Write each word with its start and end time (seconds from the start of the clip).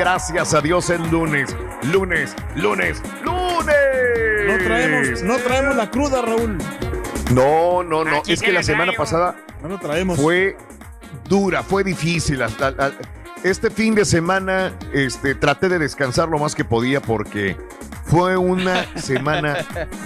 Gracias 0.00 0.54
a 0.54 0.62
Dios 0.62 0.88
el 0.88 1.10
lunes, 1.10 1.54
lunes, 1.92 2.34
lunes, 2.54 3.02
lunes. 3.22 4.46
No 4.46 4.56
traemos, 4.64 5.22
no 5.22 5.36
traemos 5.36 5.76
la 5.76 5.90
cruda, 5.90 6.22
Raúl. 6.22 6.56
No, 7.34 7.82
no, 7.82 8.02
no. 8.02 8.22
Es 8.26 8.40
que 8.40 8.50
la 8.50 8.62
semana 8.62 8.92
pasada 8.96 9.36
No 9.62 9.68
lo 9.68 9.78
traemos. 9.78 10.18
fue 10.18 10.56
dura, 11.28 11.62
fue 11.62 11.84
difícil. 11.84 12.42
Hasta, 12.42 12.92
este 13.44 13.70
fin 13.70 13.94
de 13.94 14.06
semana 14.06 14.72
este, 14.94 15.34
traté 15.34 15.68
de 15.68 15.78
descansar 15.78 16.30
lo 16.30 16.38
más 16.38 16.54
que 16.54 16.64
podía 16.64 17.02
porque 17.02 17.58
fue 18.06 18.38
una 18.38 18.86
semana 18.96 19.56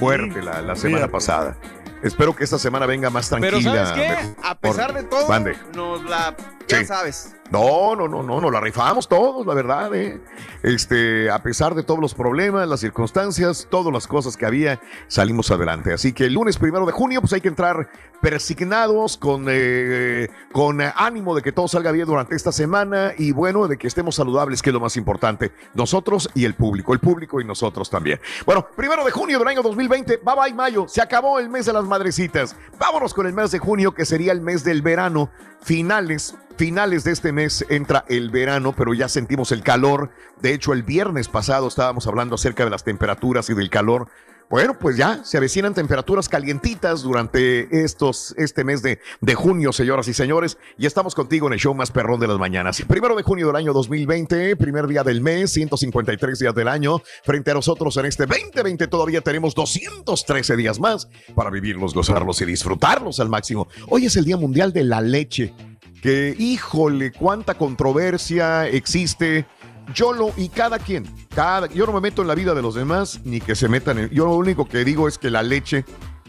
fuerte 0.01 0.43
la, 0.43 0.61
la 0.61 0.75
semana 0.75 1.07
pasada. 1.07 1.57
Espero 2.03 2.35
que 2.35 2.43
esta 2.43 2.59
semana 2.59 2.85
venga 2.85 3.11
más 3.11 3.29
Pero 3.31 3.43
tranquila. 3.61 3.87
¿sabes 3.87 4.03
qué? 4.03 4.09
mejor. 4.09 4.35
A 4.43 4.59
pesar 4.59 4.93
de 4.93 5.05
todo, 5.05 5.29
Mande. 5.29 5.57
nos 5.73 6.03
la... 6.05 6.35
Ya 6.69 6.79
Sí. 6.79 6.85
sabes. 6.87 7.37
No, 7.51 7.95
no, 7.95 8.09
no, 8.09 8.23
no, 8.23 8.41
nos 8.41 8.51
la 8.51 8.59
rifamos 8.61 9.07
todos, 9.07 9.47
la 9.47 9.53
verdad, 9.55 9.95
¿eh? 9.95 10.19
Este, 10.63 11.31
a 11.31 11.41
pesar 11.43 11.75
de 11.75 11.83
todos 11.83 12.01
los 12.01 12.15
problemas, 12.15 12.67
las 12.67 12.81
circunstancias, 12.81 13.69
todas 13.71 13.93
las 13.93 14.07
cosas 14.07 14.37
que 14.37 14.47
había, 14.47 14.81
salimos 15.09 15.51
adelante. 15.51 15.93
Así 15.93 16.15
que 16.15 16.25
el 16.25 16.33
lunes 16.33 16.57
primero 16.57 16.87
de 16.87 16.93
junio, 16.93 17.21
pues 17.21 17.35
hay 17.35 17.43
que 17.43 17.49
entrar 17.49 17.91
persignados, 18.23 19.19
con, 19.19 19.45
eh, 19.49 20.29
con 20.53 20.81
ánimo 20.81 21.35
de 21.37 21.43
que 21.43 21.53
todo 21.53 21.69
salga 21.69 21.93
bien 21.93 22.07
durante 22.07 22.35
esta 22.35 22.51
semana 22.51 23.13
y 23.17 23.33
bueno, 23.33 23.69
de 23.69 23.77
que 23.77 23.87
estemos 23.87 24.17
saludables, 24.17 24.63
que 24.63 24.71
es 24.71 24.75
lo 24.75 24.81
más 24.81 24.97
importante. 24.97 25.53
Nosotros 25.75 26.31
y 26.35 26.47
el 26.47 26.55
público, 26.55 26.95
el 26.95 27.01
público 27.01 27.41
y 27.43 27.45
nosotros 27.45 27.91
también. 27.91 28.19
Bueno, 28.47 28.67
primero 28.75 29.05
de 29.05 29.11
junio 29.11 29.39
del 29.39 29.49
año 29.49 29.63
2020, 29.63 30.17
bye 30.25 30.35
bye 30.35 30.55
mayo, 30.55 30.87
se 30.89 31.03
acabó 31.03 31.39
el 31.39 31.51
mes 31.51 31.67
de 31.67 31.75
las 31.75 31.85
madrecitas. 31.85 32.57
Vámonos 32.79 33.13
con 33.13 33.27
el 33.27 33.35
mes 33.35 33.51
de 33.51 33.59
junio, 33.59 33.93
que 33.95 34.07
sería 34.07 34.33
el 34.33 34.41
mes 34.41 34.65
del 34.65 34.81
verano. 34.83 35.31
Finales, 35.65 36.37
finales 36.59 37.05
de 37.05 37.13
este 37.13 37.33
mes 37.33 37.65
entra 37.71 38.05
el 38.09 38.31
verano, 38.31 38.75
pero 38.77 38.93
ya 38.93 39.09
sentimos 39.09 39.51
el 39.51 39.63
calor. 39.63 40.11
De 40.43 40.53
hecho, 40.53 40.75
el 40.75 40.83
viernes 40.83 41.29
pasado 41.29 41.69
estábamos 41.69 42.07
hablando 42.07 42.35
acerca 42.35 42.65
de 42.65 42.71
las 42.71 42.85
temperaturas 42.85 43.49
y 43.49 43.55
del 43.55 43.71
calor. 43.71 44.09
Bueno, 44.51 44.79
pues 44.79 44.97
ya 44.97 45.25
se 45.25 45.39
avecinan 45.39 45.75
temperaturas 45.75 46.29
calientitas 46.29 47.03
durante 47.03 47.83
estos, 47.83 48.35
este 48.37 48.63
mes 48.63 48.83
de, 48.83 49.01
de 49.21 49.35
junio, 49.35 49.73
señoras 49.73 50.07
y 50.09 50.15
señores. 50.15 50.59
Y 50.77 50.87
estamos 50.87 51.15
contigo 51.15 51.47
en 51.47 51.55
el 51.55 51.59
show 51.59 51.75
más 51.75 51.91
perrón 51.91 52.21
de 52.21 52.29
las 52.29 52.39
mañanas. 52.39 52.83
Primero 52.87 53.17
de 53.17 53.23
junio 53.23 53.47
del 53.47 53.57
año 53.57 53.73
2020, 53.73 54.57
primer 54.57 54.87
día 54.87 55.03
del 55.03 55.23
mes, 55.23 55.53
153 55.53 56.39
días 56.39 56.55
del 56.55 56.69
año. 56.69 57.01
Frente 57.25 57.51
a 57.51 57.55
nosotros 57.55 57.97
en 57.97 58.07
este 58.07 58.27
2020 58.27 58.87
todavía 58.87 59.23
tenemos 59.23 59.55
213 59.55 60.57
días 60.57 60.79
más 60.79 61.09
para 61.35 61.51
vivirlos, 61.51 61.95
gozarlos 61.95 62.41
y 62.43 62.45
disfrutarlos 62.45 63.21
al 63.21 63.31
máximo. 63.31 63.67
Hoy 63.89 64.07
es 64.07 64.17
el 64.17 64.27
Día 64.27 64.37
Mundial 64.37 64.73
de 64.73 64.85
la 64.85 65.01
Leche. 65.01 65.55
Que, 66.03 66.37
híjole, 66.39 67.13
cuánta 67.13 67.55
controversia 67.55 68.69
existe 68.69 69.47
yo 69.93 70.13
lo 70.13 70.33
y 70.37 70.49
cada 70.49 70.79
quien, 70.79 71.05
cada, 71.35 71.67
yo 71.69 71.87
no 71.87 71.93
me 71.93 72.01
meto 72.01 72.23
en 72.23 72.29
la 72.29 72.35
vida 72.35 72.55
de 72.55 72.63
los 72.63 72.75
demás 72.75 73.21
ni 73.25 73.41
que 73.41 73.55
se 73.55 73.69
metan 73.69 73.99
en, 73.99 74.11
yo 74.11 74.25
lo 74.27 74.35
único 74.35 74.67
que 74.69 74.85
digo 74.85 75.09
es 75.09 75.19
que 75.19 75.31
la 75.31 75.43
leche, 75.43 75.85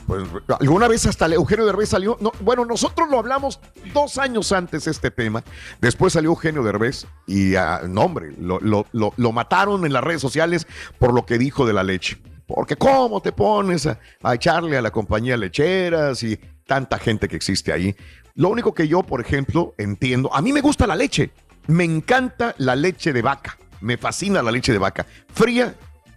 pues 0.08 0.24
alguna 0.60 0.88
vez 0.88 1.06
hasta 1.06 1.28
Eugenio 1.28 1.66
Derbez 1.66 1.90
salió, 1.90 2.18
no, 2.20 2.32
bueno, 2.42 2.66
nosotros 2.66 3.10
lo 3.10 3.20
hablamos 3.20 3.60
dos 3.94 4.18
años 4.18 4.52
antes 4.52 4.88
este 4.88 5.12
tema, 5.12 5.44
después 5.82 6.14
salió 6.14 6.32
Eugenio 6.32 6.64
Derbez 6.64 7.08
y, 7.28 7.56
ah, 7.56 7.82
no 7.88 8.02
hombre, 8.02 8.34
lo, 8.40 8.60
lo, 8.60 8.86
lo, 8.92 9.14
lo 9.16 9.32
mataron 9.32 9.86
en 9.86 9.94
las 9.94 10.04
redes 10.04 10.22
sociales 10.22 10.68
por 11.00 11.14
lo 11.14 11.26
que 11.26 11.38
dijo 11.38 11.66
de 11.66 11.74
la 11.74 11.84
leche. 11.84 12.18
Porque 12.48 12.76
cómo 12.76 13.22
te 13.22 13.32
pones 13.32 13.88
a, 13.88 14.00
a 14.22 14.36
echarle 14.36 14.78
a 14.78 14.82
la 14.84 14.92
compañía 14.92 15.36
lecheras 15.36 16.22
y 16.22 16.40
tanta 16.68 17.00
gente 17.00 17.28
que 17.28 17.36
existe 17.36 17.72
ahí. 17.72 17.96
Lo 18.36 18.50
único 18.50 18.74
que 18.74 18.88
yo, 18.88 19.02
por 19.02 19.22
ejemplo, 19.22 19.74
entiendo, 19.78 20.34
a 20.34 20.42
mí 20.42 20.52
me 20.52 20.62
gusta 20.62 20.86
la 20.86 20.96
leche. 20.96 21.32
Me 21.68 21.84
encanta 21.84 22.56
la 22.58 22.76
leche 22.76 23.14
de 23.14 23.22
vaca. 23.22 23.58
Me 23.82 23.98
fascina 23.98 24.42
la 24.42 24.52
leche 24.52 24.72
de 24.72 24.78
vaca. 24.78 25.06
Fría, 25.34 25.76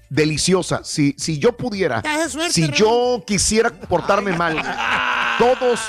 deliciosa. 0.08 0.82
Si, 0.84 1.14
si 1.18 1.38
yo 1.38 1.56
pudiera, 1.56 2.02
si 2.50 2.70
yo 2.70 3.22
quisiera 3.26 3.70
portarme 3.70 4.36
mal, 4.36 4.56
todos. 5.38 5.80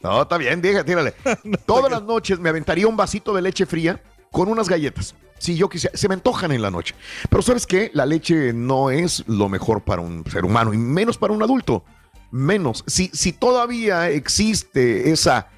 No, 0.00 0.22
está 0.22 0.38
bien, 0.38 0.62
diga, 0.62 0.84
tírale. 0.84 1.14
Todas 1.66 1.90
las 1.90 2.02
noches 2.02 2.38
me 2.38 2.48
aventaría 2.48 2.86
un 2.86 2.96
vasito 2.96 3.34
de 3.34 3.42
leche 3.42 3.66
fría 3.66 4.00
con 4.30 4.48
unas 4.48 4.68
galletas. 4.68 5.14
Si 5.38 5.56
yo 5.56 5.68
quisiera, 5.68 5.96
se 5.96 6.08
me 6.08 6.14
antojan 6.14 6.52
en 6.52 6.62
la 6.62 6.70
noche. 6.70 6.94
Pero 7.28 7.42
¿sabes 7.42 7.66
qué? 7.66 7.90
La 7.94 8.06
leche 8.06 8.52
no 8.52 8.90
es 8.90 9.24
lo 9.26 9.48
mejor 9.48 9.82
para 9.82 10.00
un 10.00 10.24
ser 10.30 10.44
humano 10.44 10.72
y 10.72 10.78
menos 10.78 11.18
para 11.18 11.32
un 11.32 11.42
adulto. 11.42 11.84
Menos. 12.30 12.84
Si, 12.86 13.10
si 13.12 13.32
todavía 13.32 14.10
existe 14.10 15.10
esa, 15.10 15.48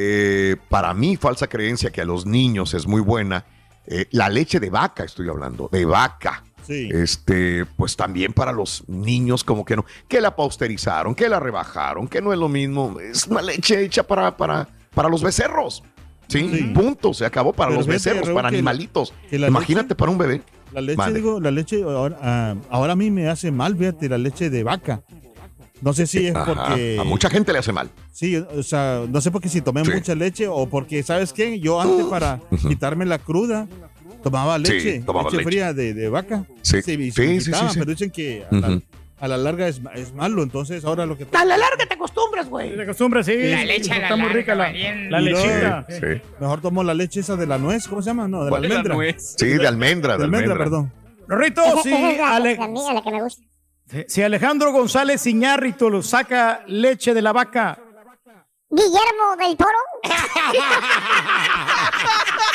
eh, 0.00 0.56
para 0.68 0.94
mí, 0.94 1.16
falsa 1.16 1.48
creencia 1.48 1.90
que 1.90 2.00
a 2.00 2.04
los 2.04 2.24
niños 2.26 2.72
es 2.74 2.86
muy 2.86 3.00
buena, 3.00 3.44
Eh, 3.90 4.06
la 4.10 4.28
leche 4.28 4.60
de 4.60 4.68
vaca, 4.68 5.02
estoy 5.04 5.30
hablando, 5.30 5.70
de 5.72 5.86
vaca. 5.86 6.44
Sí. 6.66 6.90
Este, 6.92 7.64
pues 7.64 7.96
también 7.96 8.34
para 8.34 8.52
los 8.52 8.84
niños, 8.86 9.42
como 9.44 9.64
que 9.64 9.76
no, 9.76 9.86
que 10.06 10.20
la 10.20 10.36
pausterizaron, 10.36 11.14
que 11.14 11.26
la 11.30 11.40
rebajaron, 11.40 12.06
que 12.06 12.20
no 12.20 12.30
es 12.34 12.38
lo 12.38 12.50
mismo. 12.50 13.00
Es 13.00 13.26
una 13.26 13.40
leche 13.40 13.82
hecha 13.82 14.02
para, 14.02 14.36
para, 14.36 14.68
para 14.94 15.08
los 15.08 15.22
becerros. 15.22 15.82
Sí, 16.26 16.50
Sí. 16.52 16.64
punto, 16.74 17.14
se 17.14 17.24
acabó 17.24 17.54
para 17.54 17.68
Pero 17.70 17.78
los 17.80 17.86
becerros, 17.86 18.24
Raúl, 18.26 18.34
para 18.34 18.50
que 18.50 18.56
animalitos. 18.56 19.14
que 19.30 19.36
Imagínate 19.36 19.94
leche- 19.94 19.96
para 19.96 20.10
un 20.12 20.18
bebé. 20.18 20.42
La 20.74 20.82
leche, 20.82 21.12
digo, 21.14 21.40
la 21.40 21.50
leche, 21.50 21.82
ahora, 21.82 22.18
ah, 22.20 22.54
ahora 22.68 22.92
a 22.92 22.96
mí 22.96 23.10
me 23.10 23.26
hace 23.30 23.50
mal, 23.50 23.74
fíjate, 23.74 24.06
la 24.10 24.18
leche 24.18 24.50
de 24.50 24.62
vaca. 24.64 25.00
No 25.80 25.92
sé 25.92 26.06
si 26.06 26.26
es 26.26 26.34
Ajá, 26.34 26.44
porque... 26.54 26.96
A 27.00 27.04
mucha 27.04 27.30
gente 27.30 27.52
le 27.52 27.60
hace 27.60 27.72
mal. 27.72 27.88
Sí, 28.12 28.36
o 28.36 28.62
sea, 28.62 29.02
no 29.08 29.20
sé 29.20 29.30
por 29.30 29.40
qué 29.40 29.48
si 29.48 29.60
tomé 29.60 29.84
Sí. 29.84 29.90
mucha 29.92 30.14
leche 30.14 30.46
o 30.48 30.68
porque, 30.68 31.02
¿sabes 31.02 31.32
qué? 31.32 31.60
Yo 31.60 31.80
antes 31.80 32.06
para 32.06 32.40
quitarme 32.68 33.06
la 33.06 33.18
cruda 33.18 33.68
tomaba 34.22 34.56
Sí, 34.56 34.62
leche, 34.72 35.00
tomaba 35.06 35.24
leche 35.24 35.36
leche. 35.38 35.48
fría 35.48 35.72
de, 35.72 35.94
de 35.94 36.08
vaca. 36.08 36.44
Sí, 36.62 36.82
Sí, 36.82 36.92
y 36.92 37.10
sí, 37.12 37.12
sí, 37.12 37.40
sí, 37.40 37.44
quitaba, 37.52 37.70
sí. 37.70 37.78
pero 37.78 37.90
dicen 37.92 38.10
que 38.10 38.44
a 38.50 38.54
la, 38.56 38.68
Ujú. 38.70 38.82
a 39.20 39.28
la 39.28 39.36
larga 39.36 39.68
es, 39.68 39.80
es 39.94 40.12
malo, 40.12 40.42
entonces 40.42 40.84
ahora 40.84 41.06
lo 41.06 41.16
que... 41.16 41.26
A 41.32 41.44
la 41.44 41.56
larga 41.56 41.86
te 41.86 41.94
acostumbras, 41.94 42.48
güey. 42.48 42.74
De 42.76 42.84
costumbre, 42.84 43.22
sí. 43.22 43.36
La 43.36 43.64
leche 43.64 43.92
a 43.92 43.98
la 43.98 44.02
Está 44.02 44.16
muy 44.16 44.28
rica 44.30 44.54
la, 44.56 44.72
la 44.72 45.20
lechita. 45.20 45.86
Sí, 45.88 46.20
Mejor 46.40 46.60
tomo 46.60 46.82
la 46.82 46.94
leche 46.94 47.20
esa 47.20 47.36
de 47.36 47.46
la 47.46 47.58
nuez, 47.58 47.86
¿cómo 47.86 48.02
se 48.02 48.10
llama? 48.10 48.26
No, 48.26 48.38
de 48.40 48.44
la 48.46 48.50
¿Cuál 48.50 48.64
es 48.64 48.70
la 48.70 48.80
almendra. 48.80 49.14
Sí, 49.20 49.46
de 49.46 49.66
almendra, 49.68 50.12
De 50.14 50.18
de 50.18 50.24
almendra, 50.24 50.52
almendra. 50.54 50.64
perdón. 50.64 50.92
Rorrito, 51.28 51.62
si, 51.82 51.90
esa 51.90 52.10
es 52.10 52.18
la, 52.18 52.34
Ale- 52.36 52.56
la 52.56 52.66
mía, 52.68 52.92
la 52.94 53.02
que 53.02 53.10
me 53.12 53.22
gusta. 53.22 53.42
Si 54.06 54.22
Alejandro 54.22 54.72
González 54.72 55.26
Iñárritu 55.26 55.90
lo 55.90 56.02
saca 56.02 56.62
leche 56.66 57.14
de 57.14 57.22
la 57.22 57.32
vaca, 57.32 57.78
Guillermo 58.70 59.36
del 59.38 59.56
Toro. 59.56 59.78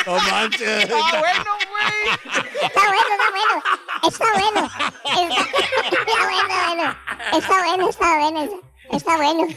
No 0.06 0.15
manches. 0.15 0.83
Está 0.83 0.95
bueno, 0.97 1.45
está 2.62 2.81
bueno. 3.31 3.63
Está 4.03 4.25
bueno. 4.33 4.69
Está 6.03 6.25
bueno, 6.25 6.53
bueno. 6.68 6.95
Está 7.31 7.57
bueno, 7.63 7.89
está 7.89 8.18
bueno. 8.18 8.62
Está 8.91 9.15
bueno. 9.15 9.47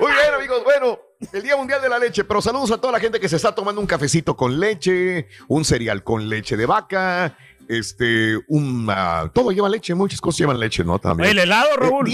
Muy 0.00 0.12
bien, 0.12 0.34
amigos. 0.34 0.64
Bueno, 0.64 0.98
el 1.32 1.42
Día 1.42 1.56
Mundial 1.56 1.80
de 1.80 1.88
la 1.88 1.98
Leche, 1.98 2.24
pero 2.24 2.42
saludos 2.42 2.72
a 2.72 2.78
toda 2.78 2.92
la 2.92 3.00
gente 3.00 3.20
que 3.20 3.28
se 3.28 3.36
está 3.36 3.54
tomando 3.54 3.80
un 3.80 3.86
cafecito 3.86 4.36
con 4.36 4.58
leche, 4.58 5.28
un 5.46 5.64
cereal 5.64 6.02
con 6.02 6.28
leche 6.28 6.56
de 6.56 6.66
vaca, 6.66 7.36
este, 7.68 8.38
un... 8.48 8.86
ah, 8.90 9.30
todo 9.34 9.50
lleva 9.52 9.68
leche, 9.68 9.94
muchas 9.94 10.20
cosas 10.20 10.38
llevan 10.38 10.58
leche, 10.60 10.84
¿no? 10.84 10.98
También. 10.98 11.30
el 11.30 11.38
helado, 11.38 11.68
Eh, 11.72 11.76
Raúl. 11.76 12.10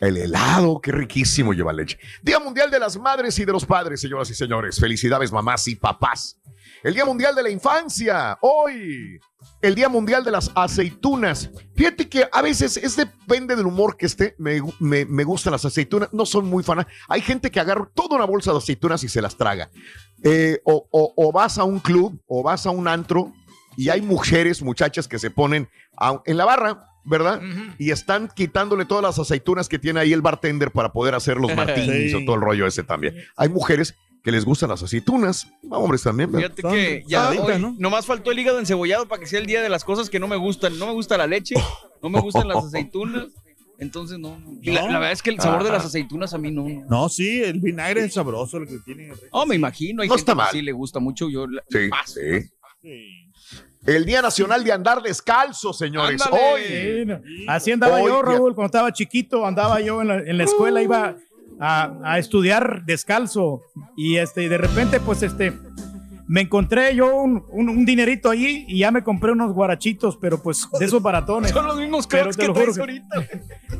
el 0.00 0.16
helado, 0.16 0.80
qué 0.80 0.92
riquísimo 0.92 1.52
lleva 1.52 1.72
leche. 1.72 1.98
Día 2.22 2.38
Mundial 2.40 2.70
de 2.70 2.78
las 2.78 2.98
Madres 2.98 3.38
y 3.38 3.44
de 3.44 3.52
los 3.52 3.64
Padres, 3.66 4.00
señoras 4.00 4.30
y 4.30 4.34
señores. 4.34 4.78
Felicidades, 4.80 5.30
mamás 5.32 5.68
y 5.68 5.76
papás. 5.76 6.38
El 6.82 6.94
Día 6.94 7.04
Mundial 7.04 7.34
de 7.34 7.42
la 7.42 7.50
Infancia, 7.50 8.38
hoy. 8.40 9.18
El 9.60 9.74
Día 9.74 9.90
Mundial 9.90 10.24
de 10.24 10.30
las 10.30 10.50
Aceitunas. 10.54 11.50
Fíjate 11.74 12.08
que 12.08 12.26
a 12.32 12.40
veces 12.40 12.78
es 12.78 12.96
depende 12.96 13.54
del 13.56 13.66
humor 13.66 13.96
que 13.98 14.06
esté. 14.06 14.34
Me, 14.38 14.60
gu- 14.62 14.74
me- 14.80 15.04
me 15.04 15.24
gustan 15.24 15.52
las 15.52 15.64
aceitunas, 15.66 16.08
no 16.12 16.24
son 16.24 16.46
muy 16.46 16.62
fanas. 16.62 16.86
Hay 17.08 17.20
gente 17.20 17.50
que 17.50 17.60
agarra 17.60 17.88
toda 17.94 18.16
una 18.16 18.24
bolsa 18.24 18.52
de 18.52 18.58
aceitunas 18.58 19.04
y 19.04 19.08
se 19.10 19.20
las 19.20 19.36
traga. 19.36 19.70
Eh, 20.22 20.60
o, 20.64 20.86
o- 20.90 21.12
o 21.16 21.32
vas 21.32 21.58
a 21.58 21.64
un 21.64 21.78
club 21.80 22.18
o 22.26 22.42
vas 22.42 22.64
a 22.66 22.70
un 22.70 22.88
antro 22.88 23.32
y 23.76 23.88
hay 23.88 24.00
mujeres, 24.02 24.62
muchachas 24.62 25.08
que 25.08 25.18
se 25.18 25.30
ponen 25.30 25.68
a- 25.96 26.22
en 26.26 26.36
la 26.36 26.44
barra, 26.44 26.86
¿verdad? 27.04 27.40
Y 27.78 27.90
están 27.90 28.28
quitándole 28.34 28.84
todas 28.84 29.02
las 29.02 29.18
aceitunas 29.18 29.68
que 29.68 29.78
tiene 29.78 30.00
ahí 30.00 30.12
el 30.12 30.22
bartender 30.22 30.70
para 30.70 30.92
poder 30.92 31.14
hacer 31.14 31.36
los 31.38 31.50
martinis 31.56 32.10
Sí. 32.12 32.14
o 32.14 32.24
todo 32.24 32.36
el 32.36 32.42
rollo 32.42 32.66
ese 32.66 32.82
también. 32.84 33.14
Hay 33.36 33.48
mujeres 33.48 33.94
que 34.22 34.30
les 34.32 34.44
gustan 34.44 34.68
las 34.68 34.82
aceitunas, 34.82 35.46
hombres 35.70 36.02
también. 36.02 36.30
¿verdad? 36.30 36.52
Fíjate 36.54 36.76
que 36.76 37.04
ya 37.06 37.30
hoy 37.30 37.58
¿no? 37.58 37.74
nomás 37.78 38.04
faltó 38.04 38.32
el 38.32 38.38
hígado 38.38 38.58
encebollado 38.58 39.08
para 39.08 39.20
que 39.20 39.26
sea 39.26 39.40
el 39.40 39.46
día 39.46 39.62
de 39.62 39.70
las 39.70 39.82
cosas 39.82 40.10
que 40.10 40.20
no 40.20 40.28
me 40.28 40.36
gustan. 40.36 40.78
No 40.78 40.86
me 40.86 40.92
gusta 40.92 41.16
la 41.16 41.26
leche, 41.26 41.54
no 42.02 42.10
me 42.10 42.20
gustan 42.20 42.46
las 42.48 42.62
aceitunas. 42.64 43.28
Entonces, 43.78 44.18
no. 44.18 44.38
no. 44.38 44.58
Y 44.60 44.72
La, 44.72 44.82
la 44.82 44.98
verdad 44.98 45.12
es 45.12 45.22
que 45.22 45.30
el 45.30 45.40
sabor 45.40 45.64
de 45.64 45.70
las 45.72 45.86
aceitunas 45.86 46.34
a 46.34 46.38
mí 46.38 46.50
no. 46.50 46.68
No, 46.68 46.84
No, 46.86 47.08
sí, 47.08 47.42
el 47.42 47.60
vinagre 47.60 48.04
es 48.04 48.12
sabroso 48.12 48.58
el 48.58 48.68
que 48.68 48.76
tiene. 48.84 49.10
No, 49.32 49.46
me 49.46 49.54
imagino. 49.54 50.02
Hay 50.02 50.08
No 50.08 50.16
gente 50.16 50.20
está 50.20 50.32
que 50.32 50.36
mal. 50.36 50.48
sí 50.52 50.60
le 50.60 50.72
gusta 50.72 50.98
mucho. 51.00 51.30
Yo 51.30 51.46
la- 51.46 51.62
Sí, 51.70 51.88
paso. 51.88 52.20
sí. 52.20 52.50
Sí. 52.82 53.29
El 53.86 54.04
Día 54.04 54.20
Nacional 54.22 54.62
de 54.62 54.72
Andar 54.72 55.02
Descalzo, 55.02 55.72
señores. 55.72 56.20
Ándale. 56.20 57.02
Hoy. 57.04 57.44
Así 57.48 57.72
andaba 57.72 57.96
Hoy 58.00 58.10
yo, 58.10 58.22
Raúl, 58.22 58.54
cuando 58.54 58.66
estaba 58.66 58.92
chiquito, 58.92 59.46
andaba 59.46 59.80
yo 59.80 60.02
en 60.02 60.08
la, 60.08 60.16
en 60.18 60.36
la 60.38 60.44
escuela, 60.44 60.82
iba 60.82 61.16
a, 61.58 61.92
a 62.04 62.18
estudiar 62.18 62.84
descalzo 62.84 63.62
y 63.96 64.16
este, 64.18 64.48
de 64.48 64.58
repente, 64.58 65.00
pues 65.00 65.22
este, 65.22 65.52
me 66.28 66.42
encontré 66.42 66.94
yo 66.94 67.14
un, 67.16 67.44
un- 67.48 67.68
un 67.70 67.84
dinerito 67.86 68.30
allí 68.30 68.64
y 68.68 68.78
ya 68.80 68.90
me 68.90 69.02
compré 69.02 69.32
unos 69.32 69.52
guarachitos, 69.52 70.16
pero 70.18 70.42
pues 70.42 70.68
de 70.78 70.84
esos 70.84 71.02
baratones. 71.02 71.50
Son 71.50 71.66
los 71.66 71.76
mismos 71.76 72.06
crocs 72.06 72.36
que 72.36 72.48
traes 72.50 72.74
que- 72.74 72.80
ahorita. 72.80 73.26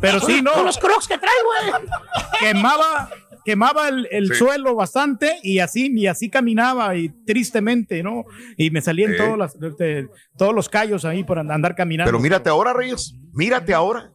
Pero 0.00 0.20
sí, 0.20 0.40
no, 0.42 0.52
Con 0.54 0.64
los 0.66 0.78
crocs 0.78 1.06
que 1.06 1.18
traes, 1.18 1.36
güey. 1.44 1.82
quemaba, 2.40 3.10
quemaba 3.44 3.88
el, 3.88 4.08
el 4.10 4.28
Sí. 4.28 4.34
suelo 4.34 4.74
bastante 4.74 5.38
y 5.42 5.58
así, 5.60 5.90
y 5.94 6.06
así 6.06 6.28
caminaba 6.30 6.94
y 6.96 7.08
tristemente, 7.26 8.02
¿no? 8.02 8.24
Y 8.56 8.70
me 8.70 8.80
salían 8.80 9.12
Sí. 9.12 9.16
todos, 9.18 9.38
las- 9.38 9.54
este, 9.60 10.08
todos 10.36 10.54
los 10.54 10.68
callos 10.68 11.04
ahí 11.04 11.24
por 11.24 11.38
andar 11.38 11.74
caminando. 11.74 12.08
Pero 12.10 12.20
mírate 12.20 12.48
ahora, 12.50 12.72
Reyes. 12.72 13.14
Mírate 13.32 13.74
ahora. 13.74 14.12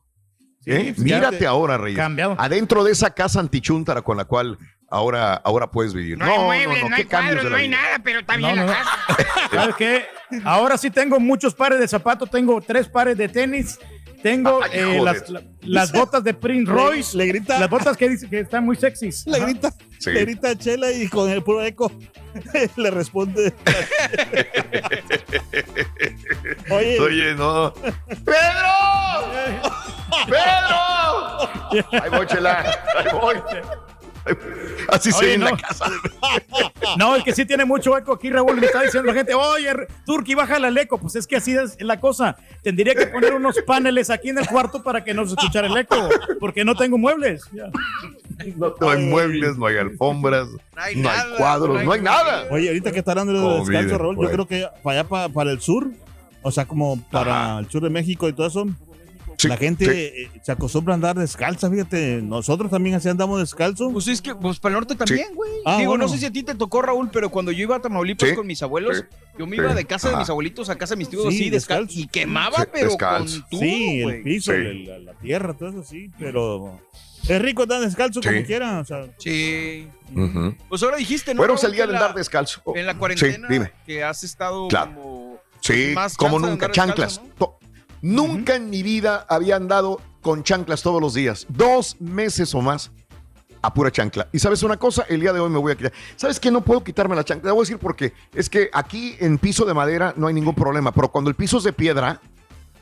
¿Eh? 0.67 0.93
fíjate. 0.95 1.01
Mírate 1.03 1.45
ahora, 1.47 1.77
Reyes. 1.77 1.97
Cambiado. 1.97 2.35
Adentro 2.39 2.83
de 2.83 2.91
esa 2.91 3.11
casa 3.11 3.39
antichuntara 3.39 4.01
con 4.01 4.17
la 4.17 4.25
cual 4.25 4.57
ahora, 4.89 5.35
ahora 5.35 5.69
puedes 5.69 5.93
vivir. 5.93 6.17
No, 6.17 6.25
hay 6.25 6.39
muebles, 6.39 6.89
no, 6.89 6.95
hay 6.95 7.03
qué 7.03 7.07
cambios 7.07 7.35
cuadros, 7.35 7.51
no 7.51 7.57
hay 7.57 7.67
vida. 7.67 7.77
nada, 7.81 7.99
pero 8.03 8.19
está 8.21 8.33
No, 8.37 8.39
bien 8.47 8.55
no, 8.55 8.65
la 8.65 8.71
no. 8.71 8.73
casa. 8.73 9.49
¿Sabes 9.51 9.75
qué? 9.75 10.05
Ahora 10.43 10.77
sí 10.79 10.89
tengo 10.89 11.19
muchos 11.19 11.53
pares 11.53 11.79
de 11.79 11.87
zapatos, 11.87 12.29
tengo 12.31 12.59
tres 12.61 12.87
pares 12.89 13.15
de 13.15 13.29
tenis, 13.29 13.77
tengo 14.21 14.59
Ay, 14.63 14.69
eh, 14.73 14.99
las, 15.01 15.29
la- 15.29 15.41
las 15.61 15.91
botas 15.91 16.23
de 16.23 16.33
Prince 16.33 16.71
Royce, 16.71 17.17
Le 17.17 17.25
grita, 17.27 17.59
las 17.59 17.69
botas 17.69 17.95
que 17.97 18.09
dice 18.09 18.29
que 18.29 18.39
están 18.41 18.65
muy 18.65 18.75
sexys. 18.75 19.25
le 19.27 19.37
Ajá. 19.37 19.45
grita, 19.45 19.73
Sí. 19.99 20.11
le 20.11 20.21
grita 20.21 20.49
a 20.49 20.55
Chela 20.57 20.91
y 20.91 21.07
con 21.07 21.29
el 21.29 21.41
puro 21.43 21.63
eco 21.63 21.91
le 22.77 22.91
responde. 22.91 23.53
Oye, 26.69 26.99
Oye, 26.99 27.35
no. 27.35 27.73
¡Pedro! 27.73 28.73
¡Pedro! 30.27 31.49
Ahí 32.03 32.09
voy, 32.11 32.25
chela. 32.27 32.79
Ahí 32.97 33.05
voy. 33.13 33.35
Así 34.89 35.11
se 35.11 35.17
Oye, 35.19 35.27
ve 35.27 35.33
en 35.35 35.43
la 35.43 35.51
no. 35.51 35.57
casa. 35.57 35.85
No, 36.97 37.15
el 37.15 37.23
que 37.23 37.33
sí 37.33 37.45
tiene 37.45 37.65
mucho 37.65 37.97
eco 37.97 38.13
aquí, 38.13 38.29
Raúl, 38.29 38.55
me 38.59 38.67
está 38.67 38.81
diciendo 38.81 39.07
la 39.07 39.13
gente, 39.13 39.33
oye, 39.33 39.73
Turki, 40.05 40.35
bájale 40.35 40.67
el 40.67 40.77
eco. 40.77 40.97
Pues 40.97 41.15
es 41.15 41.27
que 41.27 41.35
así 41.37 41.53
es 41.55 41.75
la 41.81 41.99
cosa. 41.99 42.37
Tendría 42.61 42.93
que 42.95 43.07
poner 43.07 43.33
unos 43.33 43.59
paneles 43.65 44.09
aquí 44.09 44.29
en 44.29 44.37
el 44.37 44.47
cuarto 44.47 44.81
para 44.83 45.03
que 45.03 45.13
no 45.13 45.25
se 45.25 45.35
escuchara 45.35 45.67
el 45.67 45.75
eco, 45.77 45.95
porque 46.39 46.63
no 46.63 46.75
tengo 46.75 46.97
muebles. 46.97 47.43
Ya. 47.51 47.65
No 48.79 48.89
hay 48.89 49.05
muebles, 49.05 49.57
no 49.57 49.65
hay 49.65 49.77
alfombras, 49.77 50.47
No 50.49 50.59
hay 50.81 50.95
no 50.95 51.09
hay 51.09 51.17
nada, 51.17 51.37
cuadros, 51.37 51.83
no 51.83 51.91
hay 51.91 52.01
nada. 52.01 52.45
Oye, 52.51 52.67
ahorita 52.67 52.91
que 52.91 52.99
está 52.99 53.11
hablando 53.11 53.33
de 53.33 53.59
descanso, 53.59 53.97
Raúl, 53.97 54.17
yo 54.21 54.31
creo 54.31 54.47
que 54.47 54.67
para 54.83 54.99
allá, 54.99 55.09
pa- 55.09 55.29
para, 55.29 55.51
el 55.51 55.59
sur, 55.61 55.87
o 56.41 56.51
sea, 56.51 56.65
como 56.65 57.01
para 57.09 57.51
Ajá. 57.53 57.59
el 57.59 57.69
sur 57.69 57.81
de 57.81 57.89
México 57.89 58.27
y 58.29 58.33
todo 58.33 58.47
eso, 58.47 58.65
Sí, 59.45 59.49
la 59.49 59.57
gente 59.57 59.85
sí. 59.85 59.91
eh, 59.91 60.31
se 60.41 60.51
acostumbra 60.51 60.93
a 60.93 60.95
andar 60.95 61.15
descalza, 61.17 61.69
fíjate. 61.69 62.21
Nosotros 62.21 62.69
también 62.71 62.95
así 62.95 63.09
andamos 63.09 63.39
descalzos. 63.39 63.91
Pues 63.93 64.07
es 64.07 64.21
que, 64.21 64.35
pues 64.35 64.59
para 64.59 64.73
el 64.75 64.81
norte 64.81 64.95
también, 64.95 65.33
güey. 65.35 65.51
Ah, 65.65 65.77
Digo, 65.77 65.91
bueno. 65.91 66.05
no 66.05 66.09
sé 66.09 66.17
si 66.17 66.25
a 66.25 66.31
ti 66.31 66.43
te 66.43 66.55
tocó, 66.55 66.81
Raúl, 66.81 67.09
pero 67.11 67.29
cuando 67.29 67.51
yo 67.51 67.63
iba 67.63 67.75
a 67.75 67.79
Tamaulipas 67.81 68.29
Sí, 68.29 68.35
con 68.35 68.45
mis 68.47 68.61
abuelos, 68.63 68.97
sí, 68.97 69.03
yo 69.39 69.47
me 69.47 69.55
sí. 69.55 69.61
iba 69.61 69.73
de 69.73 69.85
casa 69.85 70.09
de 70.09 70.17
mis 70.17 70.29
abuelitos 70.29 70.69
a 70.69 70.75
casa 70.77 70.93
de 70.95 70.97
mis 70.99 71.09
tíos 71.09 71.23
Sí, 71.29 71.41
así, 71.41 71.49
descalzo. 71.49 71.99
Y 71.99 72.07
quemaba, 72.07 72.57
Sí, 72.61 72.67
pero 72.71 72.87
descalzo. 72.89 73.41
con 73.41 73.49
todo, 73.49 73.59
sí, 73.61 74.01
el 74.01 74.23
piso, 74.23 74.51
Sí. 74.51 74.57
el- 74.57 74.85
la, 74.85 74.99
la 74.99 75.13
tierra, 75.13 75.53
todo 75.53 75.69
eso 75.69 75.83
sí, 75.83 76.09
pero 76.19 76.79
es 77.27 77.41
rico 77.41 77.63
andar 77.63 77.81
descalzo 77.81 78.21
Sí. 78.21 78.29
como 78.29 78.43
quiera, 78.45 78.79
o 78.79 78.85
sea, 78.85 79.05
Sí. 79.17 79.87
Pues 80.69 80.83
ahora 80.83 80.97
dijiste, 80.97 81.33
¿no? 81.33 81.39
Bueno, 81.39 81.55
que 81.55 81.67
de 81.67 81.83
andar 81.83 82.13
descalzo. 82.13 82.61
En 82.75 82.85
la 82.85 82.93
Sí, 82.93 82.99
cuarentena 82.99 83.47
dime. 83.49 83.71
que 83.85 84.03
has 84.03 84.23
estado 84.23 84.67
Claro. 84.67 84.93
como... 84.95 85.25
Sí, 85.61 85.93
más 85.95 86.15
como 86.15 86.37
nunca, 86.37 86.69
chanclas. 86.71 87.19
Nunca 88.05 88.55
en 88.55 88.69
mi 88.69 88.83
vida 88.83 89.25
había 89.27 89.55
andado 89.55 89.99
con 90.21 90.43
chanclas 90.43 90.83
todos 90.83 91.01
los 91.01 91.13
días. 91.15 91.45
Dos 91.49 91.97
meses 91.99 92.53
o 92.53 92.61
más 92.61 92.91
a 93.61 93.73
pura 93.73 93.89
chancla. 93.91 94.27
Y 94.31 94.37
sabes 94.37 94.61
una 94.61 94.77
cosa, 94.77 95.05
el 95.09 95.19
día 95.21 95.33
de 95.33 95.39
hoy 95.39 95.49
me 95.49 95.57
voy 95.57 95.71
a 95.71 95.75
quitar. 95.75 95.91
¿Sabes 96.15 96.39
qué? 96.39 96.51
No 96.51 96.61
puedo 96.63 96.83
quitarme 96.83 97.15
la 97.15 97.23
chancla. 97.23 97.49
Te 97.49 97.51
voy 97.51 97.61
a 97.61 97.63
decir 97.63 97.79
porque 97.79 98.13
es 98.33 98.47
que 98.47 98.69
aquí 98.73 99.15
en 99.19 99.39
piso 99.39 99.65
de 99.65 99.73
madera 99.73 100.13
no 100.17 100.27
hay 100.27 100.35
ningún 100.35 100.53
problema, 100.53 100.91
pero 100.91 101.11
cuando 101.11 101.31
el 101.31 101.35
piso 101.35 101.57
es 101.57 101.63
de 101.63 101.73
piedra, 101.73 102.21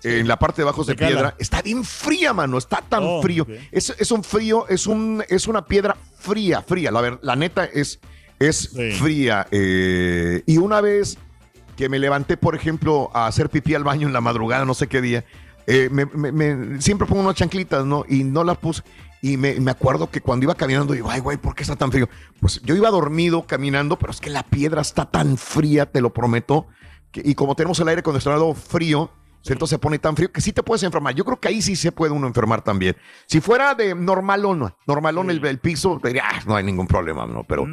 en 0.03 0.27
la 0.27 0.38
parte 0.38 0.58
de 0.62 0.63
abajo 0.68 0.82
es 0.82 0.88
de 0.88 0.98
cala. 0.98 1.10
piedra, 1.12 1.36
está 1.39 1.62
bien 1.62 1.86
fría, 1.86 2.34
mano. 2.34 2.58
Está 2.58 2.82
tan 2.82 3.03
Oh, 3.06 3.22
frío. 3.22 3.48
Es, 3.72 3.96
es 3.98 4.12
un 4.12 4.25
frío, 4.25 4.68
es, 4.68 4.86
un, 4.88 5.24
es 5.30 5.48
una 5.48 5.63
piedra 5.63 5.96
fría, 6.20 6.62
fría. 6.62 6.92
La, 6.92 7.00
ver- 7.00 7.20
la 7.22 7.38
neta 7.38 7.63
es, 7.63 8.01
es 8.38 8.72
Sí. 8.75 8.92
fría. 8.92 9.48
eh, 9.51 10.44
y 10.46 10.58
una 10.58 10.82
vez 10.82 11.18
que 11.75 11.89
me 11.89 12.00
levanté, 12.00 12.38
por 12.38 12.56
ejemplo, 12.56 13.10
a 13.13 13.27
hacer 13.27 13.50
pipí 13.50 13.75
al 13.75 13.84
baño 13.84 14.08
en 14.08 14.13
la 14.13 14.22
madrugada, 14.22 14.65
no 14.65 14.74
sé 14.74 14.88
qué 14.88 15.01
día, 15.01 15.25
eh, 15.68 15.89
siempre 16.80 17.08
pongo 17.08 17.22
unas 17.22 17.36
chanclitas, 17.36 17.86
¿no? 17.86 18.06
Y 18.08 18.24
no 18.24 18.44
las 18.44 18.58
puse. 18.58 18.84
Y 19.22 19.38
me, 19.38 19.60
me 19.60 19.72
acuerdo 19.72 20.10
que 20.10 20.20
cuando 20.20 20.44
iba 20.44 20.56
caminando, 20.56 20.94
digo, 20.94 21.10
ay, 21.10 21.22
güey, 21.22 21.38
¿por 21.38 21.56
qué 21.56 21.63
está 21.63 21.77
tan 21.77 21.92
frío? 21.92 22.10
Pues 22.42 22.62
yo 22.63 22.75
iba 22.75 22.89
dormido 22.89 23.48
caminando, 23.48 23.98
pero 23.98 24.12
es 24.12 24.20
que 24.20 24.30
la 24.30 24.44
piedra 24.44 24.82
está 24.82 25.06
tan 25.06 25.38
fría, 25.38 25.86
te 25.86 26.01
lo 26.01 26.13
prometo, 26.13 26.68
y 27.13 27.36
como 27.36 27.56
tenemos 27.56 27.80
el 27.80 27.88
aire 27.88 28.00
acondicionado 28.01 28.53
frío, 28.53 29.12
entonces 29.52 29.72
se 29.76 29.80
pone 29.80 30.00
tan 30.00 30.16
frío 30.16 30.32
que 30.32 30.40
sí 30.40 30.54
te 30.54 30.64
puedes 30.64 30.84
enfermar. 30.84 31.14
Yo 31.16 31.26
creo 31.26 31.38
que 31.40 31.50
ahí 31.50 31.62
sí 31.62 31.76
se 31.76 31.92
puede 31.92 32.14
uno 32.14 32.28
enfermar 32.28 32.62
también. 32.64 32.96
Si 33.26 33.42
fuera 33.42 33.76
de 33.76 33.94
normalón, 33.94 34.74
normalón 34.88 35.30
el, 35.30 35.46
el 35.46 35.58
piso, 35.60 36.00
te 36.02 36.08
diría, 36.10 36.24
"Ah, 36.30 36.42
no 36.48 36.56
hay 36.56 36.64
ningún 36.64 36.88
problema, 36.88 37.26
¿no? 37.26 37.44
Pero, 37.44 37.68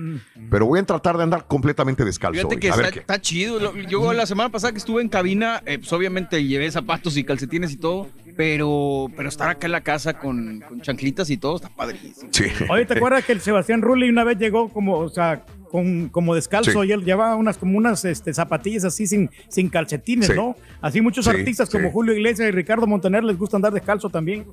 pero 0.50 0.66
voy 0.66 0.80
a 0.80 0.82
tratar 0.82 1.16
de 1.16 1.22
andar 1.22 1.46
completamente 1.46 2.04
descalzo. 2.04 2.38
Fíjate 2.40 2.58
que 2.58 2.70
A 2.70 2.76
ver 2.76 2.84
está, 2.86 2.92
qué- 2.94 3.00
está 3.00 3.20
chido. 3.20 3.72
Yo 3.88 4.12
la 4.12 4.26
semana 4.26 4.48
pasada 4.50 4.72
que 4.72 4.78
estuve 4.78 5.00
en 5.02 5.08
cabina, 5.08 5.62
eh, 5.66 5.78
pues 5.78 5.92
obviamente 5.92 6.42
llevé 6.44 6.70
zapatos 6.72 7.16
y 7.16 7.22
calcetines 7.24 7.70
y 7.70 7.76
todo, 7.76 8.08
pero, 8.40 9.08
pero 9.14 9.28
estar 9.28 9.50
acá 9.50 9.66
en 9.66 9.72
la 9.72 9.82
casa 9.82 10.14
con, 10.14 10.60
con 10.66 10.80
chanclitas 10.80 11.28
y 11.28 11.36
todo 11.36 11.56
está 11.56 11.68
padrísimo. 11.68 12.30
Sí. 12.32 12.44
Oye, 12.70 12.86
¿te 12.86 12.94
acuerdas 12.94 13.22
que 13.22 13.32
el 13.32 13.42
Sebastián 13.42 13.82
Rulli 13.82 14.08
una 14.08 14.24
vez 14.24 14.38
llegó 14.38 14.70
como, 14.70 14.96
o 14.96 15.10
sea, 15.10 15.44
con, 15.70 16.08
como 16.08 16.34
descalzo 16.34 16.80
Sí. 16.82 16.88
y 16.88 16.92
él 16.92 17.04
llevaba 17.04 17.36
unas 17.36 17.58
como 17.58 17.76
unas 17.76 18.02
este, 18.06 18.32
zapatillas 18.32 18.84
así 18.84 19.06
sin, 19.06 19.28
sin 19.48 19.68
calcetines, 19.68 20.28
Sí. 20.28 20.32
¿no? 20.34 20.56
Así 20.80 21.02
muchos 21.02 21.26
Sí, 21.26 21.30
artistas 21.32 21.68
como 21.68 21.88
sí. 21.88 21.92
Julio 21.92 22.14
Iglesias 22.14 22.48
y 22.48 22.50
Ricardo 22.52 22.86
Montaner 22.86 23.22
les 23.24 23.36
gusta 23.36 23.58
andar 23.58 23.74
descalzo 23.74 24.08
también. 24.08 24.46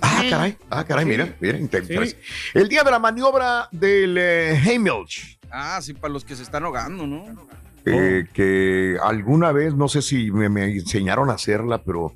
Ah, 0.00 0.22
caray, 0.28 0.56
ah, 0.68 0.84
caray, 0.84 1.04
mira, 1.04 1.32
mira, 1.38 1.58
interesante. 1.58 2.16
El 2.54 2.68
día 2.68 2.82
de 2.82 2.90
la 2.90 2.98
maniobra 2.98 3.68
del 3.70 4.18
eh, 4.18 4.56
Heimlich, 4.66 5.38
Ah, 5.48 5.78
sí, 5.80 5.94
para 5.94 6.12
los 6.12 6.24
que 6.24 6.34
se 6.34 6.42
están 6.42 6.64
ahogando, 6.64 7.06
¿no? 7.06 7.24
eh, 7.84 8.24
que 8.32 8.96
alguna 9.00 9.52
vez, 9.52 9.74
no 9.76 9.86
sé 9.86 10.02
si 10.02 10.32
me, 10.32 10.48
me 10.48 10.64
enseñaron 10.64 11.30
a 11.30 11.34
hacerla, 11.34 11.82
pero, 11.84 12.14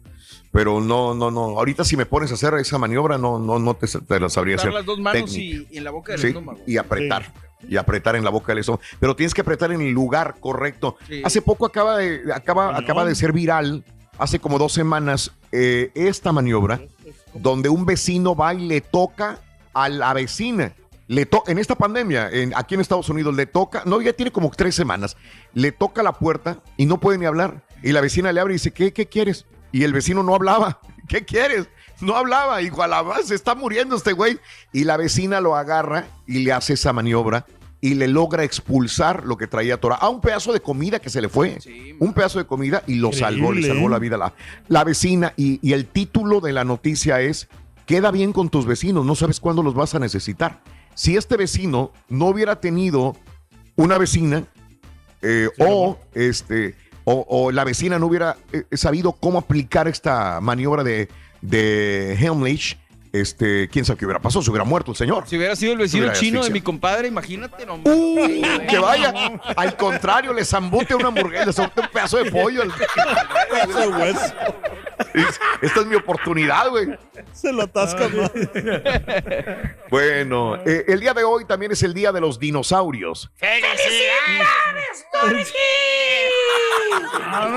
pero 0.57 0.81
no, 0.81 1.15
no, 1.15 1.31
no. 1.31 1.59
Ahorita 1.59 1.85
si 1.85 1.99
me 1.99 2.07
pones 2.07 2.31
a 2.31 2.35
hacer 2.35 2.55
esa 2.55 2.79
maniobra, 2.79 3.19
no, 3.19 3.39
no, 3.39 3.59
no 3.59 3.75
te, 3.75 3.87
te 3.87 4.19
la 4.19 4.31
sabría 4.31 4.57
hacer. 4.57 4.73
las 4.73 4.87
dos 4.87 4.99
manos 4.99 5.37
y, 5.37 5.67
y 5.71 5.77
en 5.77 5.85
la 5.85 5.91
boca 5.91 6.13
del 6.13 6.21
Sí, 6.23 6.29
estómago. 6.29 6.59
y 6.67 6.79
apretar. 6.79 7.31
Y 7.69 7.77
apretar 7.77 8.17
en 8.17 8.25
la 8.25 8.31
boca 8.31 8.53
del 8.53 8.61
estómago. 8.61 8.83
Pero 8.99 9.15
tienes 9.15 9.35
que 9.35 9.43
apretar 9.43 9.71
en 9.73 9.83
el 9.83 9.91
lugar 9.93 10.37
correcto. 10.41 10.97
Sí. 11.07 11.21
Hace 11.23 11.43
poco 11.43 11.67
acaba 11.67 11.99
de, 11.99 12.23
acaba, 12.35 12.73
No. 12.73 12.79
acaba 12.79 13.05
de 13.05 13.15
ser 13.15 13.33
viral, 13.35 13.85
hace 14.17 14.39
como 14.39 14.59
dos 14.59 14.73
semanas, 14.73 15.31
eh, 15.53 15.91
esta 15.95 16.33
maniobra, 16.33 16.81
donde 17.35 17.69
un 17.69 17.85
vecino 17.85 18.35
va 18.35 18.55
y 18.55 18.67
le 18.67 18.81
toca 18.81 19.41
a 19.75 19.91
la 19.91 20.15
vecina. 20.15 20.73
Le 21.09 21.27
to 21.27 21.45
en 21.49 21.59
esta 21.59 21.75
pandemia, 21.75 22.31
en- 22.33 22.53
aquí 22.57 22.75
en 22.77 22.81
Estados 22.81 23.11
Unidos, 23.11 23.35
le 23.37 23.45
toca, 23.45 23.83
no, 23.85 24.01
ya 24.01 24.15
tiene 24.15 24.33
como 24.33 24.51
tres 24.51 24.75
semanas, 24.75 25.19
le 25.53 25.71
toca 25.71 26.03
la 26.03 26.13
puerta 26.13 26.61
y 26.79 26.87
no 26.87 26.99
puede 26.99 27.19
ni 27.19 27.27
hablar. 27.27 27.63
Y 27.83 27.93
la 27.93 28.01
vecina 28.01 28.33
le 28.33 28.41
abre 28.41 28.55
y 28.55 28.57
dice, 28.57 28.71
¿qué, 28.73 28.93
qué 28.93 29.07
quieres? 29.07 29.45
Y 29.77 29.85
el 29.85 29.93
vecino 29.93 30.23
no 30.23 30.35
hablaba. 30.35 30.81
¿Qué 31.07 31.27
quieres? 31.27 31.69
No 32.01 32.17
hablaba. 32.17 32.63
Igual 32.63 32.95
a 32.95 33.03
más, 33.03 33.27
se 33.27 33.35
está 33.35 33.55
muriendo 33.55 33.95
este 33.95 34.15
güey. 34.15 34.39
Y 34.73 34.85
la 34.85 34.97
vecina 34.97 35.43
lo 35.43 35.55
agarra 35.55 36.07
y 36.27 36.39
le 36.39 36.53
hace 36.53 36.73
esa 36.73 36.95
maniobra 36.95 37.45
y 37.83 37.93
le 37.93 38.09
logra 38.09 38.43
expulsar 38.43 39.27
lo 39.27 39.37
que 39.37 39.47
traía 39.47 39.79
Tora. 39.79 39.97
A 39.97 40.09
un 40.09 40.23
pedazo 40.23 40.55
de 40.55 40.61
comida 40.61 40.99
que 40.99 41.11
se 41.11 41.21
le 41.21 41.29
fue. 41.29 41.61
Sí, 41.61 41.95
un 41.99 42.15
pedazo 42.15 42.39
de 42.39 42.47
comida 42.47 42.85
y 42.87 42.95
lo 42.95 43.13
salvó, 43.13 43.53
le 43.53 43.69
salvó 43.69 43.89
¿eh? 43.89 43.91
la 43.91 43.99
vida 43.99 44.15
a 44.15 44.19
la, 44.19 44.35
la 44.69 44.83
vecina. 44.83 45.35
Y, 45.37 45.61
y 45.61 45.75
el 45.75 45.85
título 45.85 46.41
de 46.41 46.55
la 46.55 46.65
noticia 46.65 47.21
es, 47.21 47.47
queda 47.85 48.11
bien 48.11 48.33
con 48.33 48.49
tus 48.49 48.65
vecinos, 48.65 49.05
no 49.05 49.15
sabes 49.15 49.41
cuándo 49.41 49.63
los 49.63 49.75
vas 49.75 49.95
a 49.95 49.99
necesitar. 49.99 50.63
Si 50.95 51.19
este 51.19 51.37
vecino 51.37 51.93
no 52.09 52.29
hubiera 52.29 52.61
tenido 52.63 53.15
una 53.77 53.99
vecina 53.99 54.47
eh, 55.21 55.49
o, 55.59 55.99
este, 56.15 56.77
o, 57.09 57.25
o 57.29 57.53
la 57.53 57.63
vecina 57.63 57.99
no 58.01 58.07
hubiera 58.07 58.37
eh, 58.53 58.65
sabido 58.73 59.13
cómo 59.13 59.39
aplicar 59.39 59.87
esta 59.87 60.41
maniobra 60.41 60.83
de, 60.83 61.09
de 61.41 62.15
Helmlich, 62.21 62.77
este, 63.13 63.69
quién 63.69 63.85
sabe 63.85 63.99
qué 63.99 64.07
hubiera 64.07 64.21
pasado, 64.21 64.43
se 64.43 64.51
hubiera 64.51 64.65
muerto 64.65 64.91
el 64.91 64.97
señor. 64.97 65.25
Si 65.29 65.37
hubiera 65.37 65.55
sido 65.55 65.73
el 65.73 65.79
vecino 65.79 66.13
chino 66.13 66.43
de 66.43 66.51
mi 66.51 66.61
compadre, 66.61 67.07
imagínate, 67.07 67.65
no. 67.65 67.77
Uh, 67.77 68.67
que 68.69 68.79
vaya, 68.79 69.15
al 69.57 69.77
contrario, 69.77 70.33
le 70.33 70.45
zambute 70.45 70.97
una 70.97 71.09
hamburguesa, 71.09 71.47
le 71.47 71.53
zambute 71.53 71.81
un 71.81 71.89
pedazo 71.89 72.19
de 72.19 72.31
pollo. 72.31 72.63
Esta 75.63 75.81
es 75.81 75.87
mi 75.87 75.97
oportunidad, 75.97 76.69
güey. 76.71 76.89
Se 77.33 77.53
lo 77.53 77.63
atasca. 77.63 78.09
Bueno, 79.89 80.57
eh, 80.67 80.85
el 80.89 80.99
día 80.99 81.15
de 81.15 81.23
hoy 81.23 81.45
también 81.45 81.71
es 81.71 81.81
el 81.85 81.95
día 81.95 82.11
de 82.11 82.21
los 82.21 82.39
dinosaurios. 82.41 83.31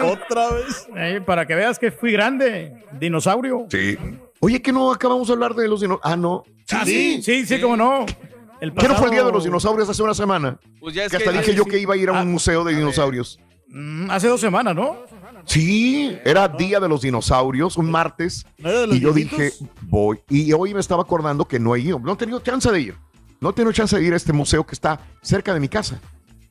Otra 0.04 0.50
vez. 0.52 0.88
Eh, 0.96 1.22
para 1.26 1.46
que 1.46 1.56
veas 1.56 1.80
que 1.80 1.92
fui 1.92 2.12
grande, 2.12 2.84
dinosaurio. 2.94 3.66
Sí. 3.70 3.98
Oye, 4.40 4.62
que 4.62 4.72
no 4.72 4.92
acabamos 4.92 5.28
de 5.28 5.34
hablar 5.34 5.54
de 5.56 5.68
los 5.68 5.82
dinosaurios. 5.82 6.12
Ah, 6.14 6.16
no. 6.16 6.44
Sí, 6.86 7.22
sí, 7.22 7.46
sí, 7.46 7.60
cómo 7.60 7.76
no. 7.76 8.06
El 8.62 8.74
¿Qué 8.74 8.88
no 8.88 8.96
fue 8.96 9.06
el 9.08 9.12
día 9.14 9.24
de 9.24 9.32
los 9.32 9.44
dinosaurios 9.46 9.90
hace 9.90 10.04
una 10.04 10.14
semana? 10.14 10.60
Pues 10.80 10.94
ya 10.94 11.06
es 11.06 11.12
Que 11.12 11.18
hasta 11.18 11.32
que- 11.32 11.38
dije 11.40 11.52
Ay, 11.52 11.58
yo 11.58 11.64
sí. 11.64 11.70
que 11.70 11.78
iba 11.80 11.94
a 11.94 11.98
ir 11.98 12.10
a 12.10 12.12
un 12.12 12.18
Ah, 12.20 12.26
museo 12.26 12.64
de 12.64 12.76
dinosaurios. 12.76 13.40
Hace 14.10 14.28
dos 14.28 14.42
semanas, 14.42 14.76
¿no? 14.76 14.98
Sí, 15.46 16.18
era 16.26 16.48
día 16.48 16.80
de 16.80 16.88
los 16.90 17.02
dinosaurios, 17.02 17.78
un 17.78 17.90
martes. 17.90 18.46
¿No 18.58 18.70
era 18.70 18.82
de 18.82 18.88
los 18.88 18.96
Y 18.98 19.00
yo 19.00 19.14
dije, 19.14 19.52
voy. 19.84 20.20
Y 20.30 20.52
hoy 20.54 20.74
me 20.74 20.80
estaba 20.80 21.04
acordando 21.04 21.46
que 21.46 21.60
no 21.60 21.76
he 21.76 21.80
ido, 21.80 22.00
no 22.00 22.14
he 22.14 22.16
tenido 22.16 22.40
chance 22.40 22.70
de 22.72 22.82
ir. 22.82 22.96
No 23.42 23.52
he 23.52 23.54
tenido 23.54 23.72
chance 23.72 23.98
de 23.98 24.04
ir 24.04 24.14
a 24.14 24.18
este 24.18 24.34
museo 24.34 24.66
que 24.66 24.74
está 24.74 25.00
cerca 25.22 25.54
de 25.54 25.60
mi 25.60 25.70
casa. 25.70 26.00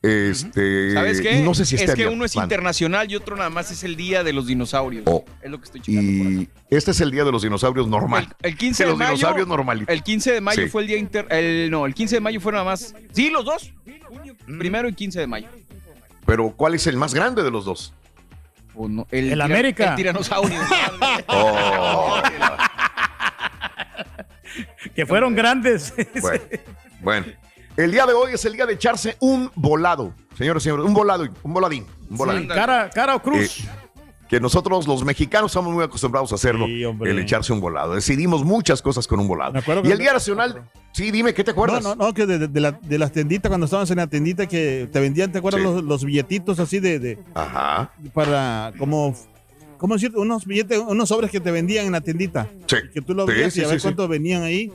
Este, 0.01 0.93
¿Sabes 0.93 1.19
qué? 1.19 1.41
no 1.41 1.53
sé 1.53 1.65
si 1.65 1.75
es 1.75 1.83
que 1.83 1.91
abierto. 1.91 2.13
uno 2.13 2.23
es 2.23 2.33
internacional 2.35 3.11
y 3.11 3.17
otro 3.17 3.35
nada 3.35 3.49
más 3.49 3.69
es 3.69 3.83
el 3.83 3.97
día 3.97 4.23
de 4.23 4.31
los 4.31 4.47
dinosaurios. 4.47 5.03
Oh. 5.05 5.25
Es 5.41 5.51
lo 5.51 5.59
que 5.59 5.65
estoy 5.65 5.81
Y 5.85 6.49
este 6.73 6.91
es 6.91 7.01
el 7.01 7.11
día 7.11 7.25
de 7.25 7.33
los 7.33 7.41
dinosaurios 7.41 7.85
normal. 7.87 8.29
El, 8.41 8.51
el 8.51 8.57
15 8.57 8.83
de 8.83 8.87
de, 8.87 8.91
los 8.91 8.97
mayo. 8.97 9.09
dinosaurios 9.11 9.47
normalitos. 9.47 9.93
El 9.93 10.01
15 10.01 10.31
de 10.31 10.41
mayo 10.41 10.63
Sí. 10.63 10.69
fue 10.69 10.81
el 10.83 10.87
día 10.87 10.97
inter. 10.97 11.27
El, 11.29 11.69
no, 11.69 11.85
el 11.85 11.93
15 11.93 12.15
de 12.15 12.21
mayo 12.21 12.39
fue 12.39 12.53
nada 12.53 12.63
más. 12.63 12.95
Sí, 13.11 13.29
los 13.29 13.43
dos. 13.43 13.73
Junio, 14.07 14.35
Primero 14.57 14.87
y 14.87 14.93
15 14.93 15.19
de 15.19 15.27
mayo. 15.27 15.47
Pero 16.29 16.53
¿cuál 16.55 16.75
es 16.75 16.85
el 16.85 16.95
más 16.95 17.15
grande 17.15 17.41
de 17.41 17.49
los 17.49 17.65
dos? 17.65 17.91
El 19.09 19.41
América. 19.41 19.89
El 19.89 19.95
tiranosaurio. 19.95 20.59
Oh, 21.27 22.21
Que 24.95 25.05
fueron 25.05 25.35
grandes. 25.35 25.93
bueno, 26.21 26.43
bueno. 27.01 27.25
El 27.77 27.91
día 27.91 28.05
de 28.05 28.13
hoy 28.13 28.33
es 28.33 28.43
el 28.45 28.53
día 28.53 28.65
de 28.65 28.73
echarse 28.73 29.15
un 29.19 29.51
volado. 29.55 30.13
Señores 30.37 30.63
y 30.63 30.65
señores, 30.65 30.85
un 30.85 30.93
volado, 30.93 31.27
un 31.43 31.53
voladín, 31.53 31.85
un 32.09 32.17
voladín. 32.17 32.47
cara, 32.47 32.89
cara 32.89 33.15
o 33.15 33.21
cruz. 33.21 33.61
Eh, 33.61 33.69
que 34.29 34.39
nosotros 34.39 34.87
los 34.87 35.03
mexicanos 35.03 35.51
estamos 35.51 35.73
muy 35.73 35.83
acostumbrados 35.83 36.31
a 36.31 36.35
hacerlo, 36.35 36.67
Sí, 36.67 36.83
el 36.83 37.19
echarse 37.19 37.51
un 37.51 37.59
volado. 37.59 37.95
Decidimos 37.95 38.45
muchas 38.45 38.81
cosas 38.81 39.07
con 39.07 39.19
un 39.19 39.27
volado. 39.27 39.51
Me 39.53 39.59
acuerdo 39.59 39.81
Y 39.87 39.91
el 39.91 39.97
Día 39.97 40.13
Nacional, 40.13 40.69
sí, 40.91 41.09
dime, 41.09 41.33
¿qué 41.33 41.43
te 41.43 41.51
acuerdas? 41.51 41.81
No, 41.83 41.95
no, 41.95 42.05
no, 42.07 42.13
que 42.13 42.25
de, 42.27 42.61
la- 42.61 42.73
de 42.73 42.99
las 42.99 43.11
tienditas, 43.11 43.49
cuando 43.49 43.65
estábamos 43.65 43.89
en 43.89 43.97
la 43.97 44.05
tiendita 44.07 44.45
que 44.45 44.87
te 44.93 44.99
vendían, 44.99 45.31
¿te 45.31 45.39
acuerdas 45.39 45.61
Sí. 45.61 45.65
los, 45.67 45.83
los 45.83 46.05
billetitos 46.05 46.59
así 46.59 46.79
de, 46.79 46.99
de- 46.99 47.17
Ajá, 47.33 47.91
para, 48.13 48.71
como, 48.77 49.15
¿cómo 49.79 49.95
decir? 49.95 50.11
Unos 50.15 50.45
billetes, 50.45 50.77
unos 50.77 51.09
sobres 51.09 51.31
que 51.31 51.39
te 51.39 51.49
vendían 51.49 51.87
en 51.87 51.91
la 51.93 52.01
tiendita. 52.01 52.47
sí. 52.67 52.77
Que 52.93 53.01
tú 53.01 53.15
lo 53.15 53.25
veías 53.25 53.51
sí, 53.51 53.61
y 53.61 53.63
a 53.63 53.65
sí, 53.65 53.71
ver 53.71 53.79
sí. 53.79 53.83
cuánto 53.83 54.07
venían 54.07 54.43
ahí. 54.43 54.71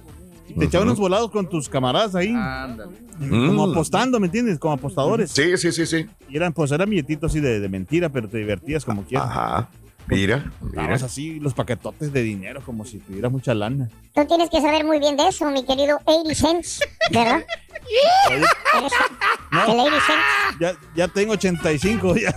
Te 0.47 0.65
echaban 0.67 0.87
Ujú. 0.89 0.93
unos 0.93 0.99
volados 0.99 1.31
con 1.31 1.49
tus 1.49 1.69
camaradas 1.69 2.15
ahí. 2.15 2.33
Ándale. 2.37 2.93
Como 3.19 3.67
Mm. 3.67 3.71
apostando, 3.71 4.21
¿me 4.21 4.27
entiendes? 4.27 4.59
Como 4.59 4.75
apostadores. 4.75 5.31
Sí, 5.31 5.57
sí, 5.57 5.73
sí, 5.73 5.87
sí. 5.87 6.07
Y 6.29 6.37
eran, 6.37 6.53
pues 6.53 6.71
eran 6.73 6.91
billetitos 6.91 7.31
así 7.33 7.41
de, 7.41 7.61
de 7.61 7.69
mentira, 7.69 8.09
pero 8.11 8.29
te 8.29 8.39
divertías 8.39 8.85
como 8.85 9.05
quieras. 9.05 9.29
Ajá. 9.31 9.69
Mira, 10.07 10.53
mira. 10.61 10.97
Así 10.97 11.41
los 11.41 11.55
paquetotes 11.55 12.13
de 12.13 12.23
dinero 12.23 12.61
como 12.67 12.85
si 12.85 12.99
tuvieras 12.99 13.33
mucha 13.33 13.55
lana. 13.55 13.89
Tú 14.15 14.27
tienes 14.27 14.51
que 14.51 14.61
saber 14.61 14.85
muy 14.85 14.99
bien 14.99 15.17
de 15.17 15.29
eso, 15.29 15.47
mi 15.51 15.65
querido 15.65 15.99
80 16.05 16.35
Cents, 16.35 16.81
¿verdad? 17.11 17.43
El 18.31 18.43
80 18.45 19.91
Cents. 20.07 20.61
Ya, 20.61 20.75
ya 20.95 21.09
tengo 21.09 21.33
85 21.33 22.17
ya. 22.17 22.35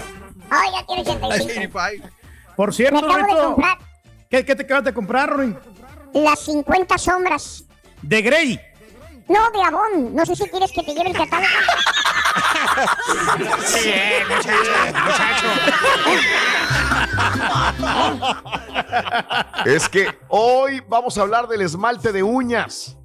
Ay, 0.49 0.69
ya 0.73 0.85
tiene 0.85 1.01
85. 1.01 1.27
85. 1.27 2.07
Por 2.55 2.69
Me 2.69 2.73
cierto, 2.73 3.01
de 3.01 3.07
comprar 3.43 3.77
¿qué, 4.29 4.45
qué 4.45 4.55
te 4.55 4.63
acabas 4.63 4.85
de 4.85 4.93
comprar, 4.93 5.29
Rory? 5.29 5.53
las 6.13 6.39
50 6.39 6.97
sombras. 6.97 7.65
De 8.01 8.21
Grey. 8.21 8.59
No, 9.27 9.51
de 9.51 9.61
Avon. 9.61 10.15
No 10.15 10.25
sé 10.25 10.35
si 10.35 10.49
quieres 10.49 10.71
que 10.71 10.83
te 10.83 10.93
lleve 10.93 11.09
el 11.09 11.17
catálogo. 11.17 11.47
Es 19.65 19.89
que 19.89 20.07
hoy 20.29 20.81
vamos 20.87 21.17
a 21.17 21.21
hablar 21.21 21.47
del 21.47 21.61
esmalte 21.61 22.11
de 22.11 22.23
uñas. 22.23 22.97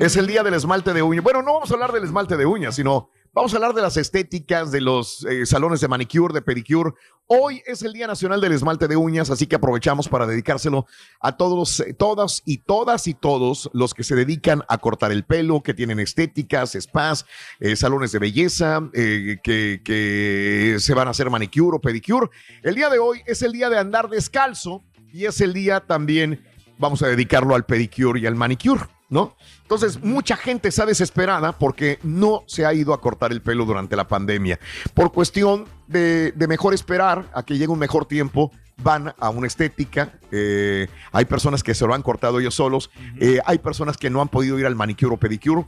Es 0.00 0.16
el 0.16 0.26
día 0.26 0.42
del 0.42 0.54
esmalte 0.54 0.92
de 0.92 1.02
uñas. 1.02 1.24
Bueno, 1.24 1.42
no 1.42 1.54
vamos 1.54 1.70
a 1.70 1.74
hablar 1.74 1.92
del 1.92 2.04
esmalte 2.04 2.36
de 2.36 2.46
uñas, 2.46 2.76
sino 2.76 3.10
vamos 3.38 3.54
a 3.54 3.56
hablar 3.58 3.72
de 3.72 3.82
las 3.82 3.96
estéticas, 3.96 4.72
de 4.72 4.80
los 4.80 5.24
eh, 5.24 5.46
salones 5.46 5.80
de 5.80 5.86
manicure, 5.86 6.34
de 6.34 6.42
pedicure. 6.42 6.90
Hoy 7.28 7.62
es 7.66 7.82
el 7.82 7.92
Día 7.92 8.08
Nacional 8.08 8.40
del 8.40 8.50
Esmalte 8.50 8.88
de 8.88 8.96
Uñas, 8.96 9.30
así 9.30 9.46
que 9.46 9.54
aprovechamos 9.54 10.08
para 10.08 10.26
dedicárselo 10.26 10.86
a 11.20 11.36
todos, 11.36 11.78
eh, 11.78 11.94
todas 11.94 12.42
y 12.44 12.58
todas 12.58 13.06
y 13.06 13.14
todos 13.14 13.70
los 13.72 13.94
que 13.94 14.02
se 14.02 14.16
dedican 14.16 14.64
a 14.68 14.78
cortar 14.78 15.12
el 15.12 15.24
pelo, 15.24 15.62
que 15.62 15.72
tienen 15.72 16.00
estéticas, 16.00 16.76
spas, 16.80 17.26
eh, 17.60 17.76
salones 17.76 18.10
de 18.10 18.18
belleza, 18.18 18.80
eh, 18.92 19.38
que, 19.44 19.82
que 19.84 20.78
se 20.80 20.94
van 20.94 21.06
a 21.06 21.12
hacer 21.12 21.30
manicure 21.30 21.76
o 21.76 21.80
pedicure. 21.80 22.30
El 22.64 22.74
día 22.74 22.90
de 22.90 22.98
hoy 22.98 23.22
es 23.24 23.42
el 23.42 23.52
día 23.52 23.70
de 23.70 23.78
andar 23.78 24.08
descalzo 24.08 24.82
y 25.12 25.26
es 25.26 25.40
el 25.40 25.52
día 25.52 25.78
también, 25.78 26.44
vamos 26.76 27.02
a 27.02 27.06
dedicarlo 27.06 27.54
al 27.54 27.66
pedicure 27.66 28.18
y 28.18 28.26
al 28.26 28.34
manicure. 28.34 28.97
¿No? 29.08 29.36
Entonces, 29.62 30.02
mucha 30.02 30.36
gente 30.36 30.68
está 30.68 30.86
desesperada 30.86 31.52
porque 31.52 31.98
no 32.02 32.42
se 32.46 32.64
ha 32.66 32.72
ido 32.74 32.92
a 32.94 33.00
cortar 33.00 33.32
el 33.32 33.42
pelo 33.42 33.64
durante 33.64 33.96
la 33.96 34.08
pandemia. 34.08 34.58
Por 34.94 35.12
cuestión 35.12 35.66
de, 35.86 36.32
de 36.32 36.48
mejor 36.48 36.74
esperar 36.74 37.26
a 37.34 37.42
que 37.42 37.54
llegue 37.54 37.68
un 37.68 37.78
mejor 37.78 38.06
tiempo, 38.06 38.50
van 38.82 39.12
a 39.18 39.30
una 39.30 39.46
estética. 39.46 40.12
eh, 40.30 40.86
hay 41.12 41.24
personas 41.24 41.62
que 41.62 41.74
se 41.74 41.86
lo 41.86 41.94
han 41.94 42.02
cortado 42.02 42.38
ellos 42.40 42.54
solos. 42.54 42.90
eh, 43.20 43.40
hay 43.44 43.58
personas 43.58 43.96
que 43.96 44.08
no 44.10 44.20
han 44.20 44.28
podido 44.28 44.58
ir 44.58 44.66
al 44.66 44.76
manicure 44.76 45.14
o 45.14 45.16
pedicure. 45.18 45.64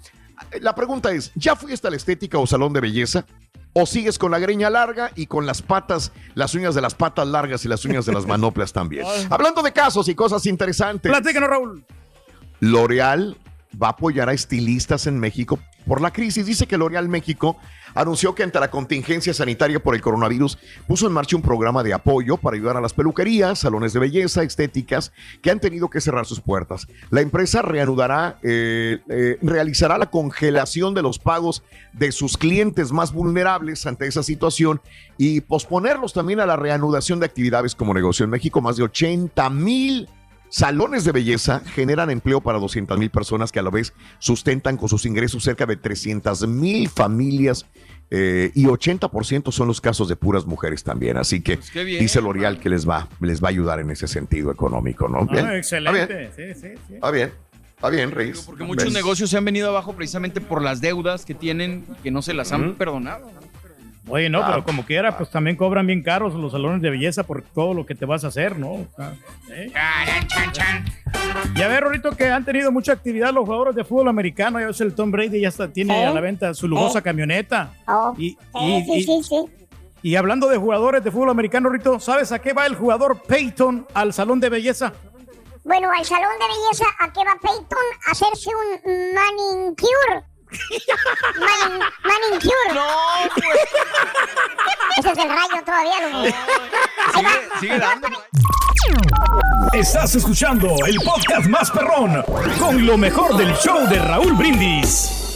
La 0.60 0.74
pregunta 0.74 1.10
es, 1.12 1.32
¿ya 1.34 1.54
fuiste 1.56 1.86
a 1.86 1.90
la 1.90 1.96
estética 1.96 2.38
o 2.38 2.46
salón 2.46 2.72
de 2.72 2.80
belleza? 2.80 3.26
¿O 3.72 3.84
sigues 3.86 4.18
con 4.18 4.30
la 4.32 4.38
greña 4.38 4.68
larga 4.70 5.12
y 5.14 5.26
con 5.26 5.44
las 5.46 5.60
patas, 5.62 6.12
las 6.34 6.54
uñas 6.54 6.74
de 6.74 6.80
las 6.80 6.94
patas 6.94 7.28
largas 7.28 7.64
y 7.64 7.68
las 7.68 7.84
uñas 7.84 8.06
de 8.06 8.12
las 8.12 8.26
manoplas 8.28 8.72
también? 8.72 9.04
Hablando 9.28 9.62
de 9.62 9.72
casos 9.72 10.08
y 10.08 10.14
cosas 10.14 10.46
interesantes. 10.46 11.10
Platícanos, 11.10 11.48
Raúl. 11.48 11.84
L'Oreal 12.60 13.36
va 13.80 13.88
a 13.88 13.90
apoyar 13.90 14.28
a 14.28 14.32
estilistas 14.32 15.06
en 15.06 15.18
México 15.18 15.58
por 15.86 16.00
la 16.00 16.12
crisis. 16.12 16.46
Dice 16.46 16.66
que 16.66 16.76
L'Oreal 16.76 17.08
México 17.08 17.56
anunció 17.94 18.34
que 18.34 18.42
ante 18.42 18.60
la 18.60 18.70
contingencia 18.70 19.34
sanitaria 19.34 19.82
por 19.82 19.94
el 19.94 20.00
coronavirus 20.00 20.58
puso 20.86 21.06
en 21.06 21.12
marcha 21.12 21.36
un 21.36 21.42
programa 21.42 21.82
de 21.82 21.92
apoyo 21.92 22.36
para 22.36 22.56
ayudar 22.56 22.76
a 22.76 22.80
las 22.80 22.92
peluquerías, 22.92 23.60
salones 23.60 23.92
de 23.92 24.00
belleza, 24.00 24.42
estéticas 24.42 25.12
que 25.42 25.50
han 25.50 25.60
tenido 25.60 25.90
que 25.90 26.00
cerrar 26.00 26.26
sus 26.26 26.40
puertas. 26.40 26.86
La 27.10 27.20
empresa 27.20 27.62
reanudará, 27.62 28.38
eh, 28.42 29.00
eh, 29.08 29.38
realizará 29.42 29.98
la 29.98 30.10
congelación 30.10 30.94
de 30.94 31.02
los 31.02 31.18
pagos 31.18 31.62
de 31.92 32.12
sus 32.12 32.36
clientes 32.36 32.92
más 32.92 33.12
vulnerables 33.12 33.86
ante 33.86 34.06
esa 34.06 34.22
situación 34.22 34.80
y 35.18 35.40
posponerlos 35.40 36.12
también 36.12 36.40
a 36.40 36.46
la 36.46 36.56
reanudación 36.56 37.20
de 37.20 37.26
actividades 37.26 37.74
como 37.74 37.94
negocio 37.94 38.24
en 38.24 38.30
México. 38.30 38.60
Más 38.60 38.76
de 38.76 38.84
80 38.84 39.50
mil 39.50 40.08
Salones 40.50 41.04
de 41.04 41.12
belleza 41.12 41.60
generan 41.60 42.10
empleo 42.10 42.40
para 42.40 42.58
200 42.58 42.98
mil 42.98 43.10
personas 43.10 43.52
que 43.52 43.60
a 43.60 43.62
la 43.62 43.70
vez 43.70 43.92
sustentan 44.18 44.76
con 44.76 44.88
sus 44.88 45.06
ingresos 45.06 45.44
cerca 45.44 45.64
de 45.64 45.76
300 45.76 46.46
mil 46.48 46.88
familias 46.88 47.66
eh, 48.10 48.50
y 48.56 48.64
80% 48.64 49.52
son 49.52 49.68
los 49.68 49.80
casos 49.80 50.08
de 50.08 50.16
puras 50.16 50.44
mujeres 50.46 50.82
también. 50.82 51.16
Así 51.16 51.40
que 51.40 51.56
Pues 51.58 51.72
bien, 51.72 52.00
dice 52.00 52.20
L'Oreal 52.20 52.58
que 52.58 52.68
les 52.68 52.88
va, 52.88 53.08
les 53.20 53.40
va 53.42 53.46
a 53.46 53.50
ayudar 53.50 53.78
en 53.78 53.90
ese 53.92 54.08
sentido 54.08 54.50
económico, 54.50 55.08
¿no? 55.08 55.24
Bien. 55.26 55.46
Ah, 55.46 55.56
Está 55.56 55.78
bien, 55.80 55.96
excelente. 56.02 56.30
Sí, 56.34 56.60
sí, 56.60 56.74
sí. 56.88 56.94
está 56.94 57.10
bien, 57.12 57.32
está 57.68 57.88
bien, 57.88 58.10
Reyes. 58.10 58.40
Porque 58.40 58.64
muchos 58.64 58.86
¿Ves? 58.86 58.94
negocios 58.94 59.30
se 59.30 59.36
han 59.38 59.44
venido 59.44 59.68
abajo 59.68 59.92
precisamente 59.94 60.40
por 60.40 60.60
las 60.62 60.80
deudas 60.80 61.24
que 61.24 61.34
tienen 61.34 61.84
y 61.88 62.02
que 62.02 62.10
no 62.10 62.22
se 62.22 62.34
las 62.34 62.50
han 62.50 62.74
perdonado. 62.74 63.30
No, 64.04 64.42
Ah, 64.42 64.46
pero 64.50 64.64
como 64.64 64.84
quiera, 64.84 65.16
pues 65.16 65.30
también 65.30 65.56
cobran 65.56 65.86
bien 65.86 66.02
caros 66.02 66.34
los 66.34 66.52
salones 66.52 66.82
de 66.82 66.90
belleza 66.90 67.22
por 67.24 67.42
todo 67.42 67.74
lo 67.74 67.86
que 67.86 67.94
te 67.94 68.06
vas 68.06 68.24
a 68.24 68.28
hacer, 68.28 68.58
¿no? 68.58 68.86
¿eh? 69.50 69.72
Y 71.54 71.62
a 71.62 71.68
ver, 71.68 71.84
ahorita 71.84 72.10
que 72.16 72.28
han 72.28 72.44
tenido 72.44 72.72
mucha 72.72 72.92
actividad 72.92 73.32
los 73.32 73.44
jugadores 73.44 73.74
de 73.74 73.84
fútbol 73.84 74.08
americano, 74.08 74.58
ya 74.60 74.66
ves 74.66 74.80
el 74.80 74.94
Tom 74.94 75.10
Brady 75.10 75.40
ya 75.40 75.48
está, 75.48 75.68
tiene 75.68 76.02
¿Eh? 76.02 76.06
a 76.06 76.14
la 76.14 76.20
venta 76.20 76.54
su 76.54 76.66
lujosa 76.68 77.00
¿Eh? 77.00 77.02
camioneta. 77.02 77.72
Oh. 77.86 78.14
Y, 78.18 78.30
Sí, 78.30 78.38
y- 78.54 78.84
sí, 78.84 78.92
y- 78.94 79.02
sí, 79.04 79.22
sí. 79.22 79.66
y 80.02 80.16
hablando 80.16 80.48
de 80.48 80.56
jugadores 80.56 81.04
de 81.04 81.10
fútbol 81.10 81.30
americano, 81.30 81.68
Rito, 81.68 82.00
¿sabes 82.00 82.32
a 82.32 82.38
qué 82.40 82.52
va 82.52 82.66
el 82.66 82.74
jugador 82.76 83.22
Peyton 83.22 83.86
al 83.94 84.12
salón 84.12 84.40
de 84.40 84.48
belleza? 84.48 84.92
Bueno, 85.62 85.88
al 85.96 86.04
salón 86.04 86.30
de 86.40 86.46
belleza, 86.46 86.86
¿a 87.00 87.12
qué 87.12 87.20
va 87.20 87.36
Peyton? 87.40 87.78
A 88.06 88.10
hacerse 88.12 88.50
un 88.50 89.14
manicure. 89.14 90.24
Manin, 91.38 91.78
manicure. 92.04 92.74
No, 92.74 92.86
pues. 93.34 93.58
Ese 94.98 95.12
es 95.12 95.18
el 95.18 95.28
rayo 95.28 95.64
todavía. 95.64 96.34
Sigue, 97.14 97.28
sigue 97.60 97.78
dando. 97.78 98.08
Estás 99.72 100.14
escuchando 100.14 100.74
el 100.86 100.96
podcast 101.04 101.46
más 101.46 101.70
perrón 101.70 102.24
con 102.58 102.84
lo 102.84 102.96
mejor 102.96 103.36
del 103.36 103.54
show 103.56 103.86
de 103.88 103.98
Raúl 103.98 104.32
Brindis. 104.34 105.34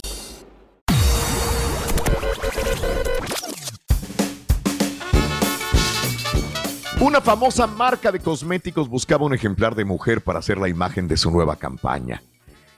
Una 6.99 7.21
famosa 7.21 7.67
marca 7.67 8.11
de 8.11 8.19
cosméticos 8.19 8.89
buscaba 8.89 9.25
un 9.25 9.33
ejemplar 9.33 9.75
de 9.75 9.85
mujer 9.85 10.21
para 10.21 10.39
hacer 10.39 10.57
la 10.57 10.67
imagen 10.67 11.07
de 11.07 11.17
su 11.17 11.29
nueva 11.29 11.55
campaña. 11.55 12.21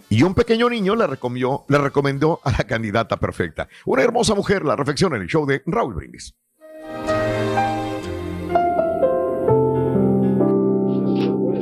Y 0.10 0.24
un 0.24 0.34
pequeño 0.34 0.70
niño 0.70 0.96
le 0.96 1.06
recomendó, 1.06 2.40
a 2.44 2.52
la 2.52 2.64
candidata 2.64 3.18
perfecta. 3.18 3.68
Una 3.86 4.04
hermosa 4.04 4.36
mujer, 4.36 4.64
la 4.64 4.76
reflexión 4.76 5.14
en 5.16 5.22
el 5.22 5.28
show 5.28 5.46
de 5.46 5.62
Raúl 5.66 5.96
Brindis. 5.96 6.34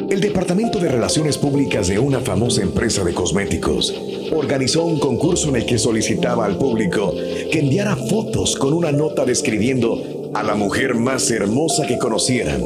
El 0.09 0.21
Departamento 0.21 0.79
de 0.79 0.89
Relaciones 0.89 1.39
Públicas 1.39 1.87
de 1.87 1.97
una 1.97 2.19
famosa 2.19 2.61
empresa 2.61 3.03
de 3.03 3.15
cosméticos 3.15 3.93
organizó 4.31 4.85
un 4.85 4.99
concurso 4.99 5.49
en 5.49 5.55
el 5.57 5.65
que 5.65 5.79
solicitaba 5.79 6.45
al 6.45 6.57
público 6.57 7.13
que 7.51 7.59
enviara 7.59 7.95
fotos 7.95 8.55
con 8.55 8.73
una 8.73 8.91
nota 8.91 9.25
describiendo 9.25 10.29
a 10.35 10.43
la 10.43 10.53
mujer 10.53 10.93
más 10.93 11.31
hermosa 11.31 11.87
que 11.87 11.97
conocieran 11.97 12.61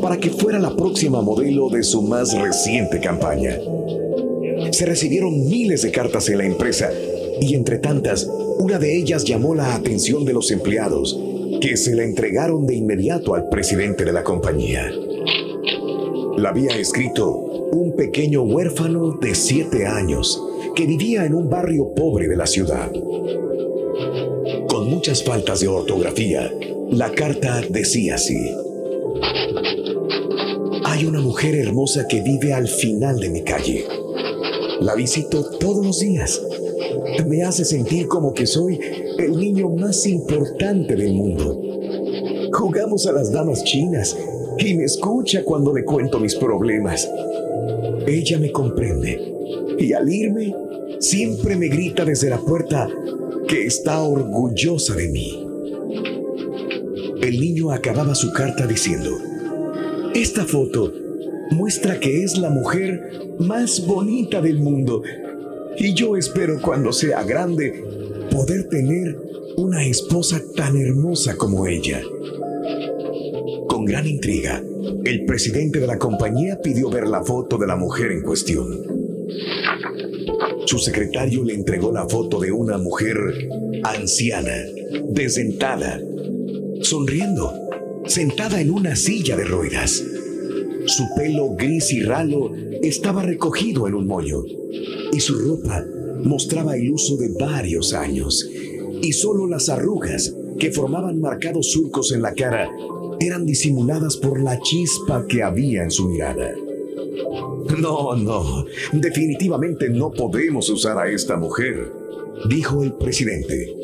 para 0.00 0.18
que 0.18 0.30
fuera 0.30 0.58
la 0.58 0.76
próxima 0.76 1.20
modelo 1.22 1.68
de 1.70 1.82
su 1.82 2.02
más 2.02 2.32
reciente 2.38 3.00
campaña. 3.00 3.56
Se 4.70 4.86
recibieron 4.86 5.46
miles 5.46 5.82
de 5.82 5.90
cartas 5.90 6.28
en 6.28 6.38
la 6.38 6.46
empresa 6.46 6.90
y 7.40 7.54
entre 7.54 7.78
tantas, 7.78 8.28
una 8.58 8.78
de 8.78 8.96
ellas 8.96 9.24
llamó 9.24 9.54
la 9.54 9.74
atención 9.74 10.24
de 10.24 10.32
los 10.32 10.50
empleados 10.50 11.18
que 11.60 11.76
se 11.76 11.94
la 11.94 12.04
entregaron 12.04 12.66
de 12.66 12.74
inmediato 12.74 13.34
al 13.34 13.48
presidente 13.48 14.04
de 14.04 14.12
la 14.12 14.24
compañía. 14.24 14.90
La 16.36 16.50
había 16.50 16.76
escrito 16.76 17.30
un 17.30 17.94
pequeño 17.96 18.42
huérfano 18.42 19.12
de 19.20 19.34
siete 19.34 19.86
años 19.86 20.42
que 20.74 20.86
vivía 20.86 21.24
en 21.24 21.34
un 21.34 21.48
barrio 21.48 21.94
pobre 21.94 22.28
de 22.28 22.36
la 22.36 22.46
ciudad. 22.46 22.90
Con 24.68 24.90
muchas 24.90 25.22
faltas 25.22 25.60
de 25.60 25.68
ortografía, 25.68 26.52
la 26.90 27.10
carta 27.12 27.62
decía 27.68 28.16
así. 28.16 28.38
Hay 30.84 31.06
una 31.06 31.20
mujer 31.20 31.54
hermosa 31.54 32.06
que 32.08 32.20
vive 32.20 32.52
al 32.52 32.68
final 32.68 33.18
de 33.20 33.30
mi 33.30 33.42
calle. 33.42 33.84
La 34.80 34.94
visito 34.94 35.44
todos 35.58 35.84
los 35.84 36.00
días. 36.00 36.42
Me 37.26 37.42
hace 37.42 37.64
sentir 37.64 38.08
como 38.08 38.32
que 38.34 38.46
soy 38.46 38.78
el 39.18 39.36
niño 39.36 39.68
más 39.70 40.06
importante 40.06 40.96
del 40.96 41.14
mundo. 41.14 41.60
Jugamos 42.52 43.06
a 43.06 43.12
las 43.12 43.32
damas 43.32 43.64
chinas 43.64 44.16
y 44.58 44.74
me 44.74 44.84
escucha 44.84 45.44
cuando 45.44 45.72
le 45.72 45.84
cuento 45.84 46.18
mis 46.18 46.34
problemas. 46.34 47.08
Ella 48.06 48.38
me 48.38 48.52
comprende 48.52 49.32
y 49.78 49.92
al 49.92 50.08
irme 50.12 50.54
siempre 51.00 51.56
me 51.56 51.68
grita 51.68 52.04
desde 52.04 52.30
la 52.30 52.38
puerta 52.38 52.88
que 53.48 53.66
está 53.66 54.02
orgullosa 54.02 54.94
de 54.94 55.08
mí. 55.08 55.46
El 57.20 57.40
niño 57.40 57.70
acababa 57.70 58.14
su 58.14 58.32
carta 58.32 58.66
diciendo, 58.66 59.10
esta 60.14 60.44
foto 60.44 60.92
muestra 61.54 62.00
que 62.00 62.24
es 62.24 62.36
la 62.36 62.50
mujer 62.50 63.10
más 63.38 63.86
bonita 63.86 64.40
del 64.40 64.58
mundo 64.58 65.02
y 65.76 65.94
yo 65.94 66.16
espero 66.16 66.60
cuando 66.60 66.92
sea 66.92 67.22
grande 67.22 67.82
poder 68.30 68.68
tener 68.68 69.16
una 69.56 69.84
esposa 69.84 70.40
tan 70.56 70.76
hermosa 70.76 71.36
como 71.36 71.66
ella. 71.66 72.00
Con 73.68 73.84
gran 73.84 74.06
intriga, 74.06 74.62
el 75.04 75.24
presidente 75.24 75.80
de 75.80 75.86
la 75.86 75.98
compañía 75.98 76.60
pidió 76.62 76.90
ver 76.90 77.06
la 77.08 77.22
foto 77.24 77.58
de 77.58 77.66
la 77.66 77.76
mujer 77.76 78.12
en 78.12 78.22
cuestión. 78.22 78.68
Su 80.66 80.78
secretario 80.78 81.44
le 81.44 81.54
entregó 81.54 81.92
la 81.92 82.08
foto 82.08 82.40
de 82.40 82.52
una 82.52 82.78
mujer 82.78 83.16
anciana, 83.82 84.54
desdentada, 85.10 86.00
sonriendo, 86.80 87.52
sentada 88.06 88.60
en 88.60 88.70
una 88.70 88.96
silla 88.96 89.36
de 89.36 89.44
ruedas. 89.44 90.02
Su 90.86 91.04
pelo 91.16 91.54
gris 91.54 91.92
y 91.92 92.02
ralo 92.02 92.50
estaba 92.82 93.22
recogido 93.22 93.88
en 93.88 93.94
un 93.94 94.06
moño 94.06 94.42
y 95.12 95.20
su 95.20 95.38
ropa 95.38 95.84
mostraba 96.22 96.76
el 96.76 96.90
uso 96.90 97.16
de 97.16 97.28
varios 97.38 97.94
años 97.94 98.48
y 99.02 99.12
solo 99.12 99.46
las 99.46 99.68
arrugas 99.68 100.34
que 100.58 100.72
formaban 100.72 101.20
marcados 101.20 101.70
surcos 101.72 102.12
en 102.12 102.22
la 102.22 102.34
cara 102.34 102.70
eran 103.20 103.46
disimuladas 103.46 104.16
por 104.16 104.40
la 104.40 104.58
chispa 104.60 105.26
que 105.26 105.42
había 105.42 105.82
en 105.82 105.90
su 105.90 106.08
mirada. 106.08 106.52
No, 107.78 108.14
no, 108.16 108.66
definitivamente 108.92 109.88
no 109.88 110.10
podemos 110.10 110.68
usar 110.68 110.98
a 110.98 111.10
esta 111.10 111.36
mujer, 111.36 111.92
dijo 112.48 112.82
el 112.82 112.94
presidente. 112.94 113.74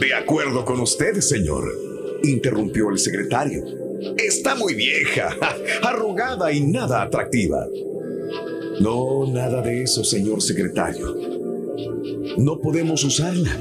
De 0.00 0.14
acuerdo 0.14 0.64
con 0.64 0.80
usted, 0.80 1.20
señor, 1.20 1.64
interrumpió 2.22 2.90
el 2.90 2.98
secretario. 2.98 3.81
Está 4.18 4.54
muy 4.54 4.74
vieja, 4.74 5.36
arrugada 5.82 6.52
y 6.52 6.60
nada 6.60 7.02
atractiva. 7.02 7.66
No, 8.80 9.26
nada 9.26 9.62
de 9.62 9.82
eso, 9.82 10.02
señor 10.02 10.42
secretario. 10.42 11.14
No 12.38 12.60
podemos 12.60 13.04
usarla 13.04 13.56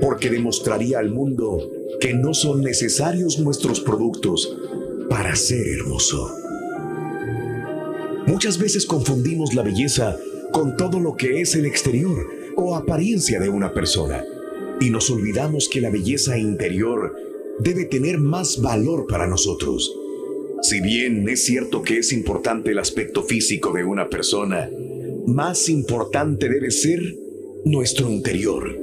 porque 0.00 0.30
demostraría 0.30 0.98
al 0.98 1.10
mundo 1.10 1.70
que 2.00 2.14
no 2.14 2.34
son 2.34 2.62
necesarios 2.62 3.38
nuestros 3.38 3.80
productos 3.80 4.56
para 5.08 5.34
ser 5.36 5.66
hermoso. 5.66 6.30
Muchas 8.26 8.58
veces 8.58 8.86
confundimos 8.86 9.54
la 9.54 9.62
belleza 9.62 10.16
con 10.52 10.76
todo 10.76 11.00
lo 11.00 11.14
que 11.14 11.40
es 11.40 11.54
el 11.54 11.66
exterior 11.66 12.26
o 12.56 12.74
apariencia 12.74 13.40
de 13.40 13.48
una 13.48 13.72
persona. 13.72 14.24
Y 14.80 14.90
nos 14.90 15.10
olvidamos 15.10 15.68
que 15.68 15.80
la 15.80 15.90
belleza 15.90 16.38
interior 16.38 17.14
debe 17.58 17.84
tener 17.84 18.18
más 18.18 18.60
valor 18.60 19.06
para 19.06 19.26
nosotros. 19.26 19.92
Si 20.62 20.80
bien 20.80 21.28
es 21.28 21.44
cierto 21.44 21.82
que 21.82 21.98
es 21.98 22.12
importante 22.12 22.70
el 22.70 22.78
aspecto 22.78 23.22
físico 23.22 23.72
de 23.72 23.84
una 23.84 24.08
persona, 24.08 24.70
más 25.26 25.68
importante 25.68 26.48
debe 26.48 26.70
ser 26.70 27.00
nuestro 27.64 28.10
interior. 28.10 28.78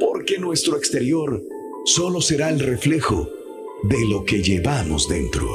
Porque 0.00 0.38
nuestro 0.38 0.76
exterior 0.76 1.42
solo 1.84 2.20
será 2.20 2.50
el 2.50 2.60
reflejo 2.60 3.30
de 3.84 4.04
lo 4.08 4.24
que 4.24 4.42
llevamos 4.42 5.08
dentro. 5.08 5.48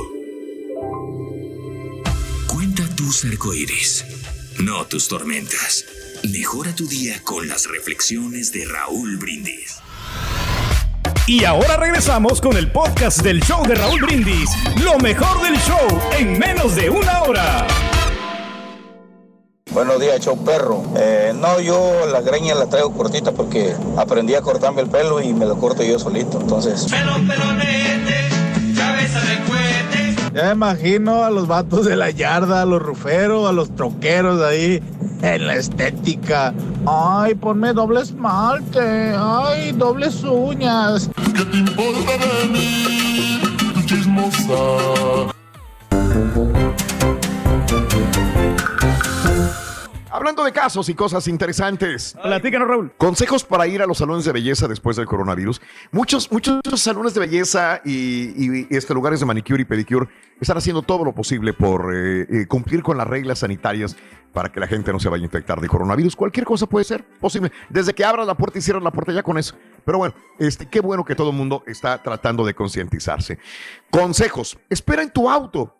Cuenta 2.47 2.83
tus 2.95 3.25
arcoíris, 3.25 4.05
no 4.59 4.85
tus 4.87 5.07
tormentas. 5.07 5.85
Mejora 6.31 6.75
tu 6.75 6.87
día 6.87 7.21
con 7.23 7.47
las 7.47 7.67
reflexiones 7.69 8.51
de 8.51 8.65
Raúl 8.65 9.17
Brindis. 9.17 9.81
Y 11.27 11.45
ahora 11.45 11.77
regresamos 11.77 12.41
con 12.41 12.57
el 12.57 12.71
podcast 12.71 13.21
del 13.21 13.41
show 13.41 13.63
de 13.65 13.75
Raúl 13.75 14.01
Brindis. 14.01 14.49
Lo 14.83 14.97
mejor 14.97 15.41
del 15.43 15.55
show 15.59 16.01
en 16.17 16.37
menos 16.39 16.75
de 16.75 16.89
una 16.89 17.21
hora. 17.21 17.67
Buenos 19.71 20.01
días, 20.01 20.19
show 20.19 20.43
perro. 20.43 20.83
Eh, 20.97 21.31
no, 21.35 21.61
yo 21.61 22.07
la 22.11 22.21
greña 22.21 22.55
la 22.55 22.67
traigo 22.67 22.91
cortita 22.91 23.31
porque 23.31 23.73
aprendí 23.97 24.33
a 24.35 24.41
cortarme 24.41 24.81
el 24.81 24.89
pelo 24.89 25.21
y 25.21 25.33
me 25.33 25.45
lo 25.45 25.57
corto 25.57 25.83
yo 25.83 25.99
solito. 25.99 26.41
Entonces. 26.41 26.87
Pelo, 26.89 27.13
pelonete, 27.13 28.29
cabeza 28.75 29.21
de 29.21 29.39
cohete. 29.47 29.90
Ya 30.33 30.43
me 30.45 30.51
imagino 30.51 31.23
a 31.23 31.29
los 31.29 31.47
vatos 31.47 31.85
de 31.85 31.95
la 31.95 32.09
yarda, 32.09 32.61
a 32.61 32.65
los 32.65 32.81
ruferos, 32.81 33.49
a 33.49 33.51
los 33.51 33.75
troqueros 33.75 34.41
ahí 34.41 34.81
en 35.21 35.47
la 35.47 35.55
estética. 35.55 36.53
Ay, 36.87 37.35
ponme 37.35 37.73
doble 37.73 38.01
esmalte. 38.01 39.13
Ay, 39.17 39.71
dobles 39.73 40.23
uñas. 40.23 41.09
¿Qué 41.35 41.45
te 41.45 41.57
importa 41.57 42.11
de 42.17 42.47
mí? 42.49 43.41
Hablando 50.13 50.43
de 50.43 50.51
casos 50.51 50.89
y 50.89 50.93
cosas 50.93 51.27
interesantes. 51.29 52.17
Platícanos, 52.21 52.67
Raúl. 52.67 52.91
Consejos 52.97 53.45
para 53.45 53.65
ir 53.67 53.81
a 53.81 53.85
los 53.85 53.99
salones 53.99 54.25
de 54.25 54.33
belleza 54.33 54.67
después 54.67 54.97
del 54.97 55.05
coronavirus. 55.05 55.61
Muchos, 55.91 56.29
muchos 56.31 56.61
salones 56.75 57.13
de 57.13 57.21
belleza 57.21 57.81
y, 57.85 58.33
y 58.35 58.67
este, 58.71 58.93
lugares 58.93 59.21
de 59.21 59.25
manicure 59.25 59.61
y 59.61 59.65
pedicure 59.65 60.09
están 60.41 60.57
haciendo 60.57 60.81
todo 60.81 61.05
lo 61.05 61.13
posible 61.13 61.53
por 61.53 61.95
eh, 61.95 62.27
eh, 62.29 62.47
cumplir 62.47 62.83
con 62.83 62.97
las 62.97 63.07
reglas 63.07 63.39
sanitarias 63.39 63.95
para 64.33 64.51
que 64.51 64.59
la 64.59 64.67
gente 64.67 64.91
no 64.91 64.99
se 64.99 65.07
vaya 65.07 65.21
a 65.21 65.25
infectar 65.25 65.61
de 65.61 65.69
coronavirus. 65.69 66.17
Cualquier 66.17 66.45
cosa 66.45 66.65
puede 66.65 66.83
ser 66.83 67.05
posible. 67.05 67.51
Desde 67.69 67.93
que 67.93 68.03
abran 68.03 68.27
la 68.27 68.35
puerta 68.35 68.59
y 68.59 68.61
cierran 68.61 68.83
la 68.83 68.91
puerta 68.91 69.13
ya 69.13 69.23
con 69.23 69.37
eso. 69.37 69.55
Pero 69.85 69.97
bueno, 69.97 70.13
este, 70.39 70.67
qué 70.67 70.81
bueno 70.81 71.05
que 71.05 71.15
todo 71.15 71.29
el 71.29 71.37
mundo 71.37 71.63
está 71.67 72.03
tratando 72.03 72.43
de 72.43 72.53
concientizarse. 72.53 73.39
Consejos. 73.89 74.57
Espera 74.69 75.03
en 75.03 75.11
tu 75.11 75.29
auto 75.29 75.77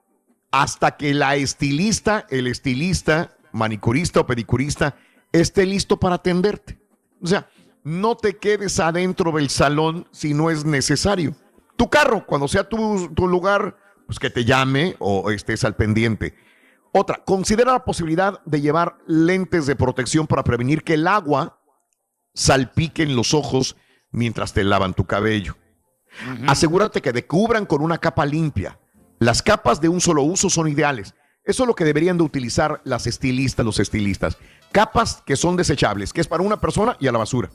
hasta 0.52 0.96
que 0.96 1.14
la 1.14 1.36
estilista, 1.36 2.26
el 2.30 2.48
estilista, 2.48 3.38
manicurista 3.52 4.20
o 4.20 4.28
pedicurista 4.28 4.96
esté 5.32 5.66
listo 5.66 6.00
para 6.00 6.16
atenderte. 6.16 6.80
O 7.22 7.28
sea, 7.28 7.50
no 7.84 8.16
te 8.16 8.38
quedes 8.38 8.80
adentro 8.80 9.32
del 9.32 9.50
salón 9.50 10.08
si 10.12 10.34
no 10.34 10.50
es 10.50 10.66
necesario. 10.66 11.36
Tu 11.78 11.90
carro, 11.90 12.26
cuando 12.26 12.48
sea 12.48 12.68
tu, 12.68 13.10
tu 13.14 13.28
lugar, 13.28 13.78
pues 14.06 14.20
que 14.20 14.30
te 14.30 14.46
llame 14.46 14.96
o 15.00 15.32
estés 15.32 15.64
al 15.64 15.76
pendiente. 15.76 16.36
Otra, 16.92 17.24
considera 17.24 17.72
la 17.72 17.86
posibilidad 17.86 18.42
de 18.46 18.62
llevar 18.62 18.98
lentes 19.08 19.66
de 19.66 19.76
protección 19.76 20.28
para 20.28 20.44
prevenir 20.44 20.84
que 20.84 20.96
el 20.96 21.08
agua 21.08 21.62
salpique 22.34 23.04
en 23.04 23.16
los 23.16 23.34
ojos 23.34 23.78
mientras 24.12 24.54
te 24.54 24.64
lavan 24.64 24.94
tu 24.94 25.06
cabello. 25.06 25.56
Asegúrate 26.48 27.02
que 27.02 27.14
te 27.14 27.26
cubran 27.26 27.66
con 27.66 27.82
una 27.82 27.98
capa 27.98 28.26
limpia. 28.26 28.78
Las 29.20 29.42
capas 29.42 29.80
de 29.80 29.88
un 29.88 30.02
solo 30.02 30.24
uso 30.24 30.50
son 30.50 30.68
ideales. 30.68 31.16
Eso 31.44 31.64
es 31.64 31.68
lo 31.68 31.76
que 31.76 31.86
deberían 31.86 32.18
de 32.18 32.24
utilizar 32.24 32.82
las 32.84 33.08
estilistas, 33.08 33.66
los 33.66 33.80
estilistas. 33.80 34.38
Capas 34.72 35.24
que 35.26 35.36
son 35.36 35.56
desechables, 35.56 36.14
que 36.14 36.22
es 36.22 36.28
para 36.28 36.44
una 36.44 36.60
persona 36.60 36.96
y 37.00 37.08
a 37.08 37.12
la 37.12 37.18
basura. 37.18 37.50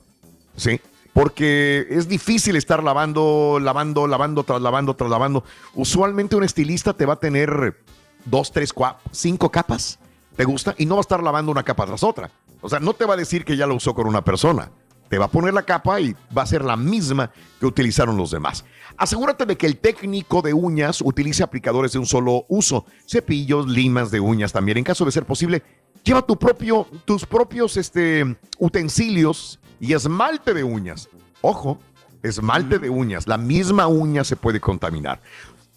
¿Sí? 0.56 0.80
Porque 1.12 1.86
es 1.88 2.08
difícil 2.08 2.56
estar 2.56 2.82
lavando, 2.82 3.58
lavando, 3.60 4.06
lavando, 4.06 4.42
tras 4.44 4.60
lavando, 4.60 4.94
tras 4.94 5.08
lavando. 5.08 5.44
Usualmente 5.74 6.36
un 6.36 6.44
estilista 6.44 6.92
te 6.92 7.06
va 7.06 7.14
a 7.14 7.20
tener 7.20 7.80
dos, 8.24 8.52
tres, 8.52 8.72
cuatro, 8.72 9.00
cinco 9.12 9.50
capas. 9.50 9.98
¿Te 10.36 10.44
gusta? 10.44 10.74
Y 10.76 10.84
no 10.84 10.96
va 10.96 11.00
a 11.00 11.02
estar 11.02 11.22
lavando 11.22 11.52
una 11.52 11.62
capa 11.62 11.86
tras 11.86 12.02
otra. 12.02 12.30
O 12.60 12.68
sea, 12.68 12.80
no 12.80 12.92
te 12.92 13.06
va 13.06 13.14
a 13.14 13.16
decir 13.16 13.44
que 13.44 13.56
ya 13.56 13.66
lo 13.66 13.76
usó 13.76 13.94
con 13.94 14.06
una 14.06 14.22
persona. 14.22 14.70
Te 15.08 15.18
va 15.18 15.26
a 15.26 15.30
poner 15.30 15.54
la 15.54 15.62
capa 15.62 16.00
y 16.00 16.14
va 16.36 16.42
a 16.42 16.46
ser 16.46 16.64
la 16.64 16.76
misma 16.76 17.30
que 17.60 17.66
utilizaron 17.66 18.16
los 18.16 18.30
demás. 18.30 18.64
Asegúrate 18.96 19.46
de 19.46 19.56
que 19.56 19.66
el 19.66 19.76
técnico 19.76 20.42
de 20.42 20.54
uñas 20.54 21.00
utilice 21.00 21.42
aplicadores 21.42 21.92
de 21.92 21.98
un 21.98 22.06
solo 22.06 22.44
uso, 22.48 22.86
cepillos, 23.06 23.68
limas 23.68 24.10
de 24.10 24.20
uñas 24.20 24.52
también. 24.52 24.78
En 24.78 24.84
caso 24.84 25.04
de 25.04 25.12
ser 25.12 25.24
posible, 25.24 25.62
lleva 26.02 26.22
tu 26.22 26.38
propio, 26.38 26.86
tus 27.04 27.26
propios 27.26 27.76
este, 27.76 28.36
utensilios 28.58 29.60
y 29.80 29.92
esmalte 29.92 30.54
de 30.54 30.64
uñas. 30.64 31.08
Ojo, 31.42 31.78
esmalte 32.22 32.78
de 32.78 32.90
uñas. 32.90 33.28
La 33.28 33.38
misma 33.38 33.86
uña 33.86 34.24
se 34.24 34.36
puede 34.36 34.60
contaminar. 34.60 35.20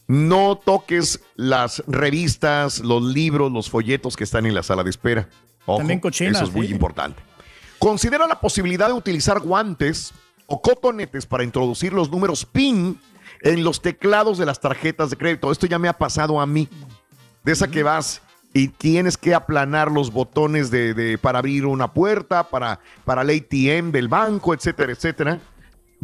No 0.07 0.57
toques 0.57 1.21
las 1.35 1.83
revistas, 1.85 2.79
los 2.79 3.03
libros, 3.03 3.51
los 3.51 3.69
folletos 3.69 4.15
que 4.17 4.23
están 4.23 4.45
en 4.45 4.55
la 4.55 4.63
sala 4.63 4.83
de 4.83 4.89
espera. 4.89 5.29
Ojo, 5.65 5.77
También 5.79 5.99
cochinas, 5.99 6.37
Eso 6.37 6.45
es 6.45 6.55
muy 6.55 6.67
sí. 6.67 6.73
importante. 6.73 7.21
Considera 7.79 8.27
la 8.27 8.39
posibilidad 8.39 8.87
de 8.87 8.93
utilizar 8.93 9.39
guantes 9.39 10.13
o 10.47 10.61
cotonetes 10.61 11.25
para 11.25 11.43
introducir 11.43 11.93
los 11.93 12.09
números 12.09 12.45
PIN 12.45 12.99
en 13.41 13.63
los 13.63 13.81
teclados 13.81 14.37
de 14.37 14.45
las 14.45 14.59
tarjetas 14.59 15.09
de 15.09 15.17
crédito. 15.17 15.51
Esto 15.51 15.65
ya 15.67 15.79
me 15.79 15.87
ha 15.87 15.97
pasado 15.97 16.39
a 16.41 16.45
mí. 16.45 16.67
De 17.43 17.53
esa 17.53 17.69
que 17.69 17.83
vas 17.83 18.21
y 18.53 18.67
tienes 18.67 19.15
que 19.15 19.33
aplanar 19.33 19.91
los 19.91 20.11
botones 20.11 20.71
de, 20.71 20.93
de- 20.93 21.17
para 21.17 21.39
abrir 21.39 21.65
una 21.65 21.93
puerta, 21.93 22.49
para, 22.49 22.79
para 23.05 23.21
el 23.21 23.29
ATM 23.29 23.91
del 23.91 24.07
banco, 24.07 24.53
etcétera, 24.53 24.91
etcétera. 24.91 25.39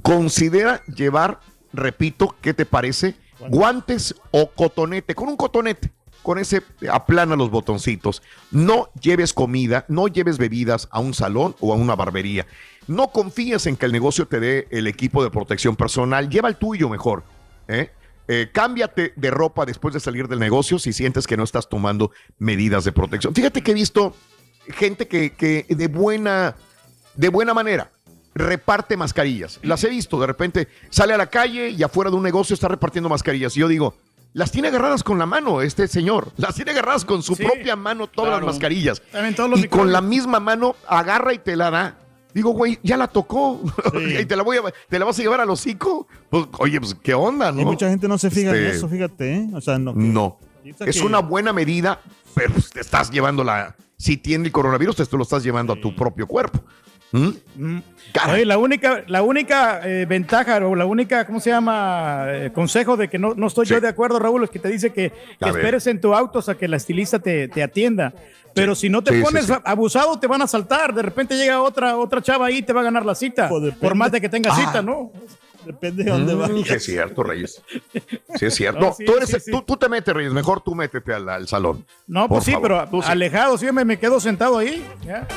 Considera 0.01 0.81
llevar, 0.85 1.39
repito, 1.73 2.35
¿qué 2.41 2.53
te 2.53 2.65
parece? 2.65 3.15
Guantes 3.49 4.15
o 4.31 4.49
cotonete. 4.51 5.13
Con 5.15 5.27
un 5.27 5.35
cotonete. 5.37 5.91
Con 6.25 6.39
ese 6.39 6.63
aplana 6.91 7.35
los 7.35 7.51
botoncitos. 7.51 8.23
No 8.49 8.89
lleves 8.99 9.31
comida, 9.31 9.85
no 9.89 10.07
lleves 10.07 10.39
bebidas 10.39 10.87
a 10.89 10.99
un 10.99 11.13
salón 11.13 11.55
o 11.59 11.71
a 11.71 11.75
una 11.75 11.95
barbería. 11.95 12.47
No 12.87 13.09
confíes 13.09 13.67
en 13.67 13.77
que 13.77 13.85
el 13.85 13.91
negocio 13.91 14.27
te 14.27 14.39
dé 14.39 14.67
el 14.71 14.87
equipo 14.87 15.23
de 15.23 15.29
protección 15.29 15.75
personal. 15.75 16.27
Lleva 16.27 16.49
el 16.49 16.55
tuyo 16.55 16.89
mejor. 16.89 17.23
¿eh? 17.67 17.91
Eh, 18.27 18.49
cámbiate 18.51 19.13
de 19.15 19.29
ropa 19.29 19.67
después 19.67 19.93
de 19.93 19.99
salir 19.99 20.27
del 20.27 20.39
negocio 20.39 20.79
si 20.79 20.93
sientes 20.93 21.27
que 21.27 21.37
no 21.37 21.43
estás 21.43 21.69
tomando 21.69 22.09
medidas 22.39 22.85
de 22.85 22.91
protección. 22.91 23.35
Fíjate 23.35 23.61
que 23.61 23.69
he 23.69 23.75
visto 23.75 24.15
gente 24.69 25.07
que, 25.07 25.33
que 25.33 25.67
de 25.69 25.87
buena 25.87 26.55
de 27.13 27.29
buena 27.29 27.53
manera 27.53 27.91
reparte 28.33 28.97
mascarillas. 28.97 29.59
Las 29.61 29.83
he 29.83 29.89
visto, 29.89 30.19
de 30.19 30.25
repente 30.25 30.69
sale 30.89 31.13
a 31.13 31.17
la 31.17 31.27
calle 31.27 31.69
y 31.69 31.83
afuera 31.83 32.09
de 32.09 32.17
un 32.17 32.23
negocio 32.23 32.55
está 32.55 32.67
repartiendo 32.67 33.09
mascarillas. 33.09 33.55
Y 33.55 33.59
yo 33.59 33.67
digo, 33.67 33.95
las 34.35 34.51
tiene 34.51 34.67
agarradas 34.67 35.01
con 35.01 35.17
la 35.17 35.25
mano 35.25 35.61
este 35.61 35.87
señor. 35.87 36.33
Las 36.35 36.55
tiene 36.55 36.71
agarradas 36.71 37.05
con 37.05 37.23
su 37.23 37.37
propia 37.37 37.77
mano 37.77 38.07
todas 38.07 38.31
claro. 38.31 38.45
las 38.45 38.55
mascarillas. 38.55 39.01
Y 39.55 39.67
con 39.69 39.93
la 39.93 40.01
misma 40.01 40.41
mano 40.41 40.75
agarra 40.89 41.33
y 41.33 41.39
te 41.39 41.55
la 41.55 41.71
da. 41.71 41.97
Digo, 42.33 42.49
güey, 42.49 42.77
ya 42.83 42.97
la 42.97 43.07
tocó. 43.07 43.61
y 44.19 44.25
te 44.25 44.35
la, 44.35 44.43
voy 44.43 44.57
a, 44.57 44.61
te 44.89 44.99
la 44.99 45.05
vas 45.05 45.17
a 45.17 45.21
llevar 45.21 45.39
al 45.39 45.49
hocico. 45.49 46.09
Pues, 46.29 46.47
oye, 46.59 46.81
pues, 46.81 46.97
¿qué 47.01 47.13
onda, 47.13 47.53
no? 47.53 47.61
Y 47.61 47.65
mucha 47.65 47.87
gente 47.89 48.09
no 48.09 48.17
se 48.17 48.29
fija 48.29 48.49
en 48.49 48.57
Este, 48.57 48.75
eso, 48.75 48.89
fíjate, 48.89 49.35
¿eh? 49.35 49.49
O 49.53 49.61
sea, 49.61 49.79
no. 49.79 49.93
No. 49.93 50.37
Es 50.65 50.99
que- 50.99 51.05
una 51.05 51.19
buena 51.19 51.53
medida, 51.53 52.01
pero 52.33 52.55
te 52.73 52.81
estás 52.81 53.09
llevando 53.11 53.41
la. 53.41 53.77
Si 53.95 54.17
tiene 54.17 54.47
el 54.47 54.51
coronavirus, 54.51 54.97
te 54.97 55.15
lo 55.15 55.23
estás 55.23 55.43
llevando 55.43 55.71
a 55.71 55.79
tu 55.79 55.95
propio 55.95 56.27
cuerpo. 56.27 56.61
¿Mm? 57.15 57.29
Mm. 57.55 57.83
Oye, 58.29 58.45
la 58.45 58.57
única, 58.57 59.03
la 59.07 59.21
única 59.21 59.79
eh, 59.83 60.05
ventaja 60.05 60.57
o 60.57 60.75
la 60.75 60.85
única, 60.85 61.25
¿cómo 61.25 61.39
se 61.39 61.49
llama? 61.49 62.25
Eh, 62.27 62.51
consejo 62.53 62.97
de 62.97 63.07
que 63.07 63.17
no, 63.17 63.33
no 63.35 63.47
estoy 63.47 63.65
yo 63.65 63.79
de 63.79 63.87
acuerdo, 63.87 64.19
Raúl, 64.19 64.43
es 64.43 64.49
que 64.49 64.59
te 64.59 64.67
dice 64.69 64.91
que, 64.91 65.13
esperes 65.39 65.87
en 65.87 66.01
tu 66.01 66.13
auto 66.13 66.39
hasta 66.39 66.55
que 66.55 66.67
la 66.67 66.77
estilista 66.77 67.19
te, 67.19 67.47
te 67.47 67.63
atienda. 67.63 68.13
Pero 68.53 68.73
si 68.73 68.89
no 68.89 69.01
te 69.03 69.13
Sí, 69.13 69.21
pones 69.21 69.45
sí. 69.47 69.53
abusado, 69.65 70.17
te 70.17 70.27
van 70.27 70.41
a 70.41 70.47
saltar. 70.47 70.93
De 70.93 71.01
repente 71.01 71.35
llega 71.35 71.61
otra, 71.61 71.97
otra 71.97 72.21
chava 72.21 72.45
ahí 72.47 72.57
y 72.57 72.61
te 72.61 72.71
va 72.71 72.81
a 72.81 72.85
ganar 72.85 73.05
la 73.05 73.13
cita. 73.15 73.49
Por 73.49 73.95
más 73.95 74.11
de 74.11 74.21
que 74.21 74.29
tenga 74.29 74.51
Ah. 74.53 74.55
cita, 74.55 74.81
¿no? 74.81 75.11
Depende 75.65 76.03
Mm, 76.11 76.63
sí 76.63 76.73
es 76.73 76.83
cierto, 76.85 77.23
Reyes. 77.23 77.61
Sí 78.35 78.45
es 78.45 78.55
cierto. 78.55 78.79
No, 78.79 78.87
No, 78.87 78.93
sí, 78.93 79.05
tú, 79.05 79.15
eres- 79.17 79.29
sí, 79.29 79.39
sí. 79.39 79.51
Tú, 79.51 79.61
tú 79.63 79.77
te 79.77 79.89
metes, 79.89 80.13
Reyes. 80.13 80.31
Mejor 80.33 80.61
tú 80.61 80.75
métete 80.75 81.13
al, 81.13 81.27
al 81.27 81.47
salón. 81.47 81.85
No, 82.07 82.27
pues 82.27 82.43
sí, 82.43 82.51
favor. 82.53 82.87
pero 82.89 83.03
alejado, 83.05 83.57
siempre 83.57 83.83
me 83.85 83.97
quedo 83.99 84.19
sentado 84.19 84.57
ahí. 84.57 84.85
¿ya? 85.03 85.27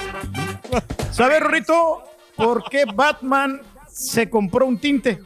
¿Sabes, 1.13 1.41
Rorrito, 1.41 2.03
por 2.37 2.65
qué 2.71 2.85
Batman 2.95 3.63
se 3.91 4.29
compró 4.29 4.67
un 4.67 4.79
tinte? 4.79 5.21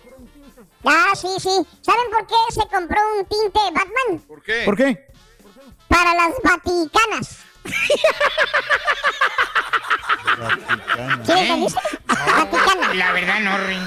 Ah, 0.85 1.13
sí, 1.15 1.29
sí. 1.39 1.51
¿Saben 1.81 2.03
por 2.11 2.27
qué 2.27 2.35
se 2.51 2.61
compró 2.69 2.99
un 3.19 3.25
tinte 3.27 3.61
Batman? 3.73 4.27
¿Por 4.27 4.43
qué? 4.43 4.63
¿Por 4.65 4.77
qué? 4.77 5.07
Para 5.89 6.15
las 6.15 6.33
Vaticanas. 6.43 7.39
¿Sí 11.25 11.33
me 11.33 11.41
entendiste? 11.43 11.81
Vaticanas. 12.07 12.97
La 12.97 13.13
verdad 13.13 13.41
no, 13.41 13.59
Rin. 13.67 13.83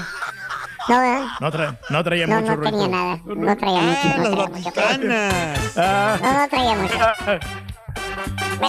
No, 0.88 1.00
¿verdad? 1.00 1.26
No, 1.40 1.50
tra- 1.52 1.78
no 1.90 2.04
traía 2.04 2.26
No, 2.26 2.40
mucho 2.40 2.56
no 2.56 2.62
tenía 2.62 2.86
Ruito. 2.86 2.96
nada. 2.96 3.20
No 3.24 3.56
traía 3.56 3.80
mucho. 3.80 4.08
No 4.18 4.72
traía 4.72 4.98
mucho. 4.98 5.70
Ah. 5.76 6.18
No, 6.22 6.32
no 6.32 6.48
traía 6.48 6.74
mucho. 6.76 6.98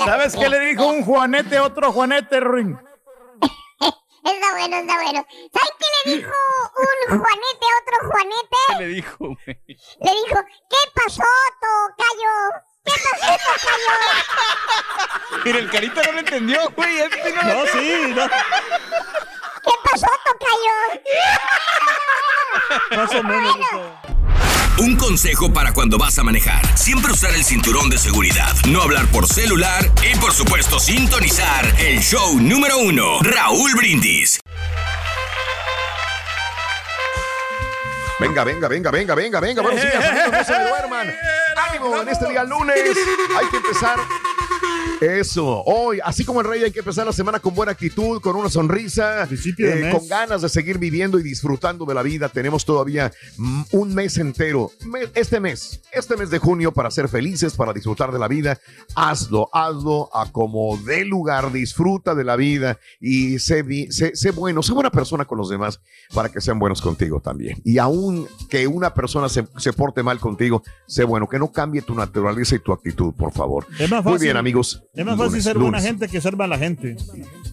¿Sabes 0.05 0.35
qué 0.35 0.49
le 0.49 0.59
dijo 0.59 0.85
un 0.87 1.03
Juanete 1.03 1.57
a 1.57 1.63
otro 1.63 1.91
Juanete, 1.91 2.39
Ruin? 2.39 2.77
Está 4.27 4.51
bueno, 4.51 4.75
está 4.77 4.95
bueno. 5.01 5.25
¿Sabes 5.53 5.71
qué 5.79 5.85
le 6.09 6.15
dijo 6.17 6.31
un 7.11 7.19
Juanete 7.19 7.65
a 7.65 7.75
otro 7.81 8.09
Juanete? 8.09 8.57
¿Qué 8.67 8.75
le 8.79 8.87
dijo, 8.87 9.17
güey? 9.19 9.37
Le 9.67 10.11
dijo, 10.11 10.43
¿qué 10.69 10.81
pasó, 10.95 11.23
Tocayo? 11.61 12.35
¿Qué 12.83 12.91
pasó, 12.91 13.31
Tocayo? 13.37 13.93
Mira, 15.45 15.59
el 15.59 15.69
carita 15.71 16.01
no 16.03 16.11
lo 16.11 16.19
entendió, 16.19 16.59
güey. 16.75 16.97
No, 17.45 17.65
sí, 17.67 18.13
no. 18.15 18.23
¿Qué 19.67 19.73
pasó, 19.83 20.07
Tocayo? 20.25 20.77
Más 22.95 23.13
o 23.15 23.23
menos. 23.23 23.53
Un 24.79 24.95
consejo 24.95 25.51
para 25.51 25.73
cuando 25.73 25.97
vas 25.97 26.17
a 26.19 26.23
manejar. 26.23 26.65
Siempre 26.77 27.11
usar 27.11 27.31
el 27.31 27.43
cinturón 27.43 27.89
de 27.89 27.97
seguridad. 27.97 28.53
No 28.67 28.81
hablar 28.81 29.07
por 29.07 29.27
celular 29.27 29.91
y 30.09 30.15
por 30.19 30.31
supuesto 30.31 30.79
sintonizar 30.79 31.65
el 31.79 31.99
show 31.99 32.39
número 32.39 32.77
uno. 32.77 33.19
Raúl 33.21 33.73
Brindis. 33.75 34.39
Venga, 38.19 38.43
venga, 38.43 38.67
venga, 38.67 38.91
venga, 38.91 39.15
venga, 39.15 39.39
venga. 39.39 39.61
Buenos 39.61 39.81
días, 39.81 39.95
amigos, 39.95 40.31
no 40.31 40.43
se 40.43 40.57
me 40.57 40.63
duerman. 40.69 41.15
Ánimo 41.69 42.01
en 42.01 42.09
este 42.09 42.29
día 42.29 42.43
lunes. 42.43 42.77
Hay 43.37 43.47
que 43.47 43.57
empezar. 43.57 43.99
Eso, 45.01 45.63
hoy, 45.65 45.99
así 46.03 46.25
como 46.25 46.41
el 46.41 46.47
rey, 46.47 46.63
hay 46.63 46.71
que 46.71 46.79
empezar 46.79 47.05
la 47.05 47.13
semana 47.13 47.39
con 47.39 47.53
buena 47.53 47.71
actitud, 47.71 48.19
con 48.19 48.35
una 48.35 48.49
sonrisa, 48.49 49.27
eh, 49.29 49.89
con 49.91 50.07
ganas 50.07 50.41
de 50.41 50.49
seguir 50.49 50.79
viviendo 50.79 51.19
y 51.19 51.23
disfrutando 51.23 51.85
de 51.85 51.93
la 51.93 52.01
vida. 52.01 52.29
Tenemos 52.29 52.65
todavía 52.65 53.11
mm, 53.37 53.61
un 53.73 53.93
mes 53.93 54.17
entero, 54.17 54.71
este 55.13 55.39
mes, 55.39 55.81
este 55.91 56.17
mes 56.17 56.31
de 56.31 56.39
junio 56.39 56.71
para 56.71 56.89
ser 56.89 57.09
felices, 57.09 57.53
para 57.53 57.73
disfrutar 57.73 58.11
de 58.11 58.17
la 58.17 58.27
vida. 58.27 58.59
Hazlo, 58.95 59.49
hazlo 59.53 60.09
a 60.13 60.31
como 60.31 60.75
dé 60.77 61.05
lugar, 61.05 61.51
disfruta 61.51 62.15
de 62.15 62.23
la 62.23 62.35
vida 62.35 62.79
y 62.99 63.37
sé, 63.37 63.63
sé, 63.91 64.15
sé 64.15 64.31
bueno, 64.31 64.63
sé 64.63 64.73
buena 64.73 64.89
persona 64.89 65.25
con 65.25 65.37
los 65.37 65.49
demás 65.49 65.79
para 66.11 66.29
que 66.29 66.41
sean 66.41 66.57
buenos 66.57 66.81
contigo 66.81 67.21
también. 67.21 67.61
Y 67.63 67.77
aún 67.77 68.27
que 68.49 68.65
una 68.65 68.95
persona 68.95 69.29
se, 69.29 69.47
se 69.57 69.73
porte 69.73 70.01
mal 70.01 70.19
contigo, 70.19 70.63
sé 70.87 71.03
bueno, 71.03 71.29
que 71.29 71.37
no 71.37 71.51
cambie 71.51 71.83
tu 71.83 71.93
naturaleza 71.93 72.55
y 72.55 72.59
tu 72.59 72.73
actitud, 72.73 73.13
por 73.13 73.31
favor. 73.31 73.67
Es 73.77 73.91
más 73.91 74.03
Muy 74.03 74.17
bien, 74.17 74.37
amigos. 74.37 74.86
Es 74.97 75.05
más 75.05 75.15
fácil 75.15 75.31
Lunes, 75.31 75.43
ser 75.43 75.57
buena 75.59 75.79
gente 75.79 76.07
que 76.07 76.19
ser 76.19 76.35
mala 76.35 76.57
gente. 76.57 76.97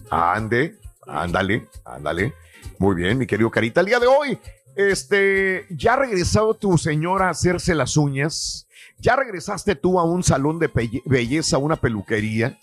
Ande, 0.09 0.75
ándale, 1.05 1.67
ándale. 1.85 2.33
Muy 2.79 2.95
bien, 2.95 3.19
mi 3.19 3.27
querido 3.27 3.51
Carita. 3.51 3.81
El 3.81 3.85
día 3.85 3.99
de 3.99 4.07
hoy, 4.07 4.39
este, 4.75 5.67
¿ya 5.69 5.93
ha 5.93 5.97
regresado 5.97 6.55
tu 6.55 6.75
señora 6.79 7.27
a 7.27 7.29
hacerse 7.29 7.75
las 7.75 7.97
uñas? 7.97 8.67
¿Ya 8.97 9.15
regresaste 9.15 9.75
tú 9.75 9.99
a 9.99 10.03
un 10.03 10.23
salón 10.23 10.57
de 10.57 10.71
belleza, 11.05 11.59
una 11.59 11.75
peluquería? 11.75 12.57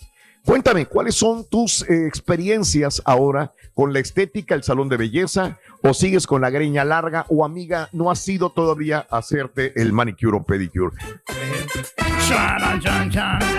Cuéntame, 0.45 0.85
¿cuáles 0.87 1.15
son 1.15 1.45
tus 1.45 1.83
eh, 1.89 2.05
experiencias 2.05 3.01
ahora 3.05 3.53
con 3.73 3.93
la 3.93 3.99
estética, 3.99 4.55
el 4.55 4.63
salón 4.63 4.89
de 4.89 4.97
belleza? 4.97 5.57
¿O 5.81 5.93
sigues 5.93 6.27
con 6.27 6.41
la 6.41 6.49
greña 6.49 6.83
larga? 6.83 7.25
¿O 7.29 7.45
amiga, 7.45 7.87
no 7.93 8.11
has 8.11 8.27
ido 8.27 8.49
todavía 8.49 9.07
a 9.09 9.19
hacerte 9.19 9.71
el 9.81 9.93
manicure 9.93 10.37
o 10.37 10.43
pedicure? 10.43 10.95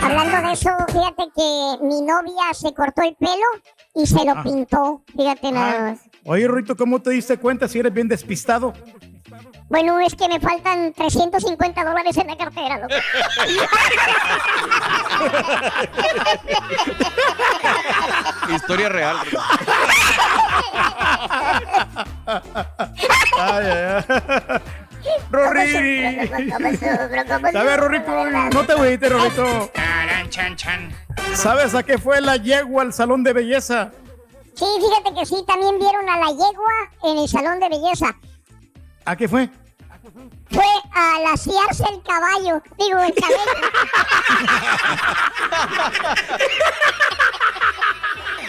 Hablando 0.02 0.46
de 0.48 0.52
eso, 0.52 0.70
fíjate 0.88 1.24
que 1.34 1.76
mi 1.84 2.02
novia 2.02 2.52
se 2.52 2.74
cortó 2.74 3.02
el 3.02 3.14
pelo 3.16 3.32
y 3.94 4.06
se 4.06 4.24
lo 4.24 4.32
Ah. 4.32 4.42
pintó. 4.42 5.02
Fíjate 5.16 5.52
nada 5.52 5.80
más. 5.92 6.00
Oye, 6.24 6.46
Ruito, 6.48 6.76
¿cómo 6.76 7.00
te 7.00 7.10
diste 7.10 7.38
cuenta 7.38 7.66
si 7.66 7.78
eres 7.78 7.94
bien 7.94 8.08
despistado? 8.08 8.74
Bueno, 9.68 9.98
es 9.98 10.14
que 10.14 10.28
me 10.28 10.38
faltan 10.40 10.92
350 10.92 11.84
dólares 11.84 12.16
en 12.16 12.26
la 12.26 12.36
cartera, 12.36 12.78
loco. 12.78 12.94
Historia 18.54 18.88
real. 18.88 19.16
Ay, 23.38 23.66
ay, 23.66 24.02
ay. 24.08 24.60
Rory. 25.30 25.68
¿Sabes, 27.52 27.76
Rorito? 27.78 28.24
No 28.52 28.64
te 28.64 28.72
agüites, 28.72 29.12
Rorito. 29.12 29.70
¿Sabes 31.34 31.74
a 31.74 31.82
qué 31.82 31.98
fue 31.98 32.20
la 32.20 32.36
yegua 32.36 32.82
al 32.82 32.92
salón 32.92 33.24
de 33.24 33.32
belleza? 33.32 33.90
Sí, 34.54 34.64
fíjate 34.78 35.14
que 35.18 35.26
sí, 35.26 35.44
también 35.46 35.78
vieron 35.78 36.08
a 36.08 36.18
la 36.18 36.28
yegua 36.28 36.72
en 37.02 37.18
el 37.18 37.28
salón 37.28 37.58
de 37.60 37.68
belleza. 37.68 38.14
¿A 39.04 39.16
qué 39.16 39.28
fue? 39.28 39.50
Fue 40.50 40.64
a 40.94 41.20
laciarse 41.20 41.84
el 41.90 42.02
caballo, 42.02 42.62
digo, 42.78 42.98
el 43.00 43.14
cabello. 43.14 43.40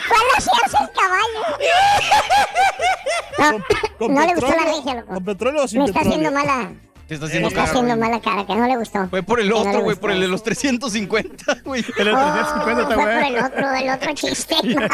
Fue 0.07 0.17
a 0.17 0.23
laciarse 0.35 0.77
el 0.81 0.89
caballo. 0.91 1.41
No, 3.99 4.07
no 4.09 4.21
le 4.25 4.33
gustó 4.35 4.47
la 4.55 4.65
regia, 4.65 4.93
loco. 4.95 5.13
¿Con 5.13 5.25
petróleo 5.25 5.63
o 5.63 5.67
sin 5.67 5.79
Me 5.79 5.85
está 5.85 5.99
petróleo? 6.01 6.19
haciendo 6.29 6.39
mala, 6.39 6.73
Te 7.07 7.13
está 7.13 7.27
haciendo 7.27 7.49
está 7.49 7.59
cara, 7.61 7.69
haciendo 7.71 7.95
güey. 7.95 8.09
mala 8.09 8.19
cara, 8.21 8.45
que 8.47 8.55
no 8.55 8.65
le 8.65 8.77
gustó. 8.77 9.07
Fue 9.09 9.21
por 9.21 9.39
el 9.39 9.49
no 9.49 9.57
otro, 9.57 9.71
güey, 9.73 9.83
gustó. 9.83 10.01
por 10.01 10.11
el 10.11 10.21
de 10.21 10.27
los 10.27 10.41
350, 10.41 11.57
güey. 11.63 11.85
El 11.99 12.05
de 12.05 12.13
Oh, 12.13 12.33
350 12.33 12.81
está 12.81 12.95
fue 12.95 13.03
por 13.03 13.23
el 13.23 13.37
otro, 13.43 13.73
el 13.73 13.89
otro 13.91 14.13
chiste. 14.15 14.55
es 14.63 14.63
cierto, 14.65 14.87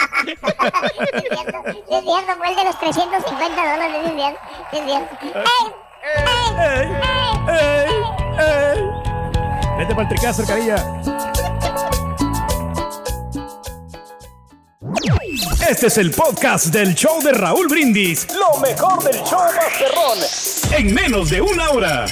es 1.70 1.78
cierto, 1.88 2.34
fue 2.38 2.50
el 2.50 2.56
de 2.56 2.64
los 2.66 2.80
350 2.80 3.72
dólares, 3.72 3.98
es 4.06 4.14
cierto, 4.14 4.40
es 4.74 4.82
cierto. 4.86 5.18
¡Ey! 5.24 5.66
¡Ey! 6.60 6.88
¡Ey! 7.48 7.92
¡Ey! 8.40 8.80
Vete 9.78 9.96
para 9.96 10.02
el 10.02 10.10
tricazo, 10.10 10.44
carilla. 10.46 10.76
Este 15.70 15.88
es 15.88 15.98
el 15.98 16.12
podcast 16.12 16.66
del 16.68 16.94
show 16.96 17.22
de 17.22 17.32
Raúl 17.32 17.68
Brindis. 17.70 18.28
Lo 18.34 18.60
mejor 18.60 19.02
del 19.04 19.16
show 19.24 19.40
Masterrón. 19.56 20.20
En 20.72 20.94
menos 20.94 21.30
de 21.30 21.42
una 21.42 21.70
hora. 21.70 22.06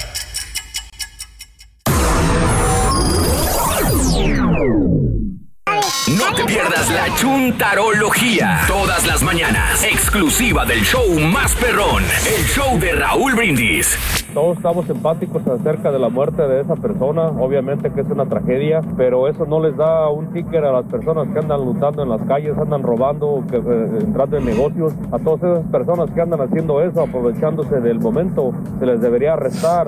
Chuntarología. 7.16 8.60
Todas 8.68 9.06
las 9.08 9.24
mañanas. 9.24 9.84
Exclusiva 9.84 10.66
del 10.66 10.82
show 10.82 11.20
más 11.20 11.56
perrón. 11.56 12.04
El 12.04 12.46
show 12.46 12.80
de 12.80 12.92
Raúl 12.94 13.36
Brindis. 13.36 13.98
Todos 14.34 14.58
estamos 14.58 14.88
empáticos 14.90 15.46
acerca 15.48 15.92
de 15.92 16.00
la 16.00 16.10
muerte 16.10 16.44
de 16.44 16.62
esa 16.62 16.76
persona, 16.76 17.28
obviamente 17.28 17.92
que 17.92 18.02
es 18.02 18.08
una 18.10 18.28
tragedia, 18.28 18.82
pero 18.96 19.28
eso 19.28 19.46
no 19.46 19.60
les 19.60 19.76
da 19.76 20.10
un 20.10 20.32
ticket 20.32 20.64
a 20.64 20.72
las 20.72 20.86
personas 20.86 21.28
que 21.34 21.40
andan 21.40 21.62
luchando 21.66 22.04
en 22.04 22.10
las 22.10 22.22
calles, 22.24 22.56
andan 22.58 22.84
robando, 22.84 23.44
eh, 23.52 24.00
entrando 24.02 24.38
en 24.38 24.46
negocios, 24.46 24.94
a 25.12 25.18
todas 25.18 25.44
esas 25.44 25.72
personas 25.72 26.12
que 26.12 26.22
andan 26.22 26.42
haciendo 26.42 26.82
eso, 26.82 27.02
aprovechándose 27.02 27.80
del 27.82 28.00
momento, 28.00 28.54
se 28.80 28.86
les 28.86 29.02
debería 29.02 29.34
arrestar. 29.34 29.88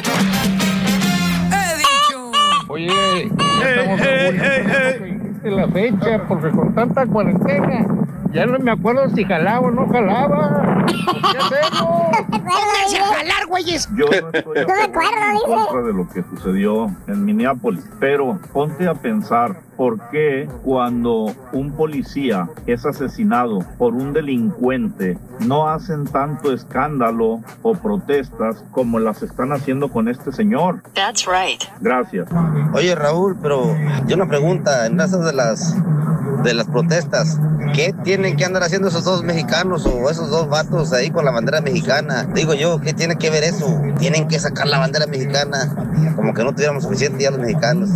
Oye, 2.74 2.88
ya 3.60 3.70
estamos 3.70 4.02
en 5.44 5.56
la 5.58 5.68
fecha, 5.68 6.24
porque 6.26 6.52
con 6.52 6.74
tanta 6.74 7.06
cuarentena, 7.06 7.86
ya 8.34 8.46
no 8.46 8.60
me 8.60 8.72
acuerdo 8.72 9.10
si 9.16 9.24
jalaba 9.24 9.68
o 9.68 9.72
no 9.72 9.88
jalaba. 9.88 10.86
¿Qué 11.32 11.38
hacemos? 11.38 12.12
Pónganse 12.30 12.98
a 12.98 13.06
jalar, 13.06 13.48
güeyes. 13.48 13.90
Yo 13.96 14.06
no 14.06 14.30
estoy 14.34 14.66
No 14.66 14.76
me 14.76 14.84
acuerdo, 14.84 15.18
en 15.32 15.66
contra 15.66 15.82
de 15.82 15.94
lo 15.94 16.08
que 16.08 16.24
sucedió 16.24 16.96
en 17.08 17.26
Minneapolis, 17.26 17.84
pero 18.00 18.40
ponte 18.54 18.88
a 18.88 18.96
pensar 18.96 19.62
por 19.76 20.10
qué 20.10 20.48
cuando 20.64 21.34
un 21.54 21.72
policía 21.72 22.48
es 22.68 22.86
asesinado 22.86 23.66
por 23.78 23.94
un 23.94 24.14
delincuente 24.14 25.18
no 25.40 25.70
hacen 25.70 26.06
tanto 26.06 26.54
escándalo 26.54 27.42
o 27.64 27.74
protestas 27.74 28.64
como 28.72 29.00
las 29.00 29.24
están 29.24 29.52
haciendo 29.52 29.90
con 29.90 30.08
este 30.08 30.32
señor. 30.32 30.84
That's 30.94 31.26
right. 31.26 31.64
Gracias. 31.80 32.30
Oye 32.74 32.94
Raúl, 32.96 33.38
pero 33.42 33.76
yo 34.06 34.16
una 34.16 34.28
pregunta, 34.28 34.86
en 34.86 35.00
esas 35.00 35.26
de 35.26 35.34
las 35.34 35.76
de 36.44 36.54
las 36.54 36.68
protestas, 36.68 37.38
¿qué 37.74 37.94
tienen 38.04 38.36
que 38.36 38.46
andar 38.46 38.64
haciendo 38.64 38.88
esos 38.88 39.04
dos 39.04 39.24
mexicanos 39.24 39.86
o 39.86 40.10
esos 40.10 40.30
dos 40.30 40.50
vatos 40.50 40.94
ahí 40.94 41.10
con 41.12 41.26
la 41.26 41.32
bandera 41.32 41.62
mexicana? 41.62 42.24
Digo 42.34 42.54
yo, 42.54 42.80
¿qué 42.82 42.94
tiene 42.94 43.16
que 43.18 43.30
ver 43.30 43.44
eso? 43.44 43.82
Tienen 44.00 44.28
que 44.28 44.40
sacar 44.40 44.68
la 44.68 44.80
bandera 44.80 45.08
mexicana, 45.08 45.74
como 46.16 46.34
que 46.34 46.44
no 46.44 46.54
tuviéramos 46.54 46.84
suficiente 46.84 47.24
ya 47.24 47.32
los 47.32 47.40
mexicanos, 47.40 47.90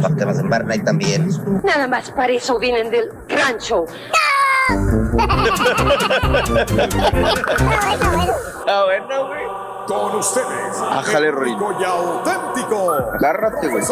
para 0.00 0.14
que 0.14 0.26
nos 0.26 0.38
embarren 0.38 0.70
ahí 0.70 0.80
también. 0.80 1.28
Nada 1.64 1.88
más 1.88 2.10
para 2.10 2.32
eso 2.32 2.58
vienen 2.58 2.90
del 2.90 3.10
rancho. 3.28 3.86
Ah, 8.70 8.84
bueno, 8.84 9.28
güey. 9.28 9.40
Con 9.86 10.16
ustedes. 10.16 10.76
Ájale, 10.90 11.30
único 11.30 11.74
y 11.80 11.84
auténtico. 11.84 12.92
Agárrate, 13.14 13.68
güey. 13.68 13.82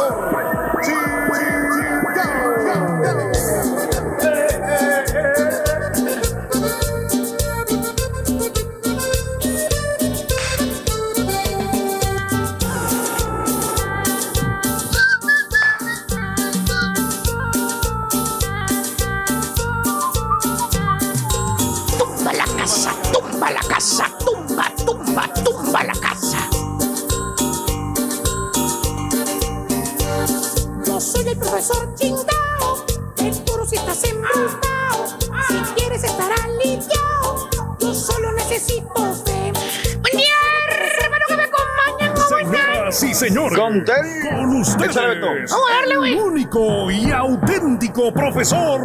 Vamos 45.27 45.53
a 45.53 45.75
darle, 45.75 45.97
güey. 45.97 46.13
el 46.13 46.21
único 46.21 46.91
y 46.91 47.11
auténtico 47.11 48.13
profesor. 48.13 48.81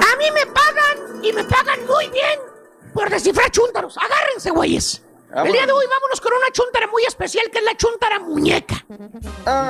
A 0.00 0.16
mí 0.16 0.30
me 0.32 0.46
pagan 0.46 1.24
y 1.24 1.32
me 1.32 1.44
pagan 1.44 1.86
muy 1.86 2.08
bien 2.08 2.38
por 2.94 3.10
descifrar 3.10 3.50
chúntaros. 3.50 3.96
Agárrense, 3.98 4.50
güeyes. 4.50 5.02
El 5.34 5.52
día 5.52 5.66
de 5.66 5.72
hoy 5.72 5.84
vámonos 5.86 6.20
con 6.20 6.32
una 6.32 6.50
chúntara 6.52 6.86
muy 6.86 7.02
especial 7.04 7.50
que 7.50 7.58
es 7.58 7.64
la 7.64 7.76
chúntara 7.76 8.18
muñeca. 8.18 8.84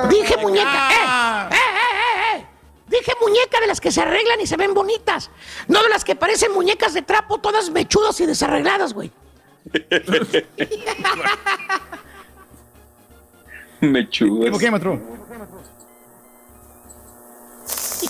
Dije 0.09 0.37
muñeca. 0.37 1.49
¡Eh! 1.49 1.55
¡Eh, 1.55 1.55
eh, 1.55 2.35
eh, 2.35 2.37
eh! 2.37 2.47
Dije 2.87 3.11
muñeca 3.21 3.59
de 3.59 3.67
las 3.67 3.81
que 3.81 3.91
se 3.91 4.01
arreglan 4.01 4.39
y 4.41 4.47
se 4.47 4.55
ven 4.57 4.73
bonitas. 4.73 5.29
De 5.83 5.89
las 5.89 6.03
que 6.03 6.15
parecen 6.15 6.51
muñecas 6.51 6.93
de 6.93 7.01
trapo, 7.01 7.39
todas 7.39 7.69
mechudas 7.69 8.19
y 8.19 8.25
desarregladas, 8.25 8.93
güey. 8.93 9.11
Me 13.81 14.09
chugas. 14.09 14.51
¿Por 14.51 14.59
qué, 14.59 14.71
maestro? 14.71 14.99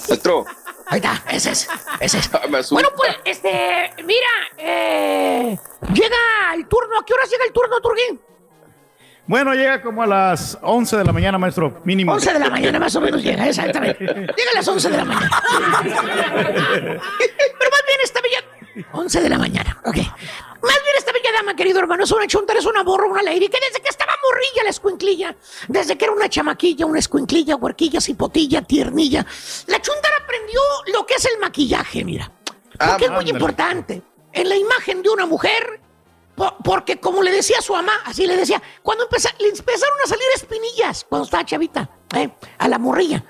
Maestro. 0.10 0.46
Ahí 0.88 0.98
está, 0.98 1.24
ese 1.30 1.52
es, 1.52 1.70
ese 2.00 2.18
es. 2.18 2.32
Me 2.50 2.58
asusta. 2.58 2.74
Bueno, 2.74 2.90
pues, 2.96 3.16
este, 3.24 3.94
mira, 4.04 4.28
eh, 4.58 5.60
llega 5.94 6.56
el 6.56 6.68
turno. 6.68 6.98
¿A 7.00 7.06
qué 7.06 7.14
horas 7.14 7.30
llega 7.30 7.46
el 7.46 7.54
turno, 7.54 7.80
Turguín? 7.80 8.20
Bueno, 9.30 9.54
llega 9.54 9.80
como 9.84 10.02
a 10.02 10.08
las 10.08 10.58
11 10.60 10.98
de 10.98 11.04
la 11.04 11.14
mañana, 11.14 11.38
maestro, 11.38 11.82
mínimo. 11.84 12.14
11 12.14 12.34
de 12.34 12.40
la 12.40 12.50
mañana 12.50 12.80
más 12.80 12.96
o 12.96 13.00
menos 13.00 13.22
llega, 13.22 13.48
exactamente. 13.48 14.04
Llega 14.04 14.52
a 14.54 14.56
las 14.56 14.68
11 14.68 14.90
de 14.90 14.98
la 14.98 15.06
mañana. 15.06 15.30
Pero 15.84 17.70
más 17.70 17.84
bien 17.86 18.00
esta 18.04 18.22
bella... 18.22 18.88
11 18.92 19.22
de 19.22 19.30
la 19.30 19.38
mañana, 19.38 19.80
ok. 19.86 19.98
Más 19.98 20.80
bien 20.84 20.96
esta 20.98 21.12
bella 21.12 21.32
dama, 21.32 21.56
querido 21.56 21.78
hermano, 21.78 22.06
es 22.06 22.12
una 22.12 22.26
chunta, 22.26 22.54
es 22.54 22.66
una 22.66 22.82
borra, 22.82 23.06
una 23.06 23.22
lady, 23.22 23.50
que 23.50 23.60
desde 23.60 23.84
que 23.84 23.90
estaba 23.90 24.14
morrilla 24.28 24.64
la 24.64 24.72
escuinclilla, 24.72 25.36
desde 25.68 25.96
que 25.96 26.06
era 26.06 26.14
una 26.16 26.28
chamaquilla, 26.28 26.88
una 26.88 26.98
escuinclilla, 26.98 27.56
huerquilla, 27.56 28.02
cipotilla, 28.02 28.64
tiernilla, 28.64 29.24
la 29.68 29.80
chuntara 29.80 30.16
aprendió 30.24 30.60
lo 30.92 31.06
que 31.06 31.14
es 31.14 31.26
el 31.26 31.40
maquillaje, 31.40 32.04
mira. 32.04 32.32
Ah, 32.80 32.88
Porque 32.90 33.06
es 33.06 33.12
muy 33.12 33.30
importante. 33.30 34.02
En 34.34 34.50
la 34.50 34.56
imagen 34.56 35.04
de 35.04 35.10
una 35.10 35.28
mujer, 35.28 35.82
po- 36.40 36.56
porque 36.64 37.00
como 37.00 37.22
le 37.22 37.32
decía 37.32 37.58
a 37.60 37.62
su 37.62 37.74
mamá, 37.74 37.92
así 38.06 38.26
le 38.26 38.38
decía, 38.38 38.62
cuando 38.82 39.06
le 39.40 39.48
empezaron 39.50 39.98
a 40.04 40.08
salir 40.08 40.26
espinillas, 40.36 41.06
cuando 41.08 41.26
estaba 41.26 41.46
chavita, 41.46 41.90
¿eh? 42.16 42.30
a 42.58 42.68
la 42.70 42.80
morrilla, 42.80 43.24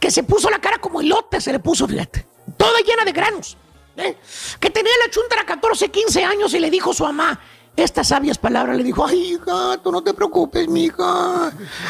que 0.00 0.10
se 0.10 0.22
puso 0.22 0.48
la 0.48 0.60
cara 0.60 0.78
como 0.78 1.00
elote, 1.00 1.40
se 1.40 1.52
le 1.52 1.58
puso, 1.58 1.86
fíjate, 1.88 2.26
toda 2.56 2.78
llena 2.80 3.04
de 3.04 3.12
granos, 3.12 3.56
¿eh? 3.96 4.16
que 4.60 4.70
tenía 4.70 4.92
la 5.04 5.10
chuntara 5.10 5.44
14, 5.44 5.90
15 5.90 6.24
años 6.24 6.54
y 6.54 6.60
le 6.60 6.70
dijo 6.70 6.92
a 6.92 6.94
su 6.94 7.02
mamá, 7.02 7.40
estas 7.76 8.06
sabias 8.06 8.38
palabras, 8.38 8.76
le 8.76 8.84
dijo, 8.84 9.04
ay, 9.04 9.32
hija, 9.34 9.76
tú 9.82 9.90
no 9.90 10.00
te 10.00 10.14
preocupes, 10.14 10.68
mija. 10.68 11.48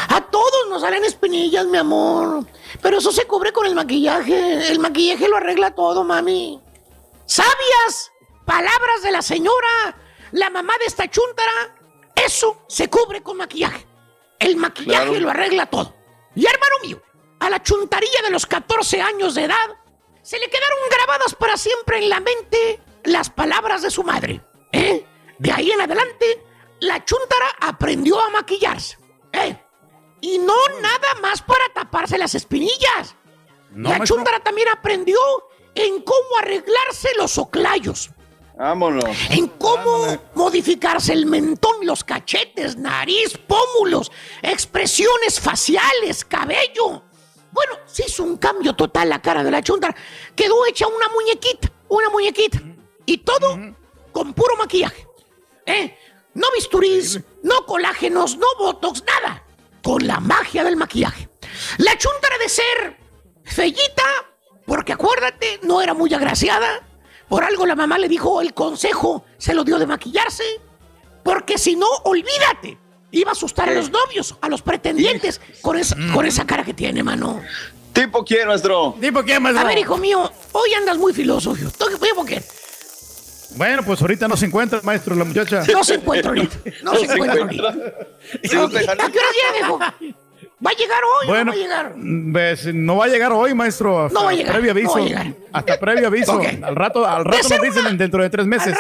A 0.09 0.21
todos 0.31 0.69
nos 0.71 0.81
salen 0.81 1.05
espinillas, 1.05 1.67
mi 1.67 1.77
amor. 1.77 2.47
Pero 2.81 2.97
eso 2.97 3.13
se 3.13 3.27
cubre 3.27 3.53
con 3.53 3.67
el 3.67 3.75
maquillaje. 3.75 4.73
El 4.73 4.79
maquillaje 4.79 5.29
lo 5.29 5.37
arregla 5.37 5.75
todo, 5.75 6.03
mami. 6.03 6.59
Sabias 7.27 8.13
palabras 8.47 9.03
de 9.03 9.11
la 9.13 9.21
señora, 9.21 9.95
la 10.35 10.51
mamá 10.51 10.75
de 10.79 10.87
esta 10.87 11.09
chúntara. 11.09 11.77
Eso 12.15 12.65
se 12.69 12.89
cubre 12.91 13.23
con 13.23 13.37
maquillaje. 13.37 13.87
El 14.39 14.57
maquillaje 14.57 15.07
Claro. 15.07 15.21
lo 15.21 15.31
arregla 15.31 15.67
todo. 15.67 15.95
Y 16.35 16.45
hermano 16.47 16.77
mío, 16.83 17.03
a 17.41 17.49
la 17.51 17.63
chuntaría 17.63 18.21
de 18.23 18.31
los 18.31 18.45
14 18.47 19.01
años 19.01 19.35
de 19.35 19.45
edad, 19.45 19.71
se 20.23 20.39
le 20.39 20.49
quedaron 20.51 20.79
grabadas 20.91 21.35
para 21.35 21.57
siempre 21.57 21.99
en 21.99 22.09
la 22.09 22.21
mente 22.21 22.81
las 23.05 23.31
palabras 23.31 23.83
de 23.83 23.91
su 23.91 24.03
madre. 24.03 24.45
¿eh? 24.73 25.07
De 25.39 25.53
ahí 25.53 25.71
en 25.71 25.81
adelante, 25.81 26.45
la 26.81 27.05
chuntara 27.05 27.47
aprendió 27.61 28.21
a 28.21 28.31
maquillarse. 28.31 28.99
¿eh? 29.33 29.61
Y 30.21 30.39
no 30.39 30.57
nada 30.81 31.15
más 31.21 31.43
para 31.43 31.69
taparse 31.75 32.19
las 32.19 32.35
espinillas. 32.35 33.15
No, 33.71 33.91
la 33.91 34.01
chuntara 34.05 34.41
también 34.41 34.69
aprendió 34.69 35.19
en 35.75 36.03
cómo 36.03 36.39
arreglarse 36.39 37.11
los 37.19 37.37
oclayos. 37.39 38.11
Vámonos. 38.57 39.05
En 39.31 39.49
cómo 39.49 40.17
modificarse 40.35 41.13
el 41.13 41.27
mentón, 41.27 41.77
los 41.83 42.05
cachetes, 42.05 42.77
nariz, 42.77 43.37
pómulos, 43.37 44.13
expresiones 44.43 45.41
faciales, 45.41 46.25
cabello. 46.25 47.03
Bueno, 47.51 47.75
se 47.87 48.05
hizo 48.07 48.23
un 48.23 48.37
cambio 48.37 48.75
total 48.75 49.09
la 49.09 49.21
cara 49.21 49.43
de 49.43 49.51
la 49.51 49.63
chuntara. 49.63 49.95
Quedó 50.37 50.67
hecha 50.67 50.87
una 50.87 51.09
muñequita, 51.09 51.71
una 51.89 52.09
muñequita. 52.11 52.61
Y 53.07 53.19
todo 53.19 53.59
con 54.13 54.33
puro 54.33 54.57
maquillaje. 54.57 55.07
¿Eh? 55.67 55.99
No 56.35 56.49
bisturís, 56.55 57.21
no 57.43 57.67
colágenos, 57.67 58.37
no 58.37 58.47
botox, 58.59 59.03
nada. 59.05 59.45
Con 59.83 60.07
la 60.07 60.21
magia 60.21 60.65
del 60.65 60.77
maquillaje. 60.77 61.29
La 61.79 61.97
chuntara 61.99 62.39
de 62.39 62.49
ser 62.49 62.99
fellita, 63.45 64.05
porque 64.67 64.93
acuérdate, 64.93 65.61
no 65.63 65.81
era 65.81 65.95
muy 65.95 66.13
agraciada. 66.15 66.87
Por 67.29 67.45
algo 67.45 67.67
la 67.67 67.75
mamá 67.75 67.99
le 67.99 68.09
dijo 68.09 68.41
el 68.41 68.55
consejo, 68.55 69.25
se 69.39 69.55
lo 69.55 69.65
dio 69.65 69.79
de 69.79 69.87
maquillarse. 69.87 70.45
Porque 71.23 71.59
si 71.59 71.77
no, 71.77 71.89
olvídate. 72.05 72.79
Iba 73.11 73.31
a 73.31 73.33
asustar 73.33 73.69
a 73.69 73.75
los 73.75 73.91
novios, 73.91 74.35
a 74.41 74.49
los 74.49 74.61
pretendientes, 74.63 75.41
con 75.63 75.79
esa, 75.79 75.97
con 76.13 76.27
esa 76.27 76.45
cara 76.45 76.65
que 76.65 76.75
tiene, 76.75 77.03
mano. 77.03 77.41
¿Tipo 77.93 78.25
quién, 78.25 78.49
maestro? 78.49 78.97
¿Tipo 79.01 79.23
quién, 79.23 79.41
maestro? 79.41 79.65
A 79.65 79.69
ver, 79.69 79.79
hijo 79.79 79.97
mío, 79.97 80.31
hoy 80.51 80.75
andas 80.75 80.99
muy 80.99 81.13
filósofo. 81.13 81.71
¿Tipo 82.01 82.25
quién? 82.25 82.45
Bueno, 83.57 83.85
pues 83.85 84.01
ahorita 84.03 84.27
no 84.27 84.37
se 84.37 84.47
encuentra, 84.47 84.81
maestro, 84.83 85.15
la 85.15 85.25
muchacha. 85.25 85.63
No 85.73 85.85
se 85.85 85.95
encuentra 85.95 86.31
ahorita. 86.31 86.57
No, 86.83 86.95
se 86.97 87.05
encuentra 87.05 87.43
ahorita. 87.43 87.69
¿A 87.69 88.41
qué 88.41 88.57
hora 88.59 89.29
llega, 89.53 89.61
hijo? 89.61 89.79
¿Va 90.67 90.71
a 90.71 90.75
llegar 90.75 91.01
hoy 91.05 91.27
Bueno, 91.27 91.45
no 91.45 91.51
va 91.51 91.57
a 91.57 91.61
llegar? 91.63 91.95
pues, 92.33 92.75
no 92.75 92.97
va 92.97 93.05
a 93.05 93.09
llegar 93.09 93.33
hoy, 93.33 93.55
maestro. 93.55 94.05
Hasta 94.07 94.19
No 94.19 94.25
va 94.25 94.31
a 94.31 94.35
llegar, 94.35 94.53
previo 94.53 94.73
no 94.75 94.79
aviso. 94.81 94.95
va 94.95 95.01
a 95.01 95.09
llegar. 95.09 95.27
Hasta 95.53 95.81
previo 95.81 96.07
aviso. 96.07 96.41
Al 96.63 96.75
rato, 96.77 97.07
al 97.07 97.25
rato 97.25 97.49
nos 97.49 97.61
dicen 97.63 97.99
dentro 97.99 98.23
de 98.23 98.31
tres 98.31 98.47
meses. 98.47 98.77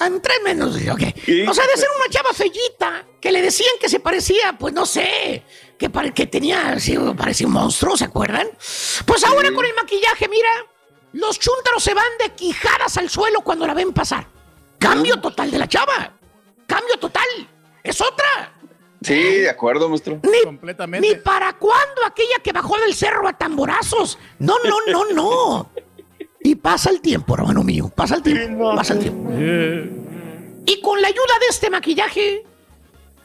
En 0.00 0.20
tres 0.22 0.38
menos, 0.42 0.74
ok. 0.76 1.02
O 1.48 1.54
sea, 1.54 1.66
de 1.66 1.76
ser 1.76 1.88
una 1.96 2.08
chava 2.10 2.32
fellita, 2.32 3.04
que 3.20 3.30
le 3.30 3.40
decían 3.42 3.70
que 3.80 3.88
se 3.88 4.00
parecía, 4.00 4.56
pues 4.58 4.74
no 4.74 4.84
sé, 4.84 5.44
que, 5.78 5.90
pare- 5.90 6.12
que 6.12 6.26
tenía, 6.26 6.80
sí, 6.80 6.96
parecía 7.16 7.46
un 7.46 7.52
monstruo, 7.52 7.96
¿se 7.96 8.06
acuerdan? 8.06 8.48
Pues 9.06 9.22
ahora 9.24 9.52
con 9.52 9.64
el 9.64 9.74
maquillaje, 9.74 10.28
mira, 10.28 10.48
los 11.12 11.38
chúntaros 11.38 11.84
se 11.84 11.94
van 11.94 12.04
de 12.18 12.30
quijadas 12.30 12.96
al 12.96 13.10
suelo 13.10 13.42
cuando 13.42 13.64
la 13.66 13.74
ven 13.74 13.92
pasar. 13.92 14.26
Cambio 14.78 15.20
total 15.20 15.50
de 15.52 15.58
la 15.58 15.68
chava. 15.68 16.14
Cambio 16.66 16.96
total. 16.98 17.26
Es 17.84 18.00
otra. 18.00 18.54
Sí, 19.02 19.14
de 19.14 19.50
acuerdo, 19.50 19.88
maestro. 19.88 20.20
Ni, 20.22 21.00
ni 21.00 21.14
para 21.16 21.52
cuándo 21.54 22.04
aquella 22.06 22.38
que 22.42 22.52
bajó 22.52 22.78
del 22.78 22.94
cerro 22.94 23.26
a 23.28 23.32
tamborazos. 23.32 24.18
No, 24.38 24.54
no, 24.64 24.76
no, 24.92 25.12
no. 25.12 25.70
Y 26.44 26.56
pasa 26.56 26.90
el 26.90 27.00
tiempo, 27.00 27.34
hermano 27.34 27.62
mío. 27.62 27.90
Pasa 27.94 28.16
el 28.16 28.22
tiempo. 28.22 28.74
Pasa 28.74 28.94
el 28.94 28.98
tiempo. 28.98 29.30
Y 30.66 30.80
con 30.80 31.00
la 31.00 31.06
ayuda 31.06 31.38
de 31.40 31.46
este 31.48 31.70
maquillaje, 31.70 32.44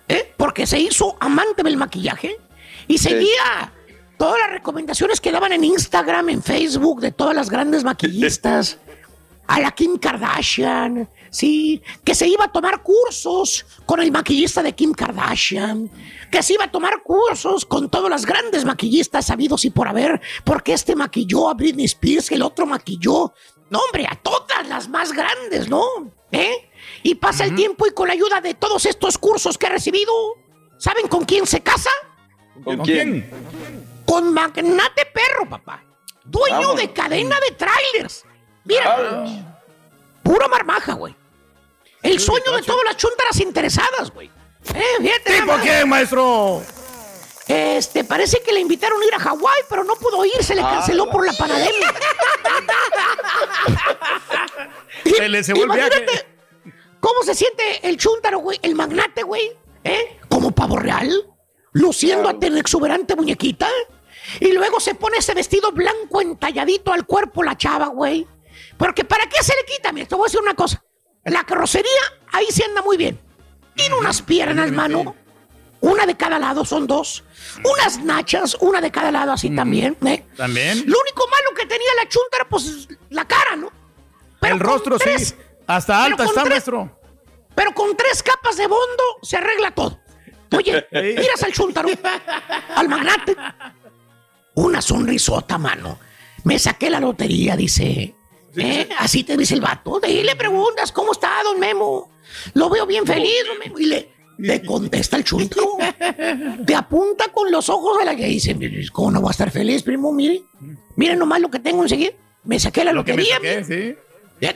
¿eh? 0.07 0.33
porque 0.37 0.67
se 0.67 0.79
hizo 0.79 1.17
amante 1.19 1.63
del 1.63 1.77
maquillaje 1.77 2.37
y 2.87 2.97
seguía 2.99 3.73
todas 4.17 4.39
las 4.39 4.51
recomendaciones 4.51 5.21
que 5.21 5.31
daban 5.31 5.51
en 5.51 5.63
Instagram, 5.63 6.29
en 6.29 6.43
Facebook, 6.43 7.01
de 7.01 7.11
todas 7.11 7.35
las 7.35 7.49
grandes 7.49 7.83
maquillistas, 7.83 8.79
a 9.47 9.59
la 9.61 9.71
Kim 9.71 9.97
Kardashian, 9.97 11.09
sí, 11.29 11.81
que 12.03 12.13
se 12.13 12.27
iba 12.27 12.45
a 12.45 12.51
tomar 12.51 12.83
cursos 12.83 13.65
con 13.85 14.01
el 14.01 14.11
maquillista 14.11 14.61
de 14.61 14.75
Kim 14.75 14.91
Kardashian, 14.91 15.89
que 16.29 16.43
se 16.43 16.53
iba 16.53 16.65
a 16.65 16.71
tomar 16.71 17.01
cursos 17.01 17.65
con 17.65 17.89
todas 17.89 18.09
las 18.09 18.25
grandes 18.25 18.65
maquillistas 18.65 19.25
sabidos 19.25 19.63
y 19.63 19.69
por 19.69 19.87
haber, 19.87 20.21
porque 20.43 20.73
este 20.73 20.95
maquilló 20.95 21.49
a 21.49 21.53
Britney 21.53 21.85
Spears, 21.85 22.31
el 22.31 22.41
otro 22.41 22.65
maquilló, 22.65 23.33
no 23.69 23.79
hombre, 23.79 24.05
a 24.09 24.15
todas 24.15 24.67
las 24.67 24.89
más 24.89 25.13
grandes, 25.13 25.69
¿no? 25.69 25.83
¿Eh? 26.31 26.69
Y 27.03 27.15
pasa 27.15 27.45
el 27.45 27.55
tiempo 27.55 27.87
y 27.87 27.91
con 27.91 28.07
la 28.07 28.13
ayuda 28.13 28.41
de 28.41 28.53
todos 28.53 28.85
estos 28.85 29.17
cursos 29.17 29.57
que 29.57 29.67
ha 29.67 29.69
recibido, 29.69 30.13
¿saben 30.77 31.07
con 31.07 31.23
quién 31.23 31.45
se 31.45 31.61
casa? 31.61 31.89
¿Con 32.63 32.79
quién? 32.79 33.29
Con 34.05 34.33
Magnate 34.33 35.05
Perro, 35.13 35.49
papá. 35.49 35.83
Dueño 36.25 36.73
de 36.73 36.91
cadena 36.91 37.37
de 37.39 37.55
trailers. 37.55 38.25
Mira, 38.67 39.45
pura 40.23 40.47
marmaja, 40.47 40.93
güey. 40.93 41.15
El 42.03 42.19
sueño 42.19 42.51
de 42.51 42.61
todas 42.63 42.83
las 42.85 42.97
chuntaras 42.97 43.39
interesadas, 43.39 44.11
güey. 44.11 44.29
Eh, 44.75 44.83
fíjate. 44.99 45.31
¿Tipo 45.33 45.45
nada 45.45 45.57
más. 45.57 45.61
quién, 45.61 45.89
maestro? 45.89 46.61
Este, 47.47 48.03
parece 48.03 48.41
que 48.43 48.51
le 48.51 48.59
invitaron 48.59 49.01
a 49.01 49.05
ir 49.05 49.13
a 49.15 49.19
Hawái, 49.19 49.61
pero 49.69 49.83
no 49.85 49.95
pudo 49.95 50.25
ir, 50.25 50.43
se 50.43 50.53
le 50.53 50.61
Ah. 50.61 50.69
canceló 50.75 51.09
por 51.09 51.25
la 51.25 51.31
pandemia. 51.33 51.93
Se 55.05 55.29
le. 55.29 55.39
Imagínate 55.39 56.25
¿Cómo 56.99 57.21
se 57.23 57.35
siente 57.35 57.87
el 57.87 57.95
chúntaro, 57.97 58.39
güey? 58.39 58.59
El 58.61 58.75
magnate, 58.75 59.23
güey. 59.23 59.51
¿Eh? 59.83 60.17
Como 60.29 60.51
pavo 60.51 60.77
real. 60.77 61.25
Luciendo 61.71 62.27
ante 62.27 62.49
la 62.49 62.59
exuberante 62.59 63.15
muñequita. 63.15 63.69
Y 64.41 64.51
luego 64.51 64.79
se 64.79 64.95
pone 64.95 65.17
ese 65.17 65.33
vestido 65.33 65.71
blanco 65.71 66.19
entalladito 66.21 66.91
al 66.91 67.05
cuerpo 67.05 67.43
la 67.43 67.55
chava, 67.55 67.87
güey. 67.87 68.27
Porque 68.77 69.03
¿para 69.03 69.27
qué 69.27 69.41
se 69.43 69.53
le 69.55 69.65
quita? 69.65 69.91
Mira, 69.91 70.07
te 70.07 70.15
voy 70.15 70.25
a 70.25 70.27
decir 70.27 70.39
una 70.41 70.53
cosa. 70.53 70.83
La 71.25 71.43
carrocería 71.43 71.91
ahí 72.31 72.45
sí 72.49 72.63
anda 72.63 72.81
muy 72.81 72.97
bien. 72.97 73.19
Tiene 73.75 73.95
unas 73.95 74.21
piernas, 74.21 74.71
mano. 74.71 75.15
Una 75.79 76.05
de 76.05 76.15
cada 76.17 76.39
lado, 76.39 76.65
son 76.65 76.87
dos. 76.87 77.23
Unas 77.63 77.99
nachas, 78.03 78.55
una 78.59 78.81
de 78.81 78.91
cada 78.91 79.11
lado, 79.11 79.31
así 79.33 79.49
también. 79.55 79.95
¿eh? 80.05 80.25
También. 80.35 80.77
Lo 80.87 80.99
único 80.99 81.27
malo 81.27 81.49
que 81.55 81.65
tenía 81.65 81.87
la 82.01 82.09
chúntara, 82.09 82.47
pues 82.49 82.87
la 83.09 83.25
cara, 83.25 83.55
¿no? 83.55 83.71
el 84.41 84.59
rostro 84.59 84.97
tres- 84.97 85.29
sí. 85.29 85.35
Hasta 85.67 86.03
alta 86.05 86.23
está, 86.25 86.41
tres- 86.41 86.49
maestro. 86.51 86.99
Pero 87.53 87.73
con 87.73 87.95
tres 87.97 88.23
capas 88.23 88.55
de 88.57 88.67
bondo 88.67 89.03
se 89.23 89.37
arregla 89.37 89.71
todo. 89.71 89.99
Oye, 90.55 90.87
miras 90.91 91.43
al 91.43 91.51
chúntaro, 91.51 91.89
al 92.75 92.87
magnate. 92.87 93.35
Una 94.55 94.81
sonrisota, 94.81 95.57
mano. 95.57 95.99
Me 96.43 96.57
saqué 96.57 96.89
la 96.89 96.99
lotería, 96.99 97.55
dice. 97.55 98.15
¿Eh? 98.57 98.89
Así 98.97 99.23
te 99.23 99.37
dice 99.37 99.53
el 99.53 99.61
vato. 99.61 99.99
Y 100.07 100.23
le 100.23 100.35
preguntas, 100.35 100.91
¿cómo 100.91 101.11
está, 101.11 101.41
don 101.43 101.59
Memo? 101.59 102.11
Lo 102.53 102.69
veo 102.69 102.85
bien 102.85 103.05
feliz, 103.05 103.43
don 103.47 103.59
Memo. 103.59 103.79
Y 103.79 103.85
le, 103.85 104.09
le 104.39 104.63
contesta 104.65 105.17
el 105.17 105.23
chúntaro. 105.23 105.77
Te 106.65 106.75
apunta 106.75 107.25
con 107.33 107.51
los 107.51 107.69
ojos 107.69 107.99
de 107.99 108.05
la 108.05 108.15
que 108.15 108.25
dice, 108.25 108.55
¿cómo 108.91 109.11
no 109.11 109.21
va 109.21 109.29
a 109.29 109.31
estar 109.31 109.51
feliz, 109.51 109.83
primo? 109.83 110.11
Mire, 110.11 110.43
mire 110.95 111.15
nomás 111.15 111.39
lo 111.41 111.49
que 111.49 111.59
tengo 111.59 111.83
enseguida. 111.83 112.11
Me 112.43 112.59
saqué 112.59 112.83
la 112.83 112.93
Lo 112.93 113.03
que 113.03 113.13
me 113.13 113.23
lotería. 113.23 113.35
saqué, 113.35 113.75
mire. 113.75 113.95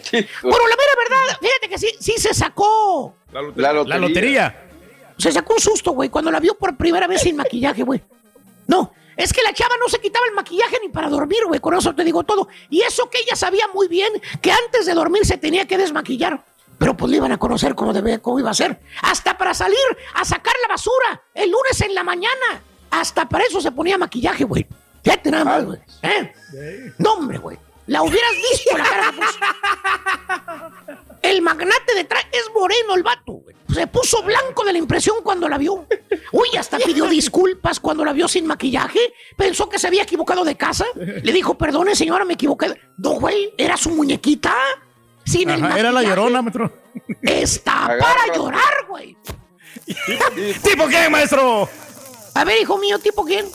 sí. 0.03 0.27
Bueno, 0.43 0.59
la 0.67 0.75
mera 0.75 0.91
verdad, 1.09 1.37
fíjate 1.41 1.69
que 1.69 1.77
sí, 1.77 1.87
sí 1.99 2.13
se 2.17 2.33
sacó. 2.33 3.15
La 3.31 3.41
lotería. 3.41 3.73
La 3.85 3.97
lotería. 3.97 4.67
Se 5.17 5.31
sacó 5.31 5.53
un 5.55 5.59
susto, 5.59 5.91
güey, 5.91 6.09
cuando 6.09 6.31
la 6.31 6.39
vio 6.39 6.55
por 6.55 6.75
primera 6.77 7.05
vez 7.07 7.21
sin 7.21 7.35
maquillaje, 7.35 7.83
güey. 7.83 8.01
No, 8.67 8.93
es 9.23 9.33
que 9.33 9.41
la 9.43 9.53
chava 9.53 9.75
no 9.79 9.87
se 9.89 9.99
quitaba 9.99 10.25
el 10.27 10.33
maquillaje 10.33 10.77
ni 10.81 10.89
para 10.89 11.09
dormir, 11.09 11.39
güey. 11.47 11.59
Con 11.59 11.73
eso 11.73 11.93
te 11.93 12.03
digo 12.03 12.23
todo. 12.23 12.47
Y 12.69 12.81
eso 12.81 13.09
que 13.09 13.19
ella 13.19 13.35
sabía 13.35 13.67
muy 13.73 13.87
bien 13.87 14.11
que 14.41 14.51
antes 14.51 14.85
de 14.85 14.93
dormir 14.93 15.25
se 15.25 15.37
tenía 15.37 15.67
que 15.67 15.77
desmaquillar. 15.77 16.43
Pero 16.77 16.97
pues 16.97 17.11
le 17.11 17.17
iban 17.17 17.31
a 17.31 17.37
conocer 17.37 17.75
cómo, 17.75 17.93
debe, 17.93 18.19
cómo 18.19 18.39
iba 18.39 18.49
a 18.49 18.55
ser. 18.55 18.79
Hasta 19.03 19.37
para 19.37 19.53
salir 19.53 19.77
a 20.15 20.25
sacar 20.25 20.53
la 20.63 20.73
basura 20.73 21.21
el 21.33 21.51
lunes 21.51 21.79
en 21.81 21.93
la 21.93 22.03
mañana. 22.03 22.63
Hasta 22.89 23.29
para 23.29 23.43
eso 23.43 23.61
se 23.61 23.71
ponía 23.71 23.97
maquillaje, 23.97 24.43
güey. 24.43 24.65
Fíjate 25.03 25.31
nada 25.31 25.45
más, 25.45 25.65
güey. 25.65 25.79
¿Eh? 26.01 26.33
No, 26.97 27.13
hombre, 27.13 27.37
güey. 27.37 27.57
La 27.87 28.03
hubieras 28.03 28.31
visto 28.51 28.77
la 28.77 28.83
cara 28.83 29.11
que 29.11 29.17
puso. 29.17 29.39
El 31.21 31.41
magnate 31.41 31.93
detrás 31.95 32.25
es 32.31 32.49
moreno 32.53 32.95
el 32.95 33.03
vato. 33.03 33.41
Se 33.73 33.87
puso 33.87 34.21
blanco 34.23 34.63
de 34.63 34.73
la 34.73 34.79
impresión 34.79 35.17
cuando 35.23 35.47
la 35.47 35.57
vio. 35.57 35.85
Uy, 36.31 36.47
hasta 36.57 36.77
pidió 36.77 37.07
disculpas 37.07 37.79
cuando 37.79 38.03
la 38.05 38.13
vio 38.13 38.27
sin 38.27 38.45
maquillaje. 38.45 38.99
Pensó 39.37 39.69
que 39.69 39.79
se 39.79 39.87
había 39.87 40.03
equivocado 40.03 40.43
de 40.43 40.55
casa. 40.57 40.85
Le 40.95 41.31
dijo, 41.31 41.57
perdone, 41.57 41.95
señora, 41.95 42.25
me 42.25 42.33
equivoqué. 42.33 42.79
No, 42.97 43.11
güey, 43.11 43.53
era 43.57 43.77
su 43.77 43.89
muñequita. 43.91 44.53
Sin 45.25 45.49
el 45.49 45.63
Ajá, 45.63 45.79
era 45.79 45.89
la 45.91 45.95
maquillaje. 46.01 46.15
llorona, 46.17 46.41
maestro. 46.41 46.73
Está 47.21 47.85
Agarra. 47.85 47.99
para 47.99 48.35
llorar, 48.35 48.73
güey. 48.89 49.17
¿Tipo 50.63 50.87
qué, 50.87 51.09
maestro? 51.09 51.69
A 52.33 52.43
ver, 52.43 52.61
hijo 52.61 52.77
mío, 52.77 52.99
¿tipo 52.99 53.23
quién? 53.25 53.45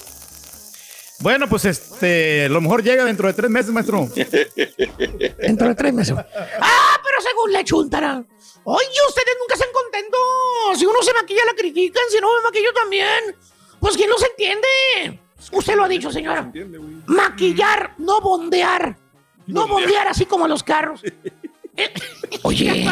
Bueno, 1.21 1.49
pues 1.49 1.65
este, 1.65 2.45
a 2.45 2.49
lo 2.49 2.61
mejor 2.61 2.83
llega 2.83 3.05
dentro 3.05 3.27
de 3.27 3.35
tres 3.35 3.51
meses, 3.51 3.73
maestro. 3.73 4.07
Dentro 5.39 5.69
de 5.69 5.75
tres 5.75 5.93
meses. 5.95 6.15
Ah, 6.17 7.01
pero 7.03 7.21
según 7.21 7.53
la 7.53 7.65
chuntara. 7.65 8.23
Oye, 8.65 8.99
ustedes 9.09 9.37
nunca 9.41 9.57
se 9.57 9.65
han 9.65 9.73
contento. 9.73 10.19
Si 10.77 10.85
uno 10.85 11.03
se 11.03 11.13
maquilla, 11.15 11.45
la 11.47 11.55
critican. 11.55 12.03
Si 12.11 12.21
no 12.21 12.29
me 12.37 12.43
maquillo 12.43 12.73
también. 12.73 13.37
Pues 13.81 13.97
¿quién 13.97 14.11
los 14.11 14.23
entiende? 14.25 15.21
Usted 15.53 15.77
lo 15.77 15.85
ha 15.85 15.89
dicho, 15.89 16.11
señora. 16.11 16.51
Maquillar, 17.07 17.95
no 17.99 18.21
bondear. 18.21 18.97
No 19.47 19.69
bondear 19.69 20.09
así 20.09 20.27
como 20.27 20.49
los 20.49 20.63
carros. 20.63 21.03
Oye, 22.43 22.87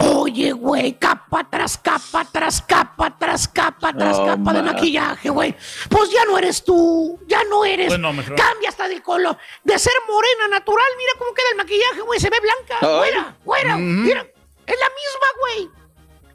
oye, 0.00 0.52
güey, 0.52 0.92
capa 0.98 1.46
tras 1.50 1.78
capa, 1.78 2.24
tras 2.30 2.62
capa, 2.62 3.16
tras 3.18 3.48
capa, 3.48 3.92
tras 3.92 4.18
capa 4.18 4.52
de 4.52 4.62
ma. 4.62 4.72
maquillaje, 4.72 5.28
güey. 5.30 5.54
Pues 5.88 6.10
ya 6.10 6.24
no 6.24 6.38
eres 6.38 6.64
tú, 6.64 7.18
ya 7.26 7.42
no 7.44 7.64
eres. 7.64 7.88
Pues 7.88 7.98
no, 8.00 8.12
maestro. 8.12 8.36
Cambia 8.36 8.68
hasta 8.68 8.88
de 8.88 9.00
color. 9.02 9.36
De 9.64 9.78
ser 9.78 9.92
morena 10.08 10.48
natural, 10.58 10.86
mira 10.96 11.12
cómo 11.18 11.32
queda 11.34 11.46
el 11.52 11.56
maquillaje, 11.56 12.00
güey, 12.02 12.20
se 12.20 12.30
ve 12.30 12.36
blanca. 12.40 12.78
Ay. 12.80 12.98
Güera, 12.98 13.36
güera, 13.44 13.76
mira. 13.76 14.26
Es 14.66 14.76
la 14.78 14.88
misma, 14.88 15.28
güey. 15.40 15.70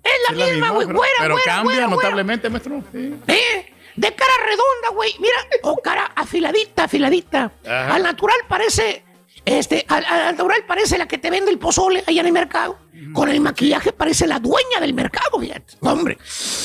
Es 0.04 0.14
la 0.30 0.46
Es 0.46 0.52
misma, 0.52 0.70
güey. 0.72 0.88
Güera, 0.88 1.14
Pero 1.20 1.34
güera, 1.36 1.46
cambia 1.46 1.64
güera, 1.64 1.88
güera. 1.88 1.96
notablemente, 1.96 2.50
maestro. 2.50 2.84
Sí. 2.92 3.16
¿Eh? 3.28 3.74
De 3.96 4.16
cara 4.16 4.34
redonda, 4.44 4.90
güey. 4.94 5.16
Mira, 5.20 5.36
o 5.64 5.78
cara 5.78 6.06
afiladita, 6.16 6.86
afiladita. 6.86 7.52
Ajá. 7.66 7.94
Al 7.96 8.04
natural 8.04 8.38
parece, 8.48 9.04
este, 9.46 9.86
al, 9.90 10.36
parece 10.68 10.98
la 10.98 11.08
que 11.08 11.18
te 11.18 11.30
vende 11.30 11.52
el 11.52 11.60
pozole 11.60 12.04
allá 12.08 12.22
en 12.22 12.28
el 12.28 12.34
mercado. 12.34 12.78
Con 13.14 13.28
el 13.30 13.42
maquillaje 13.42 13.92
parece 13.92 14.26
la 14.28 14.40
dueña 14.40 14.80
del 14.80 14.94
mercado, 14.94 15.40
fíjate. 15.40 15.76
Hombre, 15.82 16.18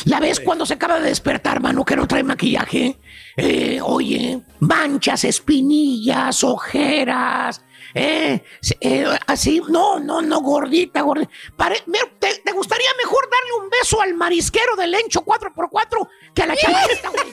la 0.04 0.20
ves 0.20 0.40
cuando 0.40 0.64
se 0.66 0.74
acaba 0.74 1.00
de 1.00 1.08
despertar, 1.08 1.60
mano, 1.60 1.84
que 1.84 1.96
no 1.96 2.06
trae 2.06 2.22
maquillaje. 2.22 2.98
Eh, 3.36 3.80
oye, 3.82 4.40
manchas, 4.60 5.24
espinillas, 5.24 6.44
ojeras. 6.44 7.62
Eh, 7.94 8.42
eh, 8.80 9.06
así, 9.26 9.62
no, 9.68 9.98
no, 9.98 10.20
no, 10.22 10.40
gordita, 10.40 11.00
gordita. 11.00 11.30
Pare- 11.56 11.82
mira, 11.86 12.04
te, 12.18 12.34
te 12.44 12.52
gustaría 12.52 12.88
mejor 12.98 13.28
darle 13.30 13.64
un 13.64 13.70
beso 13.70 14.00
al 14.00 14.14
marisquero 14.14 14.76
del 14.76 14.94
Encho 14.94 15.24
4x4 15.24 16.08
que 16.34 16.42
a 16.42 16.46
la 16.46 16.56
chavalita, 16.60 17.08
güey? 17.08 17.24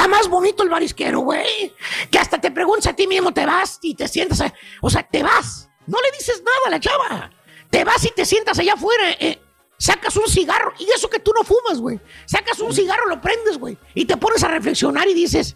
Está 0.00 0.08
más 0.08 0.28
bonito 0.30 0.62
el 0.62 0.70
marisquero, 0.70 1.20
güey. 1.20 1.74
Que 2.10 2.18
hasta 2.18 2.40
te 2.40 2.50
preguntas 2.50 2.86
a 2.86 2.96
ti 2.96 3.06
mismo, 3.06 3.34
te 3.34 3.44
vas 3.44 3.78
y 3.82 3.94
te 3.94 4.08
sientas. 4.08 4.40
a- 4.40 4.54
o 4.80 4.88
sea, 4.88 5.02
te 5.02 5.22
vas. 5.22 5.68
No 5.86 5.98
le 6.00 6.10
dices 6.16 6.42
nada 6.42 6.56
a 6.68 6.70
la 6.70 6.80
chava. 6.80 7.30
Te 7.68 7.84
vas 7.84 8.02
y 8.06 8.08
te 8.10 8.24
sientas 8.24 8.58
allá 8.58 8.72
afuera. 8.74 9.10
eh, 9.20 9.38
sacas 9.76 10.16
un 10.16 10.26
cigarro. 10.26 10.72
Y 10.78 10.88
eso 10.94 11.10
que 11.10 11.18
tú 11.18 11.32
no 11.36 11.44
fumas, 11.44 11.80
güey. 11.82 12.00
Sacas 12.24 12.60
un 12.60 12.72
cigarro, 12.72 13.08
lo 13.08 13.20
prendes, 13.20 13.58
güey. 13.58 13.76
Y 13.94 14.06
te 14.06 14.16
pones 14.16 14.42
a 14.42 14.48
reflexionar 14.48 15.06
y 15.06 15.12
dices: 15.12 15.54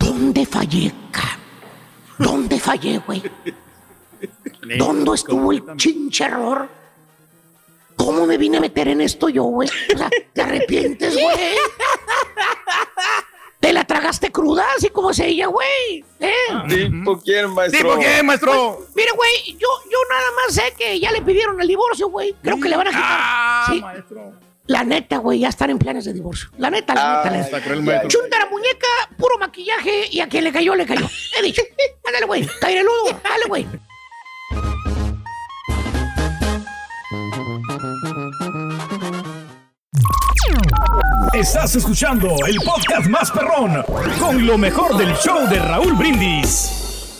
¿Dónde 0.00 0.44
fallé, 0.44 0.92
ca? 1.12 1.38
¿Dónde 2.18 2.58
fallé, 2.58 2.98
güey? 2.98 3.22
¿Dónde 4.78 5.14
estuvo 5.14 5.52
el 5.52 5.62
chinche 5.76 6.24
error? 6.24 6.68
¿Cómo 7.94 8.26
me 8.26 8.36
vine 8.36 8.58
a 8.58 8.60
meter 8.60 8.88
en 8.88 9.00
esto 9.00 9.28
yo, 9.28 9.44
güey? 9.44 9.68
O 9.94 9.98
sea, 9.98 10.10
¿te 10.32 10.42
arrepientes, 10.42 11.14
güey? 11.14 11.36
¿Te 13.60 13.72
la 13.72 13.84
tragaste 13.84 14.30
cruda, 14.30 14.64
así 14.76 14.88
como 14.90 15.10
es 15.10 15.18
ella, 15.18 15.46
güey? 15.48 16.04
¿Eh? 16.20 16.32
¿Tipo 16.68 17.18
quién, 17.20 17.50
maestro? 17.52 17.80
¿Tipo 17.80 17.98
qué, 18.00 18.22
maestro? 18.22 18.76
Pues, 18.78 18.90
mire, 18.94 19.10
güey, 19.16 19.56
yo, 19.58 19.68
yo 19.90 19.98
nada 20.08 20.28
más 20.36 20.54
sé 20.54 20.72
que 20.78 21.00
ya 21.00 21.10
le 21.10 21.22
pidieron 21.22 21.60
el 21.60 21.66
divorcio, 21.66 22.08
güey. 22.08 22.34
Creo 22.42 22.60
que 22.60 22.68
le 22.68 22.76
van 22.76 22.86
a 22.86 22.90
quitar. 22.90 23.04
Ah, 23.04 23.66
Sí. 23.68 23.82
La 24.66 24.84
neta, 24.84 25.16
güey, 25.16 25.38
ya 25.40 25.48
están 25.48 25.70
en 25.70 25.78
planes 25.78 26.04
de 26.04 26.12
divorcio. 26.12 26.50
La 26.58 26.68
neta, 26.70 26.94
la 26.94 27.16
neta, 27.24 27.30
la 27.30 27.40
está 27.40 27.58
neta. 27.58 27.74
maestro. 27.80 28.08
Chunta 28.10 28.38
la 28.38 28.46
muñeca, 28.50 28.86
puro 29.16 29.38
maquillaje 29.38 30.08
y 30.10 30.20
a 30.20 30.28
quien 30.28 30.44
le 30.44 30.52
cayó, 30.52 30.74
le 30.74 30.84
cayó. 30.86 31.06
He 31.38 31.42
dicho. 31.42 31.62
Ándale, 32.06 32.26
güey. 32.26 32.46
Caireludo, 32.60 33.18
dale, 33.24 33.44
güey. 33.48 33.66
Estás 41.38 41.76
escuchando 41.76 42.34
el 42.48 42.56
podcast 42.56 43.06
más 43.06 43.30
perrón 43.30 43.84
con 44.18 44.44
lo 44.44 44.58
mejor 44.58 44.96
del 44.96 45.14
show 45.14 45.48
de 45.48 45.60
Raúl 45.60 45.94
Brindis. 45.94 47.16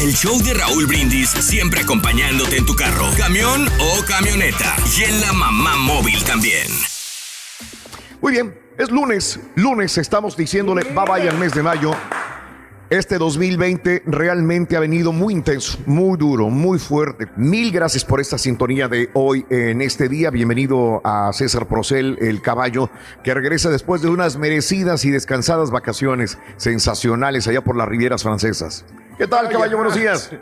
El 0.00 0.12
show 0.16 0.36
de 0.42 0.54
Raúl 0.54 0.86
Brindis 0.86 1.30
siempre 1.30 1.82
acompañándote 1.82 2.56
en 2.56 2.66
tu 2.66 2.74
carro, 2.74 3.06
camión 3.16 3.68
o 3.78 4.04
camioneta. 4.04 4.74
Y 4.98 5.04
en 5.04 5.20
la 5.20 5.32
mamá 5.32 5.76
móvil 5.76 6.20
también. 6.24 6.66
Muy 8.20 8.32
bien, 8.32 8.60
es 8.78 8.90
lunes. 8.90 9.38
Lunes 9.54 9.96
estamos 9.96 10.36
diciéndole 10.36 10.82
bye 10.82 11.04
bye 11.06 11.28
al 11.28 11.38
mes 11.38 11.54
de 11.54 11.62
mayo. 11.62 11.92
Este 12.90 13.18
2020 13.18 14.02
realmente 14.06 14.76
ha 14.76 14.80
venido 14.80 15.12
muy 15.12 15.32
intenso, 15.32 15.78
muy 15.86 16.18
duro, 16.18 16.50
muy 16.50 16.80
fuerte. 16.80 17.28
Mil 17.36 17.70
gracias 17.70 18.04
por 18.04 18.20
esta 18.20 18.36
sintonía 18.36 18.88
de 18.88 19.10
hoy 19.14 19.46
en 19.48 19.80
este 19.80 20.08
día. 20.08 20.30
Bienvenido 20.30 21.00
a 21.04 21.32
César 21.32 21.68
Procel, 21.68 22.18
el 22.20 22.42
caballo, 22.42 22.90
que 23.22 23.32
regresa 23.32 23.70
después 23.70 24.02
de 24.02 24.08
unas 24.08 24.38
merecidas 24.38 25.04
y 25.04 25.12
descansadas 25.12 25.70
vacaciones 25.70 26.36
sensacionales 26.56 27.46
allá 27.46 27.62
por 27.62 27.76
las 27.76 27.86
Rivieras 27.86 28.24
Francesas. 28.24 28.84
¿Qué 29.16 29.28
tal, 29.28 29.48
caballo? 29.48 29.76
Buenos 29.76 29.94
días. 30.00 30.32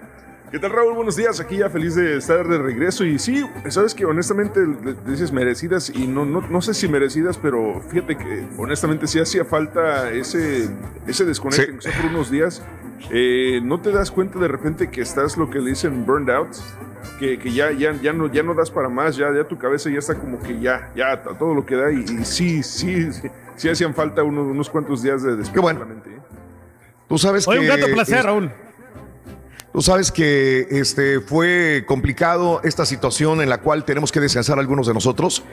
¿Qué 0.51 0.59
tal, 0.59 0.71
Raúl? 0.73 0.95
Buenos 0.95 1.15
días. 1.17 1.41
Aquí 1.41 1.59
ya 1.59 1.69
feliz 1.69 1.95
de 1.95 2.17
estar 2.17 2.47
de 2.49 2.57
regreso. 2.57 3.05
Y 3.05 3.19
sí, 3.19 3.45
sabes 3.69 3.95
que 3.95 4.07
honestamente 4.07 4.61
dices 5.07 5.31
merecidas 5.31 5.91
y 5.95 6.07
no, 6.07 6.25
no, 6.25 6.41
no 6.41 6.63
sé 6.63 6.73
si 6.73 6.89
merecidas, 6.89 7.37
pero 7.37 7.83
fíjate 7.91 8.17
que 8.17 8.47
honestamente 8.57 9.07
sí 9.07 9.21
hacía 9.21 9.45
falta 9.45 10.11
ese, 10.11 10.71
ese 11.07 11.25
desconecte, 11.27 11.73
Sí. 11.83 11.91
sea 11.91 12.01
por 12.01 12.11
unos 12.11 12.31
días. 12.31 12.63
Eh, 13.11 13.61
¿No 13.63 13.81
te 13.81 13.93
das 13.93 14.11
cuenta 14.11 14.39
de 14.39 14.49
repente 14.49 14.91
que 14.91 15.03
estás 15.03 15.37
lo 15.37 15.51
que 15.51 15.59
le 15.61 15.71
dicen 15.71 16.07
burned 16.07 16.31
out? 16.35 16.49
Que, 17.21 17.39
que 17.39 17.53
ya, 17.53 17.71
ya, 17.73 17.93
ya, 18.01 18.13
no, 18.15 18.33
ya 18.33 18.43
no 18.43 18.55
das 18.55 18.71
para 18.71 18.89
más, 18.89 19.17
ya, 19.17 19.27
ya 19.35 19.45
tu 19.45 19.59
cabeza 19.59 19.91
ya 19.91 19.99
está 19.99 20.15
como 20.15 20.39
que 20.41 20.59
ya, 20.61 20.91
ya, 20.97 21.21
todo 21.23 21.53
lo 21.55 21.67
que 21.67 21.77
da. 21.77 21.93
Y, 21.93 21.99
y 22.01 22.25
sí, 22.25 22.63
sí, 22.63 23.13
sí, 23.13 23.29
sí 23.57 23.69
hacían 23.69 23.95
falta 23.95 24.23
unos, 24.23 24.47
unos 24.47 24.71
cuantos 24.71 25.03
días 25.03 25.23
de 25.23 25.37
despejar 25.37 25.77
la 25.79 25.85
mente. 25.85 26.11
¿eh? 26.11 26.19
Tú 27.07 27.19
sabes 27.19 27.47
Oye, 27.47 27.61
que... 27.61 27.71
un 27.71 27.77
grato 27.77 27.93
placer, 27.93 28.19
es- 28.21 28.25
Raúl. 28.25 28.51
Tú 29.79 29.83
sabes 29.83 30.11
que 30.11 30.67
este, 30.73 31.21
fue 31.21 31.85
complicado 31.87 32.61
esta 32.65 32.85
situación 32.85 33.41
en 33.41 33.49
la 33.49 33.59
cual 33.59 33.85
tenemos 33.85 34.11
que 34.11 34.19
descansar 34.19 34.59
algunos 34.59 34.89
de 34.89 34.93
nosotros, 34.93 35.45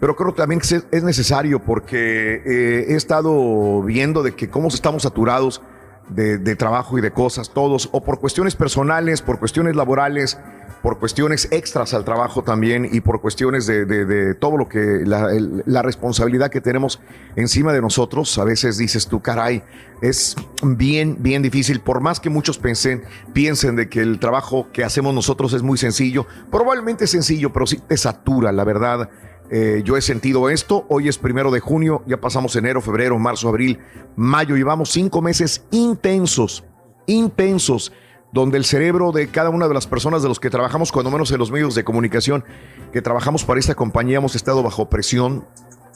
pero 0.00 0.16
creo 0.16 0.34
que 0.34 0.42
es 0.90 1.02
necesario 1.02 1.58
porque 1.58 2.36
eh, 2.46 2.86
he 2.88 2.94
estado 2.94 3.82
viendo 3.82 4.22
de 4.22 4.34
que 4.34 4.48
cómo 4.48 4.68
estamos 4.68 5.02
saturados 5.02 5.60
de, 6.08 6.38
de 6.38 6.56
trabajo 6.56 6.96
y 6.96 7.02
de 7.02 7.10
cosas, 7.10 7.50
todos, 7.50 7.90
o 7.92 8.02
por 8.02 8.20
cuestiones 8.20 8.56
personales, 8.56 9.20
por 9.20 9.38
cuestiones 9.38 9.76
laborales, 9.76 10.38
por 10.84 10.98
cuestiones 10.98 11.48
extras 11.50 11.94
al 11.94 12.04
trabajo 12.04 12.42
también 12.42 12.86
y 12.92 13.00
por 13.00 13.22
cuestiones 13.22 13.66
de, 13.66 14.34
todo 14.34 14.58
lo 14.58 14.68
que 14.68 15.02
la, 15.06 15.80
responsabilidad 15.80 16.50
que 16.50 16.60
tenemos 16.60 17.00
encima 17.36 17.72
de 17.72 17.80
nosotros. 17.80 18.36
A 18.36 18.44
veces 18.44 18.76
dices 18.76 19.06
tú, 19.06 19.22
caray, 19.22 19.62
es 20.02 20.36
bien, 20.62 21.16
bien 21.20 21.40
difícil. 21.40 21.80
Por 21.80 22.02
más 22.02 22.20
que 22.20 22.28
muchos 22.28 22.58
piensen, 22.58 23.02
piensen 23.32 23.76
de 23.76 23.88
que 23.88 24.02
el 24.02 24.18
trabajo 24.18 24.68
que 24.74 24.84
hacemos 24.84 25.14
nosotros 25.14 25.54
es 25.54 25.62
muy 25.62 25.78
sencillo, 25.78 26.26
probablemente 26.50 27.04
es 27.04 27.10
sencillo, 27.12 27.50
pero 27.50 27.66
sí 27.66 27.78
te 27.78 27.96
satura, 27.96 28.52
la 28.52 28.64
verdad. 28.64 29.08
Eh, 29.50 29.80
yo 29.86 29.96
he 29.96 30.02
sentido 30.02 30.50
esto. 30.50 30.84
Hoy 30.90 31.08
es 31.08 31.16
primero 31.16 31.50
de 31.50 31.60
junio, 31.60 32.02
ya 32.06 32.20
pasamos 32.20 32.56
enero, 32.56 32.82
febrero, 32.82 33.18
marzo, 33.18 33.48
abril, 33.48 33.78
mayo. 34.16 34.54
Llevamos 34.54 34.90
cinco 34.90 35.22
meses 35.22 35.64
intensos, 35.70 36.62
intensos, 37.06 37.90
donde 38.34 38.58
el 38.58 38.64
cerebro 38.64 39.12
de 39.12 39.28
cada 39.28 39.48
una 39.48 39.68
de 39.68 39.74
las 39.74 39.86
personas 39.86 40.20
de 40.20 40.28
los 40.28 40.40
que 40.40 40.50
trabajamos, 40.50 40.90
cuando 40.90 41.12
menos 41.12 41.30
en 41.30 41.38
los 41.38 41.52
medios 41.52 41.76
de 41.76 41.84
comunicación, 41.84 42.44
que 42.92 43.00
trabajamos 43.00 43.44
para 43.44 43.60
esta 43.60 43.76
compañía, 43.76 44.18
hemos 44.18 44.34
estado 44.34 44.60
bajo 44.60 44.90
presión. 44.90 45.46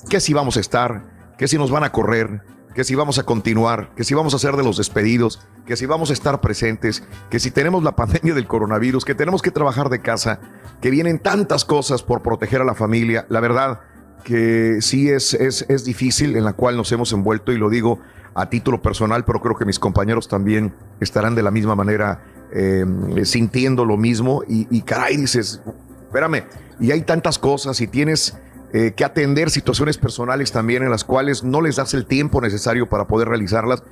Que 0.08 0.20
si 0.20 0.34
vamos 0.34 0.56
a 0.56 0.60
estar, 0.60 1.34
que 1.36 1.48
si 1.48 1.58
nos 1.58 1.72
van 1.72 1.82
a 1.82 1.90
correr, 1.90 2.42
que 2.76 2.84
si 2.84 2.94
vamos 2.94 3.18
a 3.18 3.24
continuar, 3.24 3.92
que 3.96 4.04
si 4.04 4.14
vamos 4.14 4.34
a 4.34 4.36
hacer 4.36 4.54
de 4.54 4.62
los 4.62 4.76
despedidos, 4.76 5.40
que 5.66 5.76
si 5.76 5.86
vamos 5.86 6.10
a 6.10 6.12
estar 6.12 6.40
presentes, 6.40 7.02
que 7.28 7.40
si 7.40 7.50
tenemos 7.50 7.82
la 7.82 7.96
pandemia 7.96 8.34
del 8.34 8.46
coronavirus, 8.46 9.04
que 9.04 9.16
tenemos 9.16 9.42
que 9.42 9.50
trabajar 9.50 9.88
de 9.88 10.00
casa, 10.00 10.38
que 10.80 10.90
vienen 10.90 11.18
tantas 11.18 11.64
cosas 11.64 12.04
por 12.04 12.22
proteger 12.22 12.60
a 12.60 12.64
la 12.64 12.76
familia. 12.76 13.26
La 13.30 13.40
verdad 13.40 13.80
que 14.22 14.76
sí 14.80 15.10
es, 15.10 15.34
es, 15.34 15.66
es 15.68 15.84
difícil 15.84 16.36
en 16.36 16.44
la 16.44 16.52
cual 16.52 16.76
nos 16.76 16.92
hemos 16.92 17.12
envuelto 17.12 17.50
y 17.50 17.58
lo 17.58 17.68
digo 17.68 17.98
a 18.38 18.48
título 18.48 18.80
personal, 18.80 19.24
pero 19.24 19.40
creo 19.40 19.56
que 19.56 19.64
mis 19.64 19.78
compañeros 19.78 20.28
también 20.28 20.74
estarán 21.00 21.34
de 21.34 21.42
la 21.42 21.50
misma 21.50 21.74
manera 21.74 22.22
eh, 22.52 22.84
sintiendo 23.24 23.84
lo 23.84 23.96
mismo 23.96 24.42
y, 24.46 24.66
y 24.70 24.82
caray, 24.82 25.16
dices, 25.16 25.60
espérame, 26.06 26.44
y 26.80 26.92
hay 26.92 27.02
tantas 27.02 27.38
cosas 27.38 27.80
y 27.80 27.88
tienes 27.88 28.36
eh, 28.72 28.92
que 28.94 29.04
atender 29.04 29.50
situaciones 29.50 29.98
personales 29.98 30.52
también 30.52 30.82
en 30.82 30.90
las 30.90 31.02
cuales 31.02 31.42
no 31.42 31.60
les 31.60 31.76
das 31.76 31.94
el 31.94 32.06
tiempo 32.06 32.40
necesario 32.40 32.88
para 32.88 33.06
poder 33.06 33.28
realizarlas. 33.28 33.82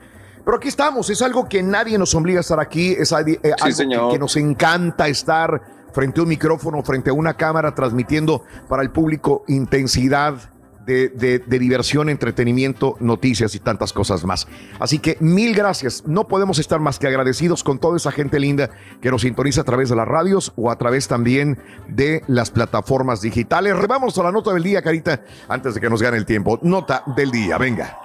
Pero 0.45 0.59
aquí 0.59 0.69
estamos, 0.69 1.11
es 1.11 1.23
algo 1.23 1.49
que 1.49 1.63
nadie 1.63 1.99
nos 1.99 2.15
obliga 2.15 2.39
a 2.39 2.43
estar 2.43 2.61
aquí, 2.61 2.93
es 2.93 3.11
eh, 3.11 3.17
algo 3.61 3.77
señor. 3.77 4.09
que, 4.09 4.15
que 4.15 4.19
nos 4.19 4.37
encanta 4.37 5.09
estar 5.09 5.61
frente 5.93 6.21
a 6.21 6.23
un 6.23 6.29
micrófono, 6.29 6.83
frente 6.83 7.11
a 7.11 7.15
una 7.15 7.35
cámara, 7.35 7.75
transmitiendo 7.75 8.45
para 8.69 8.83
el 8.83 8.91
público 8.91 9.45
intensidad 9.49 10.51
de, 10.87 11.09
de- 11.09 11.41
de 11.41 11.59
diversión, 11.59 12.09
entretenimiento, 12.09 12.97
noticias 13.01 13.55
y 13.55 13.59
tantas 13.61 13.93
cosas 13.93 14.25
más. 14.25 14.47
Así 14.79 14.99
que 14.99 15.17
mil 15.21 15.55
gracias. 15.55 16.05
No 16.07 16.27
podemos 16.29 16.59
estar 16.59 16.81
más 16.81 16.99
que 16.99 17.07
agradecidos 17.09 17.63
con 17.65 17.79
toda 17.79 17.97
esa 17.97 18.13
gente 18.13 18.39
linda 18.41 18.71
que 19.03 19.11
nos 19.11 19.23
sintoniza 19.23 19.63
a 19.63 19.65
través 19.65 19.89
de 19.91 19.97
las 19.97 20.07
radios 20.09 20.53
o 20.57 20.71
a 20.71 20.77
través 20.79 21.09
también 21.09 21.59
de 21.89 22.23
las 22.29 22.51
plataformas 22.51 23.21
digitales. 23.21 23.75
Vamos 23.89 24.17
a 24.19 24.23
la 24.23 24.33
nota 24.33 24.53
del 24.55 24.63
día, 24.63 24.81
Carita, 24.83 25.21
antes 25.49 25.75
de 25.75 25.81
que 25.81 25.91
nos 25.91 26.01
gane 26.01 26.17
el 26.17 26.25
tiempo. 26.25 26.59
Nota 26.63 27.03
del 27.17 27.31
día, 27.31 27.59
venga. 27.59 27.99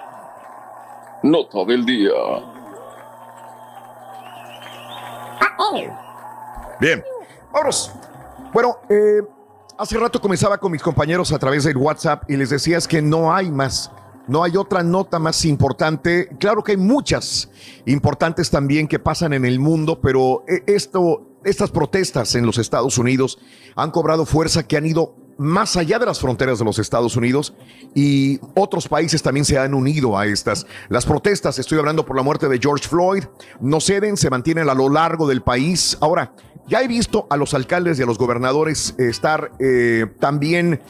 Nota 1.23 1.63
del 1.67 1.85
día. 1.85 2.11
Bien, 6.79 7.03
vámonos. 7.51 7.93
Bueno, 8.51 8.77
eh, 8.89 9.21
hace 9.81 9.97
rato 9.97 10.21
comenzaba 10.21 10.59
con 10.59 10.71
mis 10.71 10.83
compañeros 10.83 11.33
a 11.33 11.39
través 11.39 11.63
del 11.63 11.75
WhatsApp 11.75 12.29
y 12.29 12.37
les 12.37 12.51
decía 12.51 12.77
es 12.77 12.87
que 12.87 13.01
no 13.01 13.33
hay 13.33 13.49
más, 13.51 13.91
no 14.27 14.43
hay 14.43 14.55
otra 14.55 14.83
nota 14.83 15.17
más 15.17 15.43
importante. 15.43 16.29
Claro 16.39 16.63
que 16.63 16.73
hay 16.73 16.77
muchas 16.77 17.49
importantes 17.87 18.51
también 18.51 18.87
que 18.87 18.99
pasan 18.99 19.33
en 19.33 19.43
el 19.43 19.59
mundo, 19.59 19.99
pero 19.99 20.43
eh, 20.47 20.61
esto, 20.67 21.39
estas 21.43 21.71
protestas 21.71 22.35
en 22.35 22.45
los 22.45 22.59
Estados 22.59 22.99
Unidos 22.99 23.39
han 23.75 23.89
cobrado 23.89 24.27
fuerza 24.27 24.67
que 24.67 24.77
han 24.77 24.85
ido 24.85 25.15
más 25.37 25.75
allá 25.77 25.99
de 25.99 26.05
las 26.05 26.19
fronteras 26.19 26.59
de 26.59 26.65
los 26.65 26.79
Estados 26.79 27.15
Unidos 27.15 27.53
y 27.95 28.39
otros 28.55 28.87
países 28.87 29.21
también 29.21 29.45
se 29.45 29.57
han 29.57 29.73
unido 29.73 30.17
a 30.17 30.25
estas. 30.25 30.65
Las 30.89 31.05
protestas, 31.05 31.59
estoy 31.59 31.79
hablando 31.79 32.05
por 32.05 32.15
la 32.15 32.23
muerte 32.23 32.47
de 32.47 32.59
George 32.59 32.87
Floyd, 32.87 33.23
no 33.59 33.81
ceden, 33.81 34.17
se 34.17 34.29
mantienen 34.29 34.69
a 34.69 34.73
lo 34.73 34.89
largo 34.89 35.27
del 35.27 35.41
país. 35.41 35.97
Ahora, 36.01 36.33
ya 36.67 36.81
he 36.81 36.87
visto 36.87 37.27
a 37.29 37.37
los 37.37 37.53
alcaldes 37.53 37.99
y 37.99 38.03
a 38.03 38.05
los 38.05 38.17
gobernadores 38.17 38.95
estar 38.97 39.51
eh, 39.59 40.05
también 40.19 40.81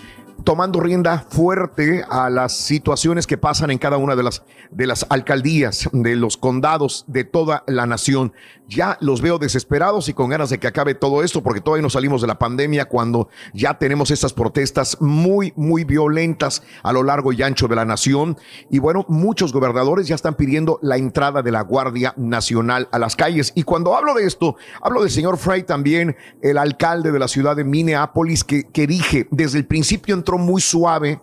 tomando 0.44 0.80
rienda 0.80 1.26
fuerte 1.30 2.04
a 2.10 2.30
las 2.30 2.54
situaciones 2.54 3.28
que 3.28 3.38
pasan 3.38 3.72
en 3.72 3.78
cada 3.78 3.98
una 3.98 4.16
de 4.16 4.24
las, 4.24 4.44
de 4.72 4.88
las 4.88 5.06
alcaldías, 5.10 5.90
de 5.92 6.16
los 6.16 6.38
condados, 6.38 7.06
de 7.08 7.24
toda 7.24 7.64
la 7.68 7.86
nación. 7.86 8.34
Ya 8.68 8.98
los 9.02 9.22
veo 9.22 9.38
desesperados 9.38 10.08
y 10.08 10.14
con 10.14 10.30
ganas 10.30 10.50
de 10.50 10.60
que 10.60 10.68
acabe 10.68 10.96
todo 10.96 11.24
esto, 11.24 11.44
porque 11.44 11.62
todavía 11.62 11.82
no 11.82 11.90
salimos 11.90 12.22
de 12.22 12.28
la 12.28 12.40
pandemia 12.40 12.86
cuando 12.86 13.30
ya 13.54 13.78
tenemos 13.78 14.12
estas 14.12 14.34
protestas 14.34 14.98
muy, 15.02 15.54
muy 15.56 15.84
violentas 15.84 16.64
a 16.84 16.94
lo 16.94 17.04
largo 17.04 17.34
y 17.34 17.44
ancho 17.44 17.68
de 17.68 17.76
la 17.76 17.86
nación. 17.86 18.38
Y 18.70 18.80
bueno, 18.80 19.06
muchos 19.10 19.52
gobernadores 19.52 20.08
ya 20.08 20.16
están 20.16 20.36
pidiendo 20.36 20.80
la 20.82 20.98
entrada 20.98 21.42
de 21.42 21.52
la 21.52 21.62
Guardia 21.62 22.14
Nacional 22.18 22.88
a 22.92 23.00
las 23.00 23.16
calles. 23.16 23.52
Y 23.56 23.64
cuando 23.64 23.96
hablo 23.96 24.14
de 24.14 24.26
esto, 24.26 24.56
hablo 24.82 25.02
del 25.02 25.12
señor 25.12 25.38
Frey 25.38 25.64
también, 25.64 26.16
el 26.42 26.58
alcalde 26.58 27.12
de 27.12 27.20
la 27.20 27.28
ciudad 27.28 27.56
de 27.56 27.66
Minneapolis, 27.66 28.44
que, 28.44 28.64
que 28.64 28.88
dije, 28.88 29.28
desde 29.32 29.58
el 29.58 29.66
principio 29.66 30.16
entró 30.16 30.31
muy 30.38 30.62
suave, 30.62 31.20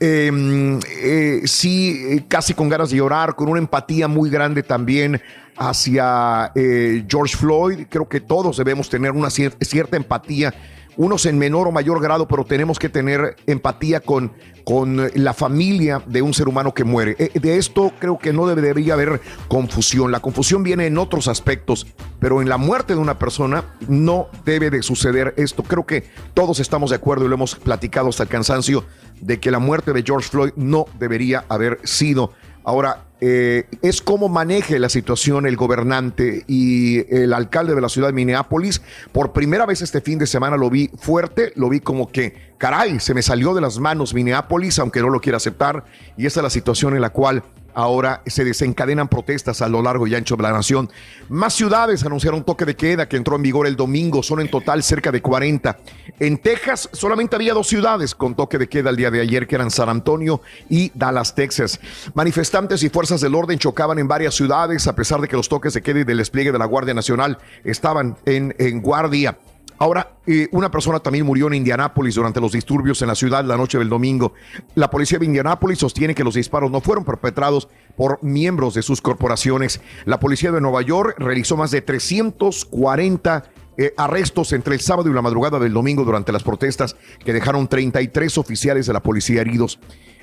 eh, 0.00 0.80
eh, 1.00 1.42
sí, 1.44 2.04
eh, 2.08 2.24
casi 2.28 2.54
con 2.54 2.68
ganas 2.68 2.90
de 2.90 2.96
llorar, 2.96 3.34
con 3.36 3.48
una 3.48 3.60
empatía 3.60 4.08
muy 4.08 4.30
grande 4.30 4.62
también 4.62 5.20
hacia 5.56 6.50
eh, 6.54 7.04
George 7.08 7.36
Floyd. 7.36 7.86
Creo 7.88 8.08
que 8.08 8.20
todos 8.20 8.56
debemos 8.56 8.88
tener 8.88 9.12
una 9.12 9.28
cier- 9.28 9.56
cierta 9.64 9.96
empatía, 9.96 10.52
unos 10.96 11.26
en 11.26 11.38
menor 11.38 11.68
o 11.68 11.72
mayor 11.72 12.00
grado, 12.02 12.28
pero 12.28 12.44
tenemos 12.44 12.78
que 12.78 12.88
tener 12.88 13.36
empatía 13.46 14.00
con, 14.00 14.32
con 14.64 15.10
la 15.14 15.32
familia 15.34 16.02
de 16.06 16.22
un 16.22 16.34
ser 16.34 16.48
humano 16.48 16.74
que 16.74 16.84
muere. 16.84 17.16
Eh, 17.18 17.38
de 17.40 17.56
esto 17.56 17.92
creo 17.98 18.18
que 18.18 18.32
no 18.32 18.46
debe- 18.46 18.60
debería 18.62 18.94
haber 18.94 19.20
confusión. 19.48 20.12
La 20.12 20.20
confusión 20.20 20.62
viene 20.62 20.86
en 20.86 20.98
otros 20.98 21.28
aspectos, 21.28 21.86
pero 22.20 22.42
en 22.42 22.48
la 22.48 22.56
muerte 22.58 22.94
de 22.94 23.00
una 23.00 23.18
persona 23.18 23.64
no 23.88 24.28
debe 24.44 24.70
de 24.70 24.82
suceder 24.82 25.34
esto. 25.36 25.62
Creo 25.62 25.86
que 25.86 26.04
todos 26.34 26.60
estamos 26.60 26.90
de 26.90 26.96
acuerdo 26.96 27.24
y 27.24 27.28
lo 27.28 27.34
hemos 27.34 27.54
platicado 27.56 28.08
hasta 28.08 28.22
el 28.24 28.28
cansancio 28.28 28.84
de 29.20 29.40
que 29.40 29.50
la 29.50 29.58
muerte 29.58 29.92
de 29.92 30.02
George 30.02 30.28
Floyd 30.28 30.52
no 30.56 30.86
debería 30.98 31.44
haber 31.48 31.78
sido. 31.84 32.32
Ahora, 32.64 33.04
eh, 33.24 33.66
es 33.82 34.02
cómo 34.02 34.28
maneje 34.28 34.80
la 34.80 34.88
situación 34.88 35.46
el 35.46 35.54
gobernante 35.54 36.42
y 36.48 37.06
el 37.14 37.32
alcalde 37.32 37.72
de 37.72 37.80
la 37.80 37.88
ciudad 37.88 38.08
de 38.08 38.14
Minneapolis. 38.14 38.82
Por 39.12 39.32
primera 39.32 39.64
vez 39.64 39.80
este 39.80 40.00
fin 40.00 40.18
de 40.18 40.26
semana 40.26 40.56
lo 40.56 40.68
vi 40.68 40.90
fuerte, 40.98 41.52
lo 41.54 41.68
vi 41.68 41.78
como 41.78 42.10
que, 42.10 42.34
caray, 42.58 42.98
se 42.98 43.14
me 43.14 43.22
salió 43.22 43.54
de 43.54 43.60
las 43.60 43.78
manos 43.78 44.12
Minneapolis, 44.12 44.80
aunque 44.80 45.00
no 45.00 45.08
lo 45.08 45.20
quiera 45.20 45.36
aceptar. 45.36 45.84
Y 46.16 46.26
esa 46.26 46.40
es 46.40 46.42
la 46.42 46.50
situación 46.50 46.96
en 46.96 47.00
la 47.00 47.10
cual 47.10 47.44
ahora 47.74 48.22
se 48.26 48.44
desencadenan 48.44 49.08
protestas 49.08 49.62
a 49.62 49.68
lo 49.68 49.82
largo 49.82 50.06
y 50.06 50.14
ancho 50.14 50.36
de 50.36 50.42
la 50.42 50.52
nación. 50.52 50.90
Más 51.28 51.54
ciudades 51.54 52.04
anunciaron 52.04 52.44
toque 52.44 52.64
de 52.64 52.76
queda 52.76 53.08
que 53.08 53.16
entró 53.16 53.36
en 53.36 53.42
vigor 53.42 53.66
el 53.66 53.76
domingo, 53.76 54.22
son 54.22 54.40
en 54.40 54.50
total 54.50 54.82
cerca 54.82 55.10
de 55.10 55.22
40. 55.22 55.78
En 56.20 56.38
Texas 56.38 56.88
solamente 56.92 57.36
había 57.36 57.54
dos 57.54 57.66
ciudades 57.66 58.14
con 58.14 58.34
toque 58.34 58.58
de 58.58 58.68
queda 58.68 58.90
el 58.90 58.96
día 58.96 59.10
de 59.10 59.20
ayer, 59.20 59.46
que 59.46 59.54
eran 59.54 59.70
San 59.70 59.88
Antonio 59.88 60.40
y 60.68 60.90
Dallas, 60.94 61.34
Texas. 61.34 61.80
Manifestantes 62.14 62.82
y 62.82 62.88
fuerzas 62.88 63.20
del 63.20 63.34
orden 63.34 63.58
chocaban 63.58 63.98
en 63.98 64.08
varias 64.08 64.34
ciudades, 64.34 64.86
a 64.86 64.94
pesar 64.94 65.20
de 65.20 65.28
que 65.28 65.36
los 65.36 65.48
toques 65.48 65.74
de 65.74 65.82
queda 65.82 66.00
y 66.00 66.04
del 66.04 66.18
despliegue 66.18 66.52
de 66.52 66.58
la 66.58 66.66
Guardia 66.66 66.94
Nacional 66.94 67.38
estaban 67.64 68.16
en, 68.24 68.54
en 68.58 68.80
guardia. 68.80 69.36
Ahora, 69.82 70.12
eh, 70.28 70.46
una 70.52 70.70
persona 70.70 71.00
también 71.00 71.26
murió 71.26 71.48
en 71.48 71.54
Indianápolis 71.54 72.14
durante 72.14 72.40
los 72.40 72.52
disturbios 72.52 73.02
en 73.02 73.08
la 73.08 73.16
ciudad 73.16 73.44
la 73.44 73.56
noche 73.56 73.78
del 73.78 73.88
domingo. 73.88 74.32
La 74.76 74.88
policía 74.88 75.18
de 75.18 75.26
Indianápolis 75.26 75.80
sostiene 75.80 76.14
que 76.14 76.22
los 76.22 76.34
disparos 76.34 76.70
no 76.70 76.80
fueron 76.80 77.04
perpetrados 77.04 77.68
por 77.96 78.22
miembros 78.22 78.74
de 78.74 78.82
sus 78.82 79.02
corporaciones. 79.02 79.80
La 80.04 80.20
policía 80.20 80.52
de 80.52 80.60
Nueva 80.60 80.82
York 80.82 81.16
realizó 81.18 81.56
más 81.56 81.72
de 81.72 81.82
340 81.82 83.44
eh, 83.76 83.92
arrestos 83.96 84.52
entre 84.52 84.74
el 84.74 84.80
sábado 84.80 85.10
y 85.10 85.14
la 85.14 85.20
madrugada 85.20 85.58
del 85.58 85.72
domingo 85.72 86.04
durante 86.04 86.30
las 86.30 86.44
protestas 86.44 86.94
que 87.24 87.32
dejaron 87.32 87.66
33 87.66 88.38
oficiales 88.38 88.86
de 88.86 88.92
la 88.92 89.00
policía 89.00 89.40
heridos. 89.40 89.80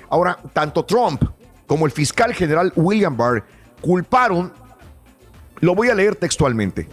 Ahora, 0.08 0.38
tanto 0.54 0.86
Trump 0.86 1.22
como 1.66 1.84
el 1.84 1.92
fiscal 1.92 2.32
general 2.32 2.72
William 2.76 3.14
Barr 3.14 3.44
culparon, 3.82 4.54
lo 5.60 5.74
voy 5.74 5.90
a 5.90 5.94
leer 5.94 6.16
textualmente, 6.16 6.88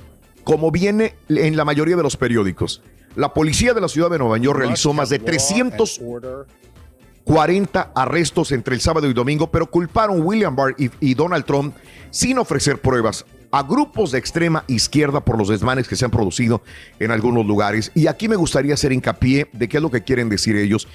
como 0.47 0.71
viene 0.71 1.13
en 1.27 1.57
la 1.57 1.65
mayoría 1.65 1.97
de 1.97 2.03
los 2.03 2.15
periódicos. 2.15 2.81
La 3.17 3.33
policía 3.33 3.73
de 3.73 3.81
la 3.81 3.89
ciudad 3.89 4.09
de 4.09 4.17
Nueva 4.17 4.37
York 4.37 4.57
realizó 4.57 4.93
más 4.93 5.09
de 5.09 5.19
340 5.19 7.91
arrestos 7.93 8.53
entre 8.53 8.73
el 8.73 8.79
sábado 8.79 9.09
y 9.09 9.13
domingo, 9.13 9.51
pero 9.51 9.69
culparon 9.69 10.21
William 10.21 10.55
Barr 10.55 10.73
y, 10.77 10.89
y 11.01 11.15
Donald 11.15 11.43
Trump 11.43 11.75
sin 12.11 12.39
ofrecer 12.39 12.79
pruebas 12.79 13.25
a 13.51 13.63
grupos 13.63 14.13
de 14.13 14.19
extrema 14.19 14.63
izquierda 14.67 15.19
por 15.19 15.37
los 15.37 15.49
desmanes 15.49 15.89
que 15.89 15.97
se 15.97 16.05
han 16.05 16.11
producido 16.11 16.61
en 16.97 17.11
algunos 17.11 17.45
lugares. 17.45 17.91
Y 17.93 18.07
aquí 18.07 18.29
me 18.29 18.37
gustaría 18.37 18.75
hacer 18.75 18.93
hincapié 18.93 19.49
de 19.51 19.67
qué 19.67 19.75
es 19.75 19.83
lo 19.83 19.91
que 19.91 20.05
quieren 20.05 20.29
decir 20.29 20.55
ellos. 20.55 20.87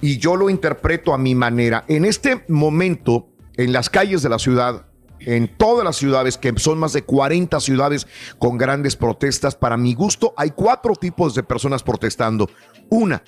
Y 0.00 0.18
yo 0.18 0.36
lo 0.36 0.50
interpreto 0.50 1.12
a 1.12 1.18
mi 1.18 1.34
manera. 1.34 1.84
En 1.88 2.04
este 2.04 2.44
momento, 2.46 3.26
en 3.56 3.72
las 3.72 3.90
calles 3.90 4.22
de 4.22 4.28
la 4.28 4.38
ciudad, 4.38 4.86
en 5.20 5.48
todas 5.48 5.84
las 5.84 5.96
ciudades, 5.96 6.38
que 6.38 6.52
son 6.56 6.78
más 6.78 6.92
de 6.92 7.02
40 7.02 7.60
ciudades 7.60 8.06
con 8.38 8.56
grandes 8.58 8.96
protestas, 8.96 9.54
para 9.54 9.76
mi 9.76 9.94
gusto, 9.94 10.32
hay 10.36 10.50
cuatro 10.50 10.94
tipos 10.94 11.34
de 11.34 11.42
personas 11.42 11.82
protestando. 11.82 12.48
Una, 12.88 13.22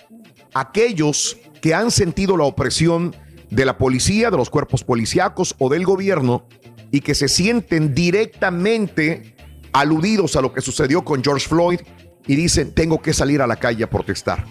aquellos 0.55 1.37
que 1.61 1.75
han 1.75 1.91
sentido 1.91 2.37
la 2.37 2.45
opresión 2.45 3.15
de 3.51 3.65
la 3.65 3.77
policía, 3.77 4.31
de 4.31 4.37
los 4.37 4.51
cuerpos 4.51 4.83
policíacos 4.83 5.55
o 5.59 5.69
del 5.69 5.85
gobierno 5.85 6.47
y 6.91 7.01
que 7.01 7.15
se 7.15 7.29
sienten 7.29 7.95
directamente 7.95 9.37
aludidos 9.73 10.37
a 10.37 10.41
lo 10.41 10.53
que 10.53 10.61
sucedió 10.61 11.05
con 11.05 11.23
George 11.23 11.49
Floyd 11.49 11.81
y 12.27 12.37
dicen, 12.37 12.73
tengo 12.73 13.01
que 13.01 13.13
salir 13.13 13.43
a 13.43 13.47
la 13.47 13.57
calle 13.57 13.85
a 13.85 13.91
protestar. 13.91 14.45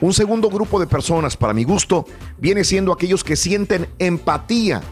Un 0.00 0.12
segundo 0.12 0.48
grupo 0.48 0.80
de 0.80 0.86
personas, 0.86 1.36
para 1.36 1.54
mi 1.54 1.64
gusto, 1.64 2.04
viene 2.38 2.64
siendo 2.64 2.92
aquellos 2.92 3.22
que 3.22 3.36
sienten 3.36 3.86
empatía 3.98 4.82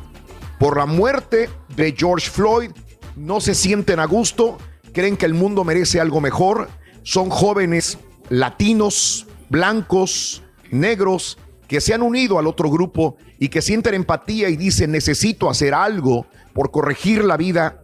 por 0.61 0.76
la 0.76 0.84
muerte 0.84 1.48
de 1.74 1.94
George 1.96 2.28
Floyd, 2.30 2.70
no 3.16 3.40
se 3.40 3.54
sienten 3.54 3.98
a 3.98 4.04
gusto, 4.04 4.58
creen 4.92 5.16
que 5.16 5.24
el 5.24 5.32
mundo 5.32 5.64
merece 5.64 6.00
algo 6.00 6.20
mejor, 6.20 6.68
son 7.02 7.30
jóvenes 7.30 7.96
latinos, 8.28 9.26
blancos, 9.48 10.42
negros, 10.70 11.38
que 11.66 11.80
se 11.80 11.94
han 11.94 12.02
unido 12.02 12.38
al 12.38 12.46
otro 12.46 12.68
grupo 12.68 13.16
y 13.38 13.48
que 13.48 13.62
sienten 13.62 13.94
empatía 13.94 14.50
y 14.50 14.58
dicen 14.58 14.92
necesito 14.92 15.48
hacer 15.48 15.72
algo 15.72 16.26
por 16.52 16.70
corregir 16.70 17.24
la 17.24 17.38
vida 17.38 17.82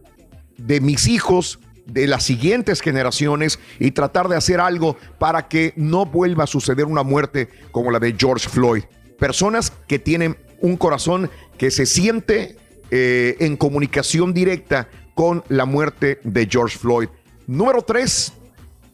de 0.59 0.83
mis 0.83 1.09
hijos, 1.09 1.61
de 1.87 2.07
las 2.07 2.24
siguientes 2.24 2.83
generaciones 2.83 3.59
y 3.81 3.93
tratar 3.93 4.29
de 4.29 4.37
hacer 4.37 4.61
algo 4.61 4.99
para 5.18 5.49
que 5.49 5.72
no 5.77 6.05
vuelva 6.05 6.45
a 6.45 6.47
suceder 6.47 6.85
una 6.85 7.05
muerte 7.05 7.49
como 7.70 7.91
la 7.91 8.01
de 8.01 8.14
George 8.18 8.51
Floyd. 8.51 8.85
Personas 9.18 9.72
que 9.89 9.99
tienen 9.99 10.37
un 10.61 10.77
corazón 10.77 11.31
que 11.57 11.70
se 11.70 11.87
siente 11.87 12.59
eh, 12.91 13.37
en 13.41 13.57
comunicación 13.57 14.32
directa 14.32 14.89
con 15.14 15.43
la 15.49 15.64
muerte 15.64 16.20
de 16.24 16.47
George 16.47 16.78
Floyd. 16.78 17.09
Número 17.47 17.82
tres, 17.82 18.32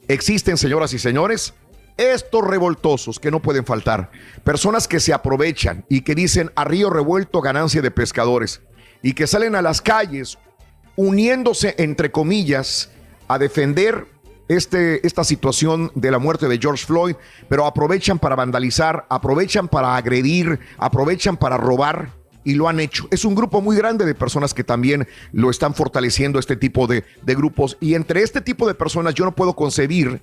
existen, 0.08 0.56
señoras 0.56 0.92
y 0.92 0.98
señores, 0.98 1.54
estos 1.96 2.46
revoltosos 2.46 3.18
que 3.18 3.30
no 3.30 3.40
pueden 3.40 3.64
faltar. 3.64 4.10
Personas 4.44 4.88
que 4.88 5.00
se 5.00 5.12
aprovechan 5.12 5.84
y 5.88 6.02
que 6.02 6.14
dicen 6.14 6.50
a 6.54 6.64
río 6.64 6.90
revuelto 6.90 7.40
ganancia 7.40 7.82
de 7.82 7.90
pescadores 7.90 8.62
y 9.02 9.14
que 9.14 9.26
salen 9.26 9.54
a 9.54 9.62
las 9.62 9.80
calles 9.80 10.38
uniéndose, 10.96 11.74
entre 11.78 12.10
comillas, 12.10 12.90
a 13.28 13.38
defender 13.38 14.06
este, 14.48 15.06
esta 15.06 15.24
situación 15.24 15.90
de 15.94 16.10
la 16.10 16.18
muerte 16.18 16.48
de 16.48 16.58
George 16.58 16.84
Floyd, 16.84 17.16
pero 17.48 17.66
aprovechan 17.66 18.18
para 18.18 18.36
vandalizar, 18.36 19.06
aprovechan 19.08 19.68
para 19.68 19.96
agredir, 19.96 20.60
aprovechan 20.78 21.36
para 21.36 21.56
robar 21.56 22.21
y 22.44 22.54
lo 22.54 22.68
han 22.68 22.80
hecho. 22.80 23.06
Es 23.10 23.24
un 23.24 23.34
grupo 23.34 23.60
muy 23.60 23.76
grande 23.76 24.04
de 24.04 24.14
personas 24.14 24.54
que 24.54 24.64
también 24.64 25.06
lo 25.32 25.50
están 25.50 25.74
fortaleciendo, 25.74 26.38
este 26.38 26.56
tipo 26.56 26.86
de, 26.86 27.04
grupos. 27.26 27.76
Y 27.80 27.94
entre 27.94 28.22
este 28.22 28.40
tipo 28.40 28.66
de 28.66 28.74
personas 28.74 29.14
yo 29.14 29.24
no 29.24 29.34
puedo 29.34 29.54
concebir 29.54 30.22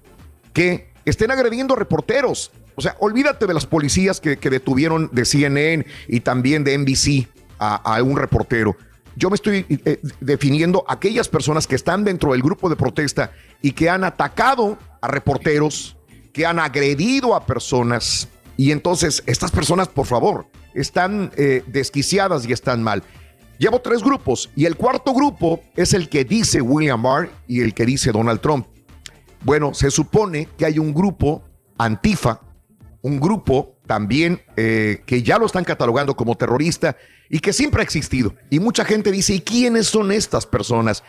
que 0.54 0.92
estén 1.06 1.32
agrediendo 1.32 1.76
reporteros. 1.76 2.52
O 2.76 2.82
sea, 2.82 2.96
olvídate 3.00 3.46
de 3.46 3.54
las 3.54 3.66
policías 3.66 4.20
que, 4.20 4.38
detuvieron 4.38 5.10
de 5.12 5.26
CNN 5.26 5.86
y 6.08 6.20
también 6.22 6.64
de 6.64 6.78
NBC 6.78 7.28
a, 7.60 8.02
un 8.04 8.18
reportero. 8.18 8.76
Yo 9.16 9.30
me 9.30 9.36
estoy 9.36 9.66
eh, 9.70 10.00
definiendo 10.22 10.86
aquellas 10.88 11.28
personas 11.28 11.68
que 11.68 11.76
están 11.76 12.06
dentro 12.06 12.32
del 12.32 12.42
grupo 12.42 12.70
de 12.70 12.78
protesta 12.78 13.32
y 13.62 13.74
que 13.74 13.90
han 13.90 14.06
atacado 14.06 14.78
a 15.02 15.08
reporteros, 15.10 15.98
que 16.32 16.46
han 16.46 16.60
agredido 16.60 17.36
a 17.36 17.46
personas. 17.46 18.30
Y 18.56 18.72
entonces, 18.72 19.24
estas 19.26 19.52
personas, 19.52 19.90
por 19.90 20.06
favor, 20.06 20.48
están 20.82 21.32
eh, 21.36 21.64
desquiciadas 21.68 22.48
y 22.48 22.54
están 22.54 22.84
mal. 22.84 23.04
Llevo 23.58 23.82
tres 23.82 24.02
grupos 24.02 24.50
y 24.56 24.66
el 24.66 24.78
cuarto 24.78 25.14
grupo 25.14 25.62
es 25.76 25.94
el 25.94 26.08
que 26.08 26.24
dice 26.24 26.62
William 26.62 27.02
Barr 27.02 27.30
y 27.46 27.62
el 27.62 27.74
que 27.74 27.86
dice 27.86 28.12
Donald 28.12 28.40
Trump. 28.40 28.68
Bueno, 29.44 29.74
se 29.74 29.92
supone 29.92 30.48
que 30.58 30.66
hay 30.66 30.80
un 30.80 30.94
grupo 30.94 31.44
antifa, 31.78 32.40
un 33.02 33.20
grupo 33.20 33.78
también 33.86 34.42
eh, 34.56 35.04
que 35.06 35.24
ya 35.24 35.38
lo 35.38 35.46
están 35.46 35.66
catalogando 35.66 36.16
como 36.16 36.36
terrorista 36.36 36.96
y 37.30 37.40
que 37.40 37.52
siempre 37.52 37.82
ha 37.82 37.84
existido. 37.84 38.34
Y 38.50 38.60
mucha 38.60 38.86
gente 38.86 39.12
dice, 39.12 39.34
¿y 39.34 39.42
quiénes 39.42 39.88
son 39.88 40.12
estas 40.14 40.46
personas? 40.46 41.04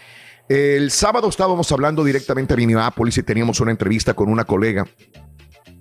El 0.48 0.90
sábado 0.90 1.28
estábamos 1.28 1.70
hablando 1.70 2.02
directamente 2.02 2.54
a 2.54 2.56
Minneapolis 2.56 3.18
y 3.18 3.22
teníamos 3.22 3.60
una 3.60 3.70
entrevista 3.70 4.14
con 4.14 4.28
una 4.28 4.44
colega. 4.44 4.86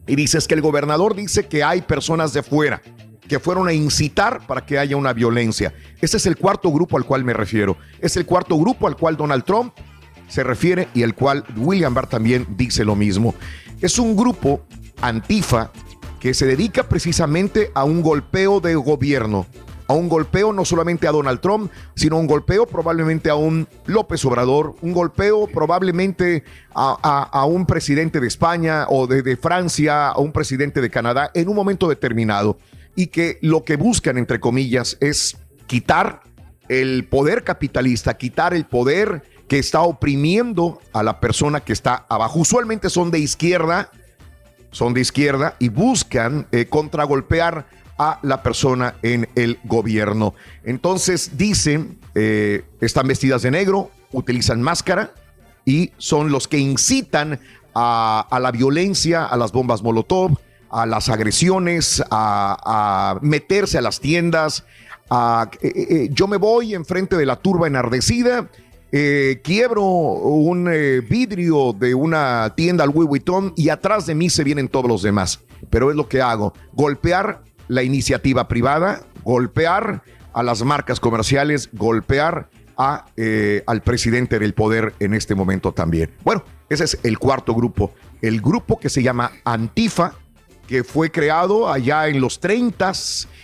Y 0.06 0.16
dices 0.16 0.48
que 0.48 0.54
el 0.54 0.62
gobernador 0.62 1.16
dice 1.16 1.48
que 1.48 1.64
hay 1.64 1.82
personas 1.82 2.34
de 2.34 2.44
fuera 2.44 2.82
que 3.30 3.40
fueron 3.40 3.68
a 3.68 3.74
incitar 3.74 4.46
para 4.48 4.66
que 4.66 4.80
haya 4.80 4.98
una 4.98 5.14
violencia. 5.14 5.74
Ese 6.02 6.18
es 6.18 6.26
el 6.26 6.36
cuarto 6.36 6.72
grupo 6.72 6.98
al 6.98 7.06
cual 7.06 7.24
me 7.24 7.32
refiero. 7.32 7.78
Es 8.00 8.18
el 8.18 8.26
cuarto 8.26 8.58
grupo 8.58 8.88
al 8.88 8.98
cual 8.98 9.16
Donald 9.16 9.46
Trump 9.46 9.74
se 10.28 10.44
refiere 10.44 10.90
y 10.96 11.04
el 11.04 11.14
cual 11.14 11.46
William 11.56 11.94
Barr 11.94 12.08
también 12.08 12.48
dice 12.58 12.84
lo 12.84 12.96
mismo. 12.96 13.36
Es 13.82 14.00
un 14.00 14.18
grupo 14.18 14.66
antifa 15.02 15.72
que 16.20 16.34
se 16.34 16.48
dedica 16.48 16.90
precisamente 16.90 17.72
a 17.76 17.84
un 17.84 18.02
golpeo 18.02 18.60
de 18.60 18.74
gobierno, 18.76 19.46
a 19.88 19.94
un 19.94 20.10
golpeo 20.10 20.52
no 20.52 20.66
solamente 20.66 21.08
a 21.08 21.12
Donald 21.12 21.40
Trump, 21.40 21.72
sino 21.96 22.18
un 22.18 22.26
golpeo 22.26 22.66
probablemente 22.66 23.30
a 23.30 23.36
un 23.36 23.68
López 23.86 24.26
Obrador, 24.26 24.76
un 24.82 24.92
golpeo 24.92 25.46
probablemente 25.48 26.44
a, 26.74 27.46
un 27.46 27.68
presidente 27.68 28.20
de 28.20 28.28
España 28.28 28.88
o 28.90 29.06
de, 29.06 29.22
de 29.22 29.38
Francia, 29.38 30.10
a 30.10 30.18
un 30.18 30.32
presidente 30.32 30.82
de 30.82 30.90
Canadá 30.90 31.30
en 31.36 31.48
un 31.48 31.56
momento 31.56 31.88
determinado. 31.88 32.58
Y 33.00 33.08
que 33.08 33.38
lo 33.42 33.64
que 33.64 33.78
buscan, 33.78 34.18
entre 34.18 34.42
comillas, 34.42 34.98
es 35.00 35.38
quitar 35.68 36.22
el 36.68 37.08
poder 37.08 37.46
capitalista, 37.46 38.18
quitar 38.18 38.54
el 38.54 38.66
poder 38.66 39.24
que 39.48 39.58
está 39.58 39.84
oprimiendo 39.84 40.82
a 40.92 41.02
la 41.02 41.22
persona 41.22 41.62
que 41.62 41.72
está 41.72 42.06
abajo. 42.10 42.40
Usualmente 42.40 42.90
son 42.90 43.10
de 43.10 43.20
izquierda, 43.20 43.90
son 44.72 44.94
de 44.94 45.00
izquierda 45.00 45.56
y 45.60 45.70
buscan 45.70 46.46
eh, 46.52 46.66
contragolpear 46.66 47.68
a 47.98 48.20
la 48.22 48.44
persona 48.44 48.96
en 49.02 49.30
el 49.36 49.60
gobierno. 49.64 50.34
Entonces 50.66 51.38
dicen, 51.38 52.00
eh, 52.16 52.66
están 52.82 53.08
vestidas 53.08 53.44
de 53.44 53.52
negro, 53.52 53.92
utilizan 54.12 54.62
máscara 54.62 55.14
y 55.64 55.94
son 55.98 56.34
los 56.34 56.50
que 56.50 56.58
incitan 56.58 57.40
a, 57.74 58.28
a 58.30 58.40
la 58.42 58.52
violencia, 58.52 59.24
a 59.24 59.38
las 59.38 59.54
bombas 59.54 59.84
Molotov, 59.84 60.38
a 60.70 60.86
las 60.86 61.10
agresiones, 61.10 62.04
a, 62.12 63.18
meterse 63.22 63.78
a 63.78 63.82
las 63.82 64.00
tiendas. 64.00 64.66
a- 65.10 65.50
eh, 65.62 65.72
eh, 65.76 66.10
yo 66.12 66.28
me 66.28 66.38
voy 66.38 66.76
enfrente 66.76 67.16
de 67.18 67.26
la 67.26 67.36
turba 67.38 67.68
enardecida 67.68 68.48
eh, 68.92 69.40
quiebro 69.44 69.84
un 69.84 70.68
eh, 70.72 71.02
vidrio 71.02 71.74
de 71.74 71.94
una 71.94 72.54
tienda 72.56 72.84
al 72.84 72.90
Louis 72.92 73.08
Vuitton 73.08 73.54
y 73.56 73.70
atrás 73.70 74.08
de 74.08 74.16
mí 74.16 74.30
se 74.32 74.44
vienen 74.44 74.68
todos 74.68 74.88
los 74.88 75.04
demás. 75.04 75.42
Pero 75.70 75.92
es 75.92 75.96
lo 75.96 76.08
que 76.10 76.22
hago, 76.24 76.54
golpear 76.74 77.44
la 77.68 77.84
iniciativa 77.84 78.48
privada, 78.48 79.02
golpear 79.24 80.02
a 80.34 80.42
las 80.42 80.64
marcas 80.64 81.00
comerciales, 81.00 81.70
golpear 81.74 82.50
a, 82.78 83.06
eh, 83.16 83.64
al 83.68 83.82
presidente 83.84 84.40
del 84.40 84.54
poder 84.56 84.96
en 85.00 85.14
este 85.14 85.36
momento 85.36 85.72
también. 85.72 86.10
Bueno, 86.24 86.44
ese 86.70 86.86
es 86.86 86.98
el 87.04 87.20
cuarto 87.20 87.54
grupo, 87.54 87.92
el 88.24 88.42
grupo 88.42 88.80
que 88.80 88.90
se 88.90 89.04
llama 89.04 89.32
Antifa, 89.44 90.14
que 90.70 90.84
fue 90.84 91.10
creado 91.10 91.68
allá 91.68 92.08
en 92.10 92.22
los 92.22 92.40
30 92.40 92.92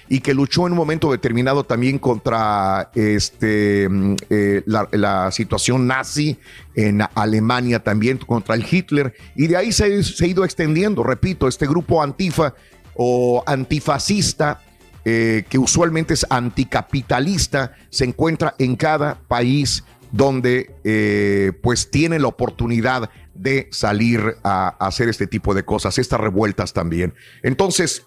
y 0.09 0.19
que 0.19 0.35
luchó 0.35 0.67
en 0.67 0.73
un 0.73 0.77
momento 0.77 1.11
determinado 1.11 1.63
también 1.63 1.97
contra 1.97 2.91
este, 2.93 3.89
mm, 3.89 4.15
eh, 4.29 4.61
la, 4.67 5.31
situación 5.31 5.87
nazi 5.87 6.37
en 6.75 7.01
Alemania 7.15 7.83
también, 7.83 8.19
contra 8.19 8.53
el 8.53 8.63
Hitler, 8.69 9.15
y 9.35 9.47
de 9.47 9.57
ahí 9.57 9.71
se, 9.71 10.03
se 10.03 10.23
ha 10.23 10.27
ido 10.27 10.45
extendiendo, 10.45 11.01
repito, 11.01 11.47
este 11.47 11.65
grupo 11.65 12.03
antifa 12.03 12.53
o 12.93 13.43
antifascista, 13.47 14.61
eh, 15.03 15.45
que 15.49 15.57
usualmente 15.57 16.13
es 16.13 16.27
anticapitalista, 16.29 17.75
se 17.89 18.05
encuentra 18.05 18.53
en 18.59 18.75
cada 18.75 19.15
país 19.27 19.83
donde 20.11 20.75
eh, 20.83 21.53
pues 21.63 21.89
tiene 21.89 22.19
la 22.19 22.27
oportunidad 22.27 23.09
de 23.35 23.67
salir 23.71 24.37
a, 24.43 24.69
hacer 24.79 25.09
este 25.09 25.27
tipo 25.27 25.53
de 25.53 25.63
cosas, 25.63 25.97
estas 25.99 26.19
revueltas 26.19 26.73
también. 26.73 27.13
Entonces, 27.43 28.05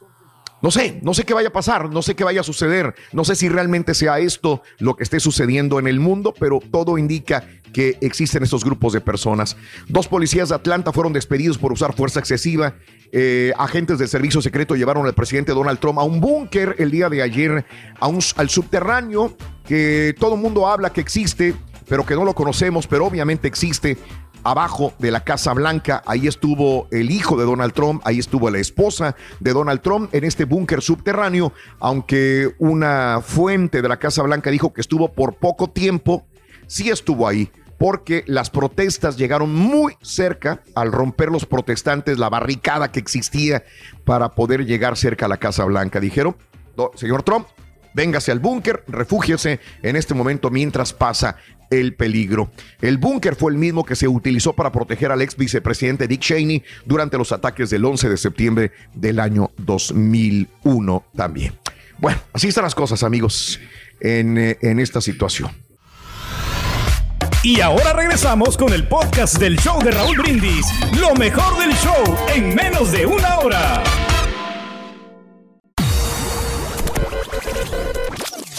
no 0.60 0.72
sé, 0.72 0.98
no 1.02 1.14
sé 1.14 1.24
qué 1.24 1.34
vaya 1.34 1.48
a 1.48 1.52
pasar, 1.52 1.88
no 1.90 2.02
sé 2.02 2.16
qué 2.16 2.24
vaya 2.24 2.40
a 2.40 2.44
suceder, 2.44 2.94
no 3.12 3.24
sé 3.24 3.36
si 3.36 3.48
realmente 3.48 3.94
sea 3.94 4.18
esto 4.18 4.62
lo 4.78 4.96
que 4.96 5.04
esté 5.04 5.20
sucediendo 5.20 5.78
en 5.78 5.86
el 5.86 6.00
mundo, 6.00 6.34
pero 6.36 6.58
todo 6.72 6.98
indica 6.98 7.44
que 7.72 7.96
existen 8.00 8.42
estos 8.42 8.64
grupos 8.64 8.92
de 8.92 9.00
personas. 9.00 9.56
Dos 9.86 10.08
policías 10.08 10.48
de 10.48 10.56
Atlanta 10.56 10.92
fueron 10.92 11.12
despedidos 11.12 11.58
por 11.58 11.72
usar 11.72 11.94
fuerza 11.94 12.18
excesiva. 12.18 12.74
Eh, 13.12 13.52
agentes 13.56 13.98
del 13.98 14.08
servicio 14.08 14.42
secreto 14.42 14.74
llevaron 14.74 15.06
al 15.06 15.14
presidente 15.14 15.52
Donald 15.52 15.78
Trump 15.78 15.98
a 15.98 16.02
un 16.02 16.20
búnker 16.20 16.74
el 16.78 16.90
día 16.90 17.08
de 17.08 17.22
ayer, 17.22 17.64
a 18.00 18.08
un, 18.08 18.18
al 18.36 18.48
subterráneo 18.50 19.36
que 19.66 20.14
todo 20.18 20.34
el 20.34 20.40
mundo 20.40 20.66
habla 20.66 20.90
que 20.90 21.00
existe, 21.00 21.54
pero 21.88 22.04
que 22.04 22.14
no 22.14 22.24
lo 22.24 22.34
conocemos, 22.34 22.86
pero 22.86 23.06
obviamente 23.06 23.48
existe 23.48 23.96
abajo 24.42 24.92
de 24.98 25.10
la 25.10 25.24
Casa 25.24 25.52
Blanca. 25.52 26.02
Ahí 26.06 26.26
estuvo 26.26 26.86
el 26.90 27.10
hijo 27.10 27.36
de 27.36 27.44
Donald 27.44 27.72
Trump, 27.72 28.02
ahí 28.04 28.18
estuvo 28.18 28.50
la 28.50 28.58
esposa 28.58 29.16
de 29.40 29.52
Donald 29.52 29.80
Trump 29.80 30.14
en 30.14 30.24
este 30.24 30.44
búnker 30.44 30.82
subterráneo, 30.82 31.52
aunque 31.80 32.54
una 32.58 33.20
fuente 33.22 33.82
de 33.82 33.88
la 33.88 33.98
Casa 33.98 34.22
Blanca 34.22 34.50
dijo 34.50 34.72
que 34.72 34.80
estuvo 34.80 35.12
por 35.12 35.34
poco 35.34 35.68
tiempo, 35.70 36.26
sí 36.66 36.90
estuvo 36.90 37.26
ahí. 37.26 37.50
Porque 37.78 38.24
las 38.26 38.50
protestas 38.50 39.16
llegaron 39.16 39.54
muy 39.54 39.96
cerca 40.02 40.62
al 40.74 40.90
romper 40.90 41.28
los 41.30 41.46
protestantes 41.46 42.18
la 42.18 42.28
barricada 42.28 42.90
que 42.90 42.98
existía 42.98 43.62
para 44.04 44.30
poder 44.30 44.66
llegar 44.66 44.96
cerca 44.96 45.26
a 45.26 45.28
la 45.28 45.36
Casa 45.36 45.64
Blanca. 45.64 46.00
Dijeron, 46.00 46.36
"Do- 46.76 46.90
señor 46.96 47.22
Trump, 47.22 47.46
véngase 47.98 48.30
al 48.30 48.38
búnker, 48.38 48.84
refúgiese 48.86 49.58
en 49.82 49.96
este 49.96 50.14
momento 50.14 50.50
mientras 50.50 50.92
pasa 50.92 51.34
el 51.68 51.94
peligro. 51.94 52.52
El 52.80 52.96
búnker 52.96 53.34
fue 53.34 53.50
el 53.50 53.58
mismo 53.58 53.84
que 53.84 53.96
se 53.96 54.06
utilizó 54.06 54.52
para 54.52 54.70
proteger 54.70 55.10
al 55.10 55.20
ex 55.20 55.36
vicepresidente 55.36 56.06
Dick 56.06 56.20
Cheney 56.20 56.62
durante 56.84 57.18
los 57.18 57.32
ataques 57.32 57.70
del 57.70 57.84
11 57.84 58.08
de 58.08 58.16
septiembre 58.16 58.70
del 58.94 59.18
año 59.18 59.50
2001 59.56 61.04
también. 61.16 61.58
Bueno, 61.98 62.20
así 62.32 62.46
están 62.46 62.62
las 62.62 62.76
cosas, 62.76 63.02
amigos, 63.02 63.58
en, 64.00 64.38
eh, 64.38 64.58
en 64.62 64.78
esta 64.78 65.00
situación. 65.00 65.50
Y 67.42 67.60
ahora 67.60 67.92
regresamos 67.94 68.56
con 68.56 68.72
el 68.72 68.86
podcast 68.86 69.38
del 69.38 69.58
show 69.58 69.82
de 69.82 69.90
Raúl 69.90 70.18
Brindis. 70.18 70.66
Lo 71.00 71.16
mejor 71.16 71.58
del 71.58 71.72
show 71.74 72.16
en 72.32 72.54
menos 72.54 72.92
de 72.92 73.06
una 73.06 73.38
hora. 73.38 73.82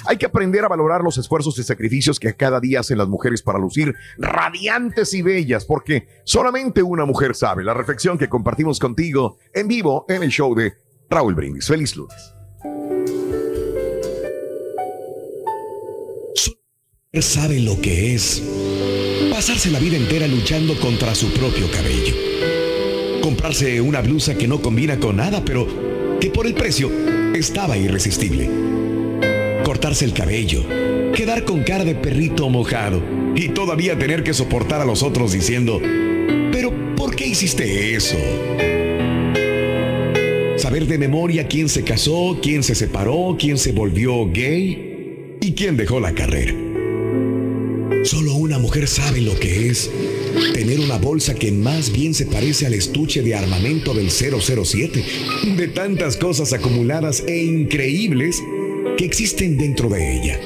Hay 0.10 0.18
que 0.18 0.26
aprender 0.26 0.66
a 0.66 0.68
valorar 0.68 1.04
los 1.04 1.20
esfuerzos 1.20 1.60
y 1.60 1.64
sacrificios 1.64 2.20
que 2.20 2.34
cada 2.34 2.60
día 2.60 2.80
hacen 2.80 2.98
las 2.98 3.08
mujeres 3.08 3.44
para 3.44 3.60
lucir 3.60 3.94
radiantes 4.18 5.14
y 5.14 5.22
bellas, 5.22 5.66
porque 5.66 6.08
solamente 6.24 6.82
una 6.82 7.06
mujer 7.06 7.36
sabe 7.36 7.64
la 7.64 7.76
reflexión 7.76 8.18
que 8.18 8.28
compartimos 8.28 8.80
contigo 8.80 9.38
en 9.54 9.68
vivo 9.68 10.06
en 10.10 10.24
el 10.24 10.30
show 10.30 10.56
de 10.56 10.74
Raúl 11.12 11.36
Brindis. 11.36 11.68
Feliz 11.68 11.96
lunes. 11.96 12.34
sabe 17.22 17.60
lo 17.60 17.80
que 17.80 18.16
es 18.16 18.42
pasarse 19.32 19.70
la 19.70 19.78
vida 19.78 19.98
entera 19.98 20.26
luchando 20.26 20.74
contra 20.80 21.14
su 21.14 21.32
propio 21.34 21.70
cabello. 21.70 22.16
Comprarse 23.22 23.80
una 23.80 24.02
blusa 24.02 24.36
que 24.36 24.48
no 24.48 24.60
combina 24.60 25.00
con 25.00 25.18
nada, 25.18 25.44
pero 25.46 25.68
que 26.20 26.32
por 26.32 26.48
el 26.48 26.56
precio 26.56 26.90
estaba 27.36 27.78
irresistible. 27.78 28.89
El 29.90 30.14
cabello, 30.14 30.64
quedar 31.16 31.46
con 31.46 31.64
cara 31.64 31.84
de 31.84 31.96
perrito 31.96 32.48
mojado 32.48 33.02
y 33.36 33.50
todavía 33.50 33.98
tener 33.98 34.24
que 34.24 34.36
soportar 34.36 34.82
a 34.82 34.86
los 34.86 35.02
otros 35.02 35.34
diciendo, 35.34 35.82
pero 36.52 36.72
¿por 36.96 37.16
qué 37.16 37.26
hiciste 37.26 37.96
eso? 37.96 38.16
Saber 40.58 40.86
de 40.86 41.00
memoria 41.00 41.48
quién 41.48 41.70
se 41.70 41.84
casó, 41.84 42.38
quién 42.40 42.62
se 42.62 42.76
separó, 42.76 43.36
quién 43.40 43.58
se 43.58 43.72
volvió 43.72 44.32
gay 44.32 45.38
y 45.42 45.54
quién 45.54 45.76
dejó 45.76 46.00
la 46.00 46.14
carrera. 46.14 46.54
Solo 48.04 48.36
una 48.36 48.60
mujer 48.60 48.88
sabe 48.88 49.22
lo 49.22 49.38
que 49.40 49.70
es 49.70 49.90
tener 50.54 50.80
una 50.82 51.00
bolsa 51.00 51.34
que 51.34 51.52
más 51.52 51.92
bien 51.92 52.14
se 52.14 52.28
parece 52.28 52.68
al 52.68 52.76
estuche 52.76 53.24
de 53.24 53.34
armamento 53.34 53.96
del 53.96 54.12
007, 54.12 55.04
de 55.58 55.68
tantas 55.68 56.16
cosas 56.16 56.54
acumuladas 56.54 57.24
e 57.28 57.44
increíbles 57.44 58.40
que 58.98 59.06
existen 59.06 59.58
dentro 59.58 59.90
de 59.90 60.16
ella. 60.18 60.40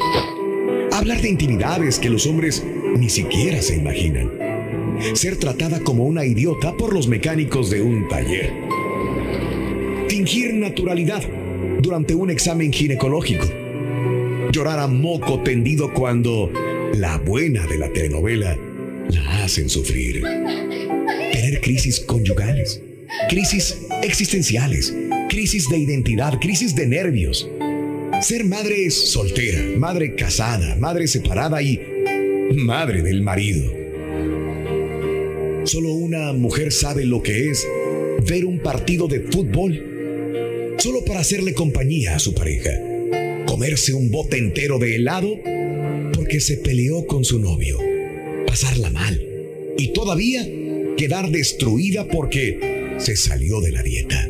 Hablar 0.91 1.21
de 1.21 1.29
intimidades 1.29 1.99
que 1.99 2.09
los 2.09 2.27
hombres 2.27 2.63
ni 2.97 3.09
siquiera 3.09 3.61
se 3.61 3.75
imaginan. 3.75 4.31
Ser 5.13 5.37
tratada 5.37 5.79
como 5.81 6.05
una 6.05 6.25
idiota 6.25 6.75
por 6.77 6.93
los 6.93 7.07
mecánicos 7.07 7.69
de 7.69 7.81
un 7.81 8.07
taller. 8.07 8.51
Fingir 10.07 10.53
naturalidad 10.53 11.23
durante 11.81 12.15
un 12.15 12.29
examen 12.29 12.71
ginecológico. 12.71 13.45
Llorar 14.51 14.79
a 14.79 14.87
moco 14.87 15.41
tendido 15.41 15.93
cuando 15.93 16.51
la 16.93 17.17
buena 17.17 17.65
de 17.65 17.77
la 17.77 17.89
telenovela 17.89 18.57
la 19.09 19.43
hacen 19.43 19.69
sufrir. 19.69 20.21
Tener 21.31 21.59
crisis 21.61 21.99
conyugales, 21.99 22.81
crisis 23.29 23.79
existenciales, 24.03 24.93
crisis 25.29 25.67
de 25.69 25.79
identidad, 25.79 26.39
crisis 26.39 26.75
de 26.75 26.87
nervios. 26.87 27.49
Ser 28.23 28.45
madre 28.45 28.89
soltera, 28.89 29.61
madre 29.77 30.15
casada, 30.15 30.77
madre 30.77 31.09
separada 31.09 31.61
y 31.61 31.77
madre 32.55 33.01
del 33.01 33.21
marido. 33.21 33.69
Solo 35.65 35.91
una 35.91 36.31
mujer 36.31 36.71
sabe 36.71 37.03
lo 37.03 37.21
que 37.21 37.49
es 37.49 37.67
ver 38.25 38.45
un 38.45 38.59
partido 38.59 39.09
de 39.09 39.19
fútbol 39.19 40.75
solo 40.77 41.03
para 41.03 41.19
hacerle 41.19 41.53
compañía 41.53 42.15
a 42.15 42.19
su 42.19 42.33
pareja. 42.33 42.71
Comerse 43.45 43.93
un 43.93 44.09
bote 44.09 44.37
entero 44.37 44.79
de 44.79 44.95
helado 44.95 45.37
porque 46.13 46.39
se 46.39 46.55
peleó 46.55 47.05
con 47.05 47.25
su 47.25 47.39
novio. 47.39 47.77
Pasarla 48.47 48.89
mal. 48.89 49.21
Y 49.77 49.91
todavía 49.91 50.47
quedar 50.95 51.29
destruida 51.29 52.07
porque 52.07 52.95
se 52.99 53.17
salió 53.17 53.59
de 53.59 53.71
la 53.73 53.83
dieta. 53.83 54.29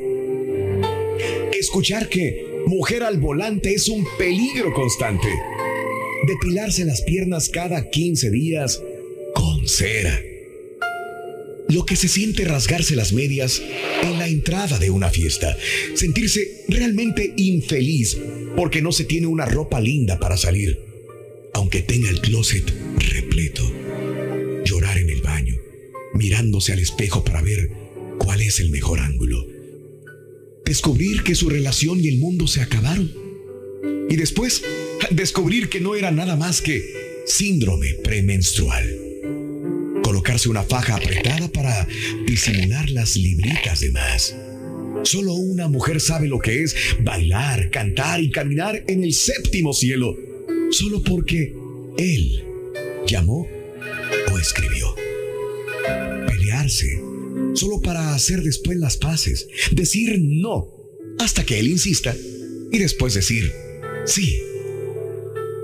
Escuchar 1.51 2.09
que 2.09 2.52
mujer 2.65 3.03
al 3.03 3.19
volante 3.19 3.73
es 3.73 3.89
un 3.89 4.07
peligro 4.17 4.73
constante. 4.73 5.27
Depilarse 6.27 6.85
las 6.85 7.01
piernas 7.01 7.49
cada 7.49 7.89
15 7.89 8.29
días 8.31 8.81
con 9.33 9.67
cera. 9.67 10.19
Lo 11.69 11.85
que 11.85 11.95
se 11.95 12.07
siente 12.07 12.45
rasgarse 12.45 12.95
las 12.95 13.13
medias 13.13 13.61
en 14.03 14.19
la 14.19 14.27
entrada 14.27 14.79
de 14.79 14.89
una 14.89 15.09
fiesta. 15.09 15.57
Sentirse 15.95 16.65
realmente 16.67 17.33
infeliz 17.37 18.17
porque 18.55 18.81
no 18.81 18.91
se 18.91 19.05
tiene 19.05 19.27
una 19.27 19.45
ropa 19.45 19.79
linda 19.79 20.19
para 20.19 20.37
salir 20.37 20.93
aunque 21.53 21.81
tenga 21.81 22.09
el 22.09 22.19
closet 22.19 22.73
repleto. 23.11 23.63
Llorar 24.65 24.97
en 24.97 25.09
el 25.09 25.21
baño, 25.21 25.55
mirándose 26.13 26.73
al 26.73 26.79
espejo 26.79 27.23
para 27.23 27.41
ver 27.41 27.69
cuál 28.17 28.41
es 28.41 28.59
el 28.59 28.69
mejor 28.69 28.99
ángulo. 28.99 29.52
Descubrir 30.65 31.23
que 31.23 31.35
su 31.35 31.49
relación 31.49 31.99
y 31.99 32.07
el 32.07 32.17
mundo 32.19 32.47
se 32.47 32.61
acabaron. 32.61 33.11
Y 34.09 34.15
después, 34.15 34.63
descubrir 35.11 35.69
que 35.69 35.79
no 35.79 35.95
era 35.95 36.11
nada 36.11 36.35
más 36.35 36.61
que 36.61 36.83
síndrome 37.25 37.93
premenstrual. 38.03 38.85
Colocarse 40.03 40.49
una 40.49 40.63
faja 40.63 40.95
apretada 40.95 41.47
para 41.49 41.87
disimular 42.27 42.89
las 42.89 43.15
libritas 43.15 43.79
de 43.79 43.91
más. 43.91 44.35
Solo 45.03 45.33
una 45.33 45.67
mujer 45.67 45.99
sabe 45.99 46.27
lo 46.27 46.39
que 46.39 46.63
es 46.63 46.75
bailar, 47.01 47.69
cantar 47.71 48.21
y 48.21 48.29
caminar 48.29 48.83
en 48.87 49.03
el 49.03 49.13
séptimo 49.13 49.73
cielo 49.73 50.17
solo 50.71 51.03
porque 51.03 51.55
él 51.97 52.43
llamó 53.05 53.47
o 54.31 54.39
escribió. 54.39 54.95
Pelearse 56.27 57.12
solo 57.53 57.81
para 57.81 58.13
hacer 58.13 58.41
después 58.41 58.77
las 58.77 58.97
paces, 58.97 59.47
decir 59.71 60.19
no 60.21 60.67
hasta 61.19 61.45
que 61.45 61.59
él 61.59 61.67
insista 61.67 62.15
y 62.71 62.77
después 62.79 63.13
decir 63.13 63.51
sí. 64.05 64.39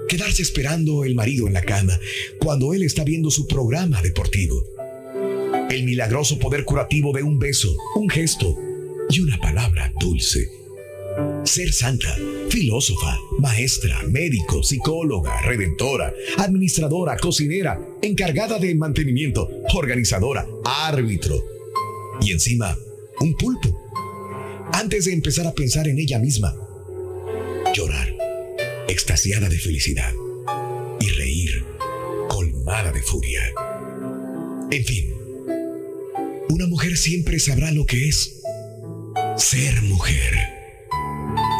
Quedarse 0.08 0.42
esperando 0.42 1.04
el 1.04 1.14
marido 1.14 1.48
en 1.48 1.54
la 1.54 1.62
cama 1.62 2.00
cuando 2.40 2.74
él 2.74 2.84
está 2.84 3.04
viendo 3.04 3.30
su 3.30 3.48
programa 3.48 4.02
deportivo. 4.02 4.64
El 5.70 5.84
milagroso 5.84 6.40
poder 6.40 6.66
curativo 6.66 7.14
de 7.14 7.22
un 7.22 7.38
beso, 7.38 7.76
un 7.96 8.10
gesto 8.10 8.58
y 9.10 9.20
una 9.20 9.40
palabra 9.40 9.94
dulce. 10.00 10.50
Ser 11.44 11.72
santa, 11.74 12.16
filósofa, 12.50 13.18
maestra, 13.40 14.02
médico, 14.10 14.64
psicóloga, 14.64 15.42
redentora, 15.42 16.14
administradora, 16.38 17.18
cocinera, 17.18 17.80
encargada 18.02 18.58
de 18.58 18.74
mantenimiento, 18.76 19.48
organizadora, 19.76 20.48
árbitro. 20.64 21.59
Y 22.22 22.32
encima, 22.32 22.78
un 23.20 23.36
pulpo. 23.36 23.70
Antes 24.74 25.06
de 25.06 25.14
empezar 25.14 25.48
a 25.48 25.54
pensar 25.54 25.88
en 25.88 26.00
ella 26.00 26.20
misma, 26.20 26.56
llorar, 27.74 28.14
extasiada 28.88 29.50
de 29.50 29.58
felicidad, 29.58 30.14
y 31.00 31.10
reír, 31.10 31.66
colmada 32.28 32.92
de 32.92 33.02
furia. 33.02 33.42
En 34.72 34.86
fin, 34.86 35.14
una 36.50 36.68
mujer 36.68 36.98
siempre 36.98 37.40
sabrá 37.40 37.72
lo 37.72 37.86
que 37.86 38.08
es 38.08 38.42
ser 39.38 39.82
mujer. 39.84 40.34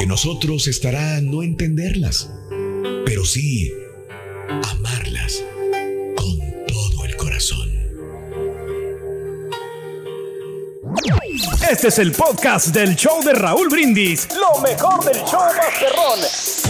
En 0.00 0.08
nosotros 0.08 0.68
estará 0.68 1.20
no 1.20 1.42
entenderlas, 1.42 2.30
pero 3.04 3.24
sí 3.24 3.72
amarlas 4.62 5.42
Este 11.70 11.88
es 11.88 11.98
el 11.98 12.12
podcast 12.12 12.68
del 12.68 12.94
show 12.94 13.22
de 13.24 13.32
Raúl 13.32 13.68
Brindis. 13.70 14.28
Lo 14.34 14.60
mejor 14.60 15.02
del 15.04 15.16
show 15.24 15.40
Masterrón. 15.40 16.18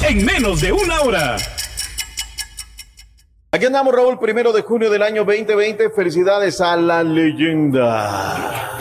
En 0.09 0.25
menos 0.25 0.61
de 0.61 0.73
una 0.73 1.01
hora. 1.01 1.37
Aquí 3.51 3.67
andamos, 3.67 3.93
Raúl, 3.93 4.21
primero 4.21 4.53
de 4.53 4.63
junio 4.63 4.89
del 4.89 5.03
año 5.03 5.25
2020. 5.25 5.91
Felicidades 5.91 6.61
a 6.61 6.77
la 6.77 7.03
leyenda. 7.03 8.79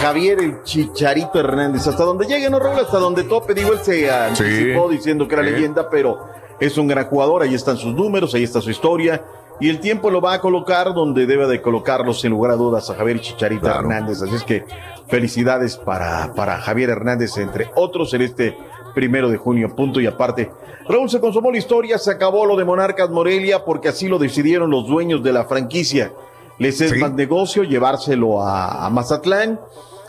Javier 0.00 0.38
el 0.40 0.62
Chicharito 0.62 1.40
Hernández. 1.40 1.86
Hasta 1.86 2.04
donde 2.04 2.26
llegue, 2.26 2.50
¿no, 2.50 2.58
Raúl? 2.58 2.78
Hasta 2.80 2.98
donde 2.98 3.24
tope. 3.24 3.54
Digo, 3.54 3.72
él 3.72 3.80
se 3.82 4.10
anticipó 4.10 4.88
diciendo 4.88 5.26
que 5.26 5.34
era 5.34 5.44
Sí. 5.44 5.50
leyenda, 5.50 5.88
pero 5.88 6.28
es 6.60 6.76
un 6.76 6.86
gran 6.86 7.06
jugador. 7.06 7.42
Ahí 7.42 7.54
están 7.54 7.76
sus 7.76 7.94
números, 7.94 8.34
ahí 8.34 8.44
está 8.44 8.60
su 8.60 8.70
historia. 8.70 9.22
Y 9.60 9.70
el 9.70 9.80
tiempo 9.80 10.10
lo 10.10 10.20
va 10.20 10.34
a 10.34 10.40
colocar 10.40 10.94
donde 10.94 11.26
debe 11.26 11.46
de 11.46 11.62
colocarlos, 11.62 12.20
sin 12.20 12.30
lugar 12.30 12.52
a 12.52 12.56
dudas, 12.56 12.90
a 12.90 12.94
Javier 12.94 13.20
Chicharito 13.20 13.68
Hernández. 13.68 14.20
Así 14.20 14.34
es 14.34 14.42
que 14.42 14.64
felicidades 15.08 15.76
para, 15.76 16.32
para 16.34 16.58
Javier 16.58 16.90
Hernández, 16.90 17.36
entre 17.38 17.70
otros, 17.76 18.12
en 18.14 18.22
este 18.22 18.56
primero 18.94 19.28
de 19.28 19.36
junio. 19.36 19.74
Punto 19.74 20.00
y 20.00 20.06
aparte. 20.06 20.50
Raúl, 20.88 21.08
se 21.08 21.20
consumó 21.20 21.50
la 21.50 21.58
historia, 21.58 21.98
se 21.98 22.10
acabó 22.10 22.46
lo 22.46 22.56
de 22.56 22.64
Monarcas 22.64 23.10
Morelia, 23.10 23.64
porque 23.64 23.88
así 23.88 24.08
lo 24.08 24.18
decidieron 24.18 24.70
los 24.70 24.86
dueños 24.86 25.22
de 25.22 25.32
la 25.32 25.44
franquicia. 25.44 26.12
Les 26.58 26.80
es 26.80 26.96
más 26.98 27.12
negocio 27.12 27.64
llevárselo 27.64 28.42
a, 28.42 28.84
a 28.84 28.90
Mazatlán. 28.90 29.60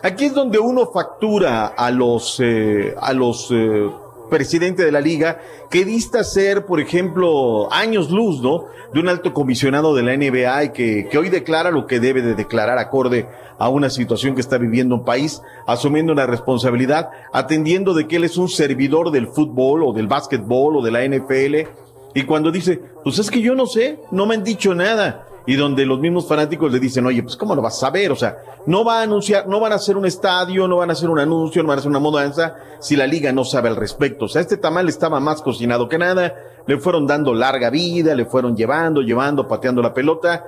Aquí 0.04 0.26
es 0.26 0.34
donde 0.34 0.60
uno 0.60 0.88
factura 0.92 1.66
a 1.68 1.90
los, 1.90 2.40
eh, 2.40 2.94
a 3.00 3.14
los 3.14 3.50
eh, 3.52 3.90
presidentes 4.30 4.86
de 4.86 4.92
la 4.92 5.02
liga 5.02 5.40
que 5.70 5.86
dista 5.86 6.24
ser, 6.24 6.66
por 6.66 6.80
ejemplo, 6.80 7.72
años 7.72 8.10
luz, 8.12 8.42
¿no? 8.42 8.66
De 8.94 9.00
un 9.00 9.10
alto 9.10 9.34
comisionado 9.34 9.96
de 9.96 10.04
la 10.04 10.16
NBA 10.16 10.64
y 10.66 10.70
que, 10.70 11.08
que 11.10 11.18
hoy 11.18 11.30
declara 11.30 11.72
lo 11.72 11.88
que 11.88 12.00
debe 12.00 12.22
de 12.22 12.36
declarar 12.36 12.78
acorde 12.78 13.28
a 13.58 13.70
una 13.70 13.90
situación 13.90 14.36
que 14.36 14.42
está 14.42 14.58
viviendo 14.58 14.96
un 14.96 15.06
país, 15.06 15.42
asumiendo 15.68 16.14
una 16.14 16.26
responsabilidad, 16.26 17.10
atendiendo 17.32 17.94
de 17.94 18.08
que 18.08 18.18
él 18.18 18.24
es 18.24 18.38
un 18.38 18.50
servidor 18.50 19.12
del 19.12 19.28
fútbol 19.28 19.84
o 19.84 19.94
del 19.94 20.08
básquetbol 20.08 20.78
o 20.78 20.82
de 20.82 20.92
la 20.92 21.06
NFL. 21.06 21.70
Y 22.14 22.24
cuando 22.24 22.52
dice, 22.52 22.82
pues 23.04 23.20
es 23.20 23.30
que 23.30 23.42
yo 23.42 23.56
no 23.56 23.66
sé, 23.66 24.00
no 24.12 24.26
me 24.26 24.36
han 24.36 24.44
dicho 24.44 24.74
nada. 24.74 25.28
Y 25.48 25.56
donde 25.56 25.86
los 25.86 26.00
mismos 26.00 26.28
fanáticos 26.28 26.72
le 26.72 26.80
dicen, 26.80 27.06
oye, 27.06 27.22
pues 27.22 27.36
¿cómo 27.36 27.56
lo 27.56 27.62
vas 27.62 27.76
a 27.78 27.88
saber? 27.88 28.12
O 28.12 28.16
sea, 28.16 28.38
no 28.66 28.84
va 28.84 29.00
a 29.00 29.04
anunciar, 29.04 29.48
no 29.48 29.60
van 29.60 29.74
a 29.74 29.76
hacer 29.76 29.96
un 29.96 30.06
estadio, 30.06 30.68
no 30.68 30.78
van 30.78 30.90
a 30.90 30.94
hacer 30.94 31.10
un 31.10 31.20
anuncio, 31.20 31.62
no 31.62 31.70
van 31.70 31.78
a 31.78 31.80
hacer 31.80 31.90
una 31.90 32.00
mudanza 32.00 32.56
si 32.80 32.96
la 32.96 33.06
liga 33.06 33.32
no 33.32 33.46
sabe 33.46 33.70
al 33.70 33.76
respecto. 33.76 34.26
O 34.26 34.28
sea, 34.28 34.42
este 34.42 34.58
tamal 34.58 34.90
estaba 34.90 35.20
más 35.20 35.42
cocinado 35.42 35.88
que 35.88 35.98
nada. 35.98 36.34
Le 36.66 36.78
fueron 36.78 37.06
dando 37.06 37.34
larga 37.34 37.70
vida, 37.70 38.16
le 38.16 38.26
fueron 38.26 38.56
llevando, 38.56 39.02
llevando, 39.02 39.48
pateando 39.48 39.82
la 39.82 39.94
pelota. 39.94 40.44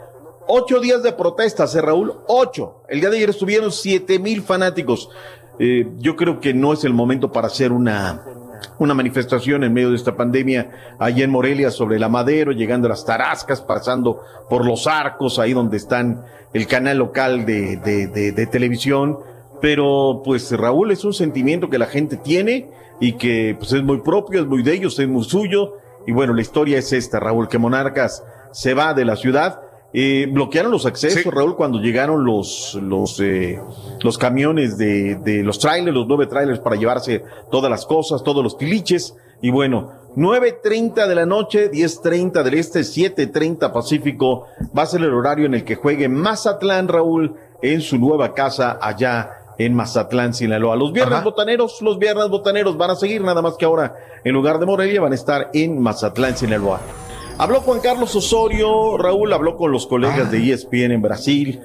Ocho 0.47 0.79
días 0.79 1.03
de 1.03 1.11
protestas, 1.11 1.75
¿eh, 1.75 1.81
Raúl? 1.81 2.13
Ocho. 2.27 2.81
El 2.87 3.01
día 3.01 3.09
de 3.09 3.17
ayer 3.17 3.29
estuvieron 3.29 3.71
siete 3.71 4.17
mil 4.17 4.41
fanáticos. 4.41 5.09
Eh, 5.59 5.91
yo 5.97 6.15
creo 6.15 6.39
que 6.39 6.53
no 6.53 6.73
es 6.73 6.83
el 6.83 6.93
momento 6.93 7.31
para 7.31 7.47
hacer 7.47 7.71
una, 7.71 8.23
una 8.79 8.93
manifestación 8.93 9.63
en 9.63 9.73
medio 9.73 9.89
de 9.89 9.95
esta 9.95 10.15
pandemia 10.15 10.95
allá 10.99 11.23
en 11.23 11.31
Morelia 11.31 11.71
sobre 11.71 11.99
la 11.99 12.09
Madero, 12.09 12.51
llegando 12.51 12.87
a 12.87 12.89
las 12.89 13.05
Tarascas, 13.05 13.61
pasando 13.61 14.21
por 14.49 14.65
los 14.65 14.87
arcos, 14.87 15.39
ahí 15.39 15.53
donde 15.53 15.77
están 15.77 16.23
el 16.53 16.67
canal 16.67 16.97
local 16.97 17.45
de, 17.45 17.77
de, 17.77 18.31
de, 18.31 18.45
televisión. 18.47 19.19
Pero 19.61 20.21
pues 20.23 20.51
Raúl 20.51 20.91
es 20.91 21.03
un 21.03 21.13
sentimiento 21.13 21.69
que 21.69 21.79
la 21.79 21.87
gente 21.87 22.17
tiene 22.17 22.69
y 22.99 23.13
que 23.13 23.55
pues 23.57 23.73
es 23.73 23.83
muy 23.83 24.01
propio, 24.01 24.41
es 24.41 24.47
muy 24.47 24.63
de 24.63 24.73
ellos, 24.73 24.99
es 24.99 25.07
muy 25.07 25.23
suyo. 25.23 25.73
Y 26.05 26.11
bueno, 26.11 26.33
la 26.33 26.41
historia 26.41 26.77
es 26.77 26.93
esta, 26.93 27.19
Raúl, 27.19 27.47
que 27.47 27.57
Monarcas 27.57 28.23
se 28.51 28.73
va 28.73 28.93
de 28.93 29.05
la 29.05 29.15
ciudad. 29.15 29.61
Eh, 29.99 30.27
bloquearon 30.31 30.71
los 30.71 30.85
accesos, 30.85 31.33
Raúl, 31.33 31.55
cuando 31.55 31.79
llegaron 31.79 32.23
los, 32.23 32.77
los, 32.79 33.19
eh, 33.19 33.59
los 34.01 34.19
camiones 34.19 34.77
de, 34.77 35.15
de 35.15 35.41
los 35.41 35.57
trailers, 35.57 35.97
los 35.97 36.07
nueve 36.07 36.27
trailers 36.27 36.59
para 36.59 36.75
llevarse 36.75 37.23
todas 37.49 37.71
las 37.71 37.83
cosas, 37.87 38.21
todos 38.21 38.43
los 38.43 38.59
tiliches. 38.59 39.15
Y 39.41 39.49
bueno, 39.49 39.93
9.30 40.15 41.07
de 41.07 41.15
la 41.15 41.25
noche, 41.25 41.71
10.30 41.71 42.43
del 42.43 42.53
este, 42.53 42.81
7.30 42.81 43.73
Pacífico, 43.73 44.45
va 44.77 44.83
a 44.83 44.85
ser 44.85 45.01
el 45.01 45.11
horario 45.11 45.47
en 45.47 45.55
el 45.55 45.63
que 45.63 45.73
juegue 45.73 46.07
Mazatlán, 46.07 46.87
Raúl, 46.87 47.33
en 47.63 47.81
su 47.81 47.97
nueva 47.97 48.35
casa 48.35 48.77
allá 48.79 49.31
en 49.57 49.73
Mazatlán, 49.73 50.35
Sinaloa. 50.35 50.75
Los 50.75 50.93
viernes 50.93 51.23
botaneros, 51.23 51.81
los 51.81 51.97
viernes 51.97 52.29
botaneros 52.29 52.77
van 52.77 52.91
a 52.91 52.95
seguir, 52.95 53.23
nada 53.23 53.41
más 53.41 53.55
que 53.57 53.65
ahora, 53.65 53.95
en 54.23 54.31
lugar 54.31 54.59
de 54.59 54.67
Morelia, 54.67 55.01
van 55.01 55.13
a 55.13 55.15
estar 55.15 55.49
en 55.55 55.81
Mazatlán, 55.81 56.37
Sinaloa. 56.37 56.81
Habló 57.39 57.61
Juan 57.61 57.81
Carlos 57.81 58.15
Osorio, 58.15 58.97
Raúl 58.97 59.31
habló 59.31 59.57
con 59.57 59.71
los 59.71 59.85
colegas 59.85 60.31
de 60.31 60.39
E 60.39 60.53
ESPN 60.53 60.91
en 60.91 61.01
Brasil. 61.03 61.61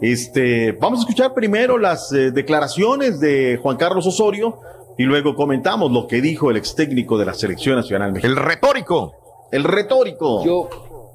Este, 0.00 0.72
vamos 0.72 0.98
a 0.98 1.02
escuchar 1.02 1.32
primero 1.32 1.78
las 1.78 2.12
eh, 2.12 2.32
declaraciones 2.32 3.20
de 3.20 3.56
Juan 3.62 3.76
Carlos 3.76 4.04
Osorio 4.04 4.58
y 4.98 5.04
luego 5.04 5.36
comentamos 5.36 5.92
lo 5.92 6.08
que 6.08 6.20
dijo 6.20 6.50
el 6.50 6.56
ex 6.56 6.74
técnico 6.74 7.18
de 7.18 7.26
la 7.26 7.34
selección 7.34 7.76
nacional 7.76 8.12
mexicana. 8.12 8.34
El 8.34 8.44
retórico. 8.44 9.14
El 9.52 9.62
retórico. 9.62 10.44
Yo 10.44 10.68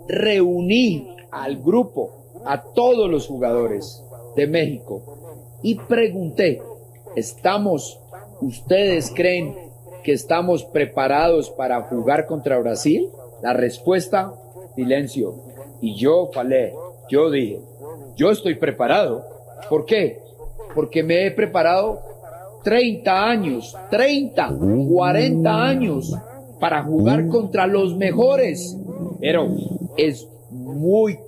reuní 0.08 1.14
al 1.30 1.58
grupo, 1.58 2.44
a 2.46 2.62
todos 2.62 3.10
los 3.10 3.28
jugadores 3.28 4.02
de 4.38 4.48
México 4.48 5.02
y 5.62 5.76
pregunté, 5.76 6.62
¿estamos, 7.18 8.00
ustedes 8.40 9.12
creen 9.14 9.54
que 10.06 10.14
estamos 10.14 10.64
preparados 10.64 11.50
para 11.50 11.82
jugar 11.82 12.26
contra 12.26 12.58
Brasil? 12.58 13.10
La 13.42 13.54
respuesta, 13.54 14.34
silencio. 14.76 15.36
Y 15.82 15.96
yo 15.96 16.30
falé, 16.34 16.74
yo 17.10 17.30
dije, 17.30 17.60
yo 18.16 18.32
estoy 18.32 18.56
preparado. 18.56 19.26
¿Por 19.70 19.86
qué? 19.86 20.20
Porque 20.74 21.04
me 21.04 21.26
he 21.26 21.32
preparado 21.32 22.02
30 22.64 23.30
años, 23.30 23.76
30, 23.90 24.58
40 24.90 25.64
años 25.64 26.16
para 26.60 26.84
jugar 26.84 27.28
contra 27.28 27.68
los 27.68 27.96
mejores. 27.96 28.78
Pero 29.20 29.48
es 29.96 30.28
muy 30.50 31.20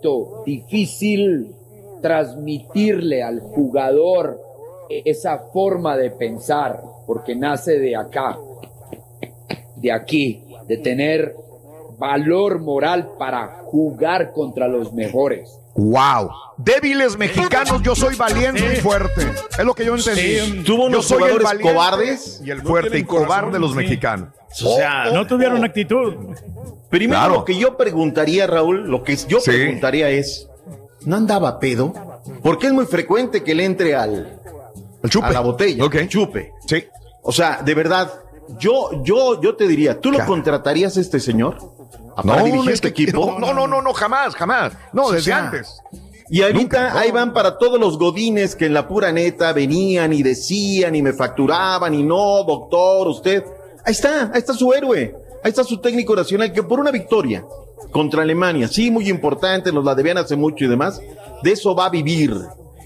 difícil 0.45 1.55
transmitirle 2.01 3.23
al 3.23 3.39
jugador 3.39 4.39
esa 4.89 5.37
forma 5.37 5.95
de 5.97 6.11
pensar, 6.11 6.81
porque 7.05 7.35
nace 7.35 7.79
de 7.79 7.95
acá, 7.95 8.39
de 9.75 9.91
aquí, 9.91 10.43
de 10.67 10.77
tener 10.77 11.35
valor 11.99 12.59
moral 12.59 13.11
para 13.19 13.59
jugar 13.65 14.31
contra 14.33 14.67
los 14.67 14.93
mejores. 14.93 15.49
Wow. 15.75 16.31
Débiles 16.57 17.17
mexicanos, 17.17 17.81
yo 17.83 17.95
soy 17.95 18.15
valiente 18.15 18.73
y 18.73 18.81
fuerte. 18.81 19.21
Es 19.57 19.63
lo 19.65 19.73
que 19.73 19.85
yo 19.85 19.95
entendí. 19.95 20.21
Sí, 20.39 20.63
tuvo 20.65 20.85
unos 20.85 21.07
yo 21.07 21.15
soy 21.17 21.17
el 21.17 21.21
jugadores 21.39 21.43
valiente 21.43 21.73
cobardes. 21.73 22.41
y 22.43 22.51
el 22.51 22.61
fuerte 22.61 22.97
y 22.97 23.03
cobarde 23.03 23.51
de 23.51 23.59
los 23.59 23.75
mexicanos. 23.75 24.29
O 24.65 24.75
sea, 24.75 25.11
no 25.13 25.27
tuvieron 25.27 25.63
actitud. 25.63 26.15
Primero 26.89 27.19
Claro. 27.19 27.33
lo 27.35 27.45
que 27.45 27.55
yo 27.57 27.77
preguntaría, 27.77 28.47
Raúl, 28.47 28.89
lo 28.89 29.03
que 29.03 29.15
yo 29.15 29.39
Sí. 29.39 29.51
preguntaría 29.51 30.09
es, 30.09 30.49
¿no 31.05 31.15
andaba 31.15 31.59
pedo? 31.59 31.93
Porque 32.41 32.67
es 32.67 32.73
muy 32.73 32.85
frecuente 32.85 33.43
que 33.43 33.53
le 33.53 33.63
entre 33.65 33.95
al, 33.95 34.39
a 35.21 35.31
la 35.31 35.39
botella, 35.41 35.85
chupe. 36.07 36.51
Sí. 36.65 36.83
O 37.21 37.31
sea, 37.31 37.61
de 37.63 37.73
verdad, 37.75 38.11
yo, 38.57 39.03
yo, 39.03 39.39
yo 39.41 39.55
te 39.55 39.67
diría, 39.67 40.01
¿tú 40.01 40.11
lo 40.11 40.25
contratarías 40.25 40.97
a 40.97 41.01
este 41.01 41.19
señor? 41.19 41.57
¿A 42.15 42.23
para 42.23 42.39
No, 42.39 42.45
dirigir 42.45 42.69
es 42.69 42.75
este 42.75 42.87
equipo? 42.89 43.37
No, 43.39 43.53
no, 43.53 43.67
no, 43.67 43.81
no, 43.81 43.93
jamás, 43.93 44.35
jamás. 44.35 44.73
No, 44.93 45.11
desde 45.11 45.25
sea, 45.25 45.45
antes. 45.45 45.81
Y 46.29 46.41
ahorita 46.43 46.59
Nunca, 46.59 46.93
no. 46.93 46.99
ahí 46.99 47.11
van 47.11 47.33
para 47.33 47.57
todos 47.57 47.79
los 47.79 47.97
godines 47.97 48.55
que 48.55 48.67
en 48.67 48.73
la 48.73 48.87
pura 48.87 49.11
neta 49.11 49.51
venían 49.53 50.13
y 50.13 50.21
decían 50.21 50.95
y 50.95 51.01
me 51.01 51.13
facturaban 51.13 51.93
y 51.95 52.03
no, 52.03 52.43
doctor, 52.43 53.07
usted. 53.07 53.43
Ahí 53.85 53.93
está, 53.93 54.25
ahí 54.31 54.37
está 54.39 54.53
su 54.53 54.71
héroe. 54.73 55.15
Ahí 55.43 55.49
está 55.49 55.63
su 55.63 55.77
técnico 55.79 56.15
nacional 56.15 56.51
que 56.51 56.61
por 56.63 56.79
una 56.79 56.91
victoria 56.91 57.45
contra 57.91 58.21
Alemania, 58.21 58.67
sí, 58.67 58.91
muy 58.91 59.09
importante, 59.09 59.71
nos 59.71 59.83
la 59.85 59.95
debían 59.95 60.17
hace 60.17 60.35
mucho 60.35 60.65
y 60.65 60.67
demás, 60.67 61.01
de 61.41 61.51
eso 61.51 61.73
va 61.73 61.85
a 61.85 61.89
vivir. 61.89 62.35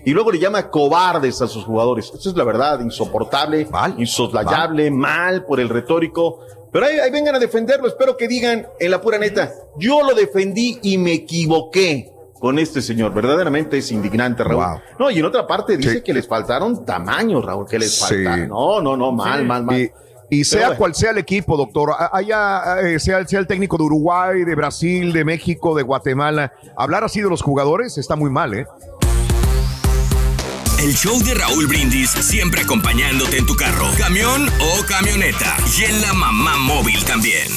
Y 0.06 0.12
luego 0.12 0.32
le 0.32 0.40
llama 0.40 0.70
cobardes 0.70 1.42
a 1.42 1.48
sus 1.48 1.64
jugadores. 1.64 2.12
Eso 2.14 2.30
es 2.30 2.36
la 2.36 2.44
verdad, 2.44 2.80
insoportable, 2.82 3.68
insoslayable, 3.98 4.92
mal 4.92 5.46
por 5.46 5.60
el 5.60 5.70
retórico. 5.70 6.40
Pero 6.74 6.86
ahí, 6.88 6.98
ahí 7.00 7.12
vengan 7.12 7.36
a 7.36 7.40
defenderlo. 7.40 7.88
Espero 7.88 8.18
que 8.18 8.28
digan 8.28 8.68
en 8.80 8.92
la 8.92 9.00
pura 9.00 9.18
neta, 9.18 9.54
yo 9.78 10.02
lo 10.04 10.14
defendí 10.14 10.80
y 10.82 10.98
me 10.98 11.14
equivoqué 11.14 12.10
con 12.40 12.60
este 12.60 12.82
señor. 12.82 13.14
Verdaderamente 13.14 13.78
es 13.78 13.90
indignante, 13.92 14.44
Raúl. 14.44 14.82
No, 15.00 15.10
y 15.10 15.20
en 15.20 15.26
otra 15.26 15.48
parte 15.48 15.78
dice 15.78 16.04
que 16.04 16.14
les 16.14 16.28
faltaron 16.28 16.84
tamaños, 16.84 17.46
Raúl, 17.46 17.66
que 17.68 17.80
les 17.80 17.94
Sí. 17.96 18.02
faltaron. 18.26 18.50
No, 18.50 18.82
no, 18.82 18.98
no, 18.98 19.12
mal, 19.14 19.40
Sí. 19.42 19.46
mal, 19.46 19.64
mal. 19.64 19.80
Y- 19.80 19.92
Y 20.30 20.46
sea 20.46 20.76
cual 20.76 20.96
sea 20.96 21.12
el 21.12 21.20
equipo, 21.20 21.56
doctor, 21.56 21.92
haya, 22.12 22.80
eh, 22.82 22.98
sea, 23.00 23.24
sea 23.28 23.40
el 23.40 23.46
técnico 23.46 23.78
de 23.78 23.84
Uruguay, 23.84 24.44
de 24.44 24.56
Brasil, 24.56 25.14
de 25.14 25.24
México, 25.24 25.76
de 25.76 25.84
Guatemala, 25.84 26.54
hablar 26.76 27.04
así 27.04 27.22
de 27.22 27.30
los 27.30 27.44
jugadores 27.44 28.00
está 28.00 28.16
muy 28.16 28.32
mal, 28.32 28.52
¿eh? 28.56 28.66
El 30.84 30.94
show 30.96 31.18
de 31.24 31.34
Raúl 31.36 31.68
Brindis 31.68 32.10
siempre 32.10 32.62
acompañándote 32.62 33.38
en 33.38 33.46
tu 33.46 33.56
carro, 33.56 33.86
camión 33.98 34.48
o 34.60 34.86
camioneta. 34.86 35.56
Y 35.80 35.84
en 35.86 36.02
la 36.02 36.14
mamá 36.14 36.58
móvil 36.58 37.04
también. 37.06 37.48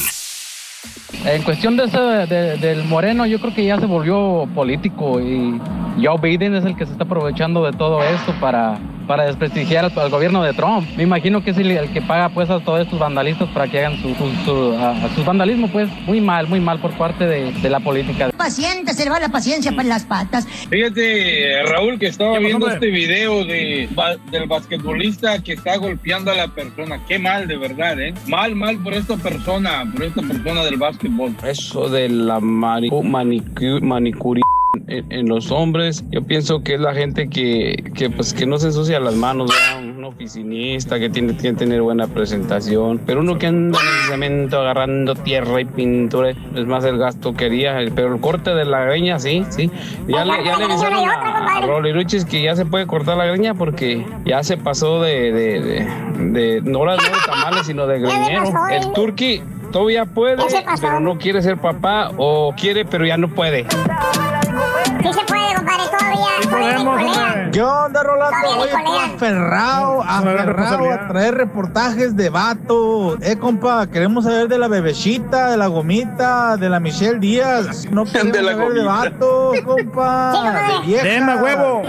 En 1.25 1.43
cuestión 1.43 1.77
de 1.77 1.85
ese, 1.85 1.99
de- 1.99 2.57
del 2.59 2.85
Moreno, 2.85 3.27
yo 3.27 3.41
creo 3.41 3.53
que 3.55 3.65
ya 3.65 3.81
se 3.81 3.87
volvió 3.87 4.49
político 4.55 5.21
y 5.21 5.61
Joe 6.01 6.19
Biden 6.23 6.55
es 6.55 6.65
el 6.65 6.77
que 6.77 6.87
se 6.87 6.93
está 6.93 7.05
aprovechando 7.05 7.65
de 7.65 7.73
todo 7.73 8.03
esto 8.05 8.33
para, 8.41 8.79
para 9.07 9.25
desprestigiar 9.25 9.85
al, 9.87 9.99
al 9.99 10.11
gobierno 10.11 10.43
de 10.43 10.53
Trump. 10.53 10.87
Me 10.97 11.03
imagino 11.05 11.43
que 11.43 11.51
es 11.51 11.59
el, 11.59 11.71
el 11.71 11.91
que 11.91 12.03
paga 12.03 12.29
pues 12.29 12.51
a 12.51 12.61
todos 12.61 12.81
estos 12.81 12.99
vandalistas 12.99 13.49
para 13.51 13.69
que 13.69 13.79
hagan 13.85 14.01
su, 14.03 14.15
su, 14.15 14.31
su- 14.45 14.75
a- 14.79 14.91
a 15.05 15.09
sus 15.15 15.25
vandalismo, 15.25 15.69
pues 15.69 15.89
muy 16.07 16.21
mal, 16.21 16.47
muy 16.49 16.61
mal 16.61 16.79
por 16.81 16.93
parte 16.93 17.27
de, 17.27 17.53
de 17.53 17.71
la 17.71 17.81
política. 17.81 18.31
Paciente, 18.37 18.93
se 18.93 19.05
le 19.05 19.11
va 19.11 19.21
la 19.21 19.29
paciencia 19.29 19.73
para 19.73 19.89
las 19.89 20.05
patas. 20.05 20.47
Fíjate, 20.69 21.63
Raúl, 21.65 21.99
que 21.99 22.07
estaba 22.07 22.33
¿Qué 22.33 22.37
pasó, 22.39 22.47
viendo 22.47 22.67
hombre? 22.67 22.75
este 22.75 22.91
video 22.91 23.45
de, 23.45 23.89
ba- 23.93 24.17
del 24.31 24.47
basquetbolista 24.47 25.43
que 25.43 25.53
está 25.55 25.77
golpeando 25.77 26.31
a 26.31 26.35
la 26.35 26.49
persona. 26.49 27.01
Qué 27.07 27.19
mal, 27.19 27.47
de 27.49 27.57
verdad, 27.57 28.01
¿eh? 28.01 28.15
Mal, 28.27 28.55
mal 28.55 28.79
por 28.79 28.95
esta 28.95 29.17
persona, 29.17 29.85
por 29.93 30.05
esta 30.05 30.23
persona 30.23 30.65
del 30.65 30.77
básquetbol. 30.77 31.35
Eso 31.45 31.89
de 31.89 32.09
la 32.09 32.41
mani- 32.41 32.91
manicu- 32.91 33.81
en, 34.89 35.11
en 35.13 35.29
los 35.29 35.51
hombres, 35.51 36.05
yo 36.11 36.23
pienso 36.23 36.63
que 36.63 36.75
es 36.75 36.81
la 36.81 36.95
gente 36.95 37.29
que, 37.29 37.85
que, 37.95 38.09
pues, 38.11 38.33
que 38.35 38.47
no 38.47 38.59
se 38.59 38.69
ensucia 38.69 39.01
las 39.01 39.15
manos, 39.15 39.51
¿verdad? 39.51 39.83
un 39.97 40.05
oficinista 40.05 40.99
que 40.99 41.09
tiene, 41.11 41.33
tiene 41.35 41.57
que 41.57 41.65
tener 41.65 41.83
buena 41.83 42.07
presentación, 42.07 43.01
pero 43.05 43.21
uno 43.21 43.39
que 43.39 43.47
anda 43.49 43.79
en 43.81 43.87
el 43.87 44.11
cemento 44.11 44.61
agarrando 44.61 45.15
tierra 45.15 45.61
y 45.61 45.65
pintura, 45.65 46.31
es 46.31 46.67
más 46.67 46.85
el 46.85 46.99
gasto 46.99 47.35
que 47.35 47.47
haría, 47.47 47.77
pero 47.95 48.15
el 48.15 48.21
corte 48.21 48.55
de 48.55 48.65
la 48.65 48.85
greña, 48.85 49.19
sí, 49.19 49.45
sí. 49.51 49.71
Ya 50.09 50.25
le, 50.25 50.45
ya 50.45 50.57
le 50.57 50.65
avisaron 50.65 51.09
a, 51.09 51.57
a 51.59 51.61
Rolly 51.63 51.93
Ruchis 51.93 52.25
que 52.25 52.43
ya 52.43 52.55
se 52.55 52.65
puede 52.67 52.87
cortar 52.87 53.17
la 53.17 53.27
greña 53.27 53.55
porque 53.55 54.07
ya 54.25 54.43
se 54.45 54.57
pasó 54.57 55.03
de, 55.03 55.33
de, 55.33 55.61
de, 55.61 55.87
de- 56.19 56.61
no 56.63 56.85
de 56.91 56.99
tamales, 57.27 57.67
sino 57.67 57.87
de 57.87 57.99
greñero. 58.01 58.45
El 58.71 58.93
turqui 58.93 59.43
todavía 59.73 60.05
puede, 60.07 60.37
pero 60.81 61.01
no 61.01 61.19
quiere 61.19 61.43
ser 61.43 61.57
papá 61.59 62.11
o 62.17 62.55
quiere, 62.57 62.85
pero 62.85 63.05
ya 63.05 63.17
no 63.17 63.29
puede. 63.29 63.67
Sí 65.07 65.13
se 65.13 65.25
puede, 65.25 65.55
compadre, 65.55 65.83
todavía. 65.87 66.85
todavía. 66.85 67.51
¿Qué 67.53 67.63
onda, 67.63 68.03
Rolando? 68.03 68.49
Oye, 68.59 68.73
aferrado, 69.15 70.03
aferrado 70.03 70.91
a 70.93 71.09
traer 71.09 71.35
reportajes 71.37 72.17
de 72.17 72.29
vato. 72.29 73.17
Eh, 73.23 73.37
compa, 73.39 73.87
queremos 73.87 74.25
saber 74.25 74.49
de 74.49 74.59
la 74.59 74.69
bebecita, 74.69 75.51
de 75.51 75.57
la 75.57 75.69
gomita, 75.69 76.57
de 76.57 76.69
la 76.69 76.81
Michelle 76.81 77.19
Díaz. 77.21 77.87
No 77.91 78.05
queremos 78.13 78.33
De 78.33 78.43
la 78.43 78.53
saber 78.53 78.73
de 78.75 78.83
gomita. 78.83 79.11
vatos, 79.11 79.61
compa. 79.65 80.33
de 80.81 80.87
viejas. 80.87 81.05
Deme 81.05 81.37
huevo. 81.37 81.83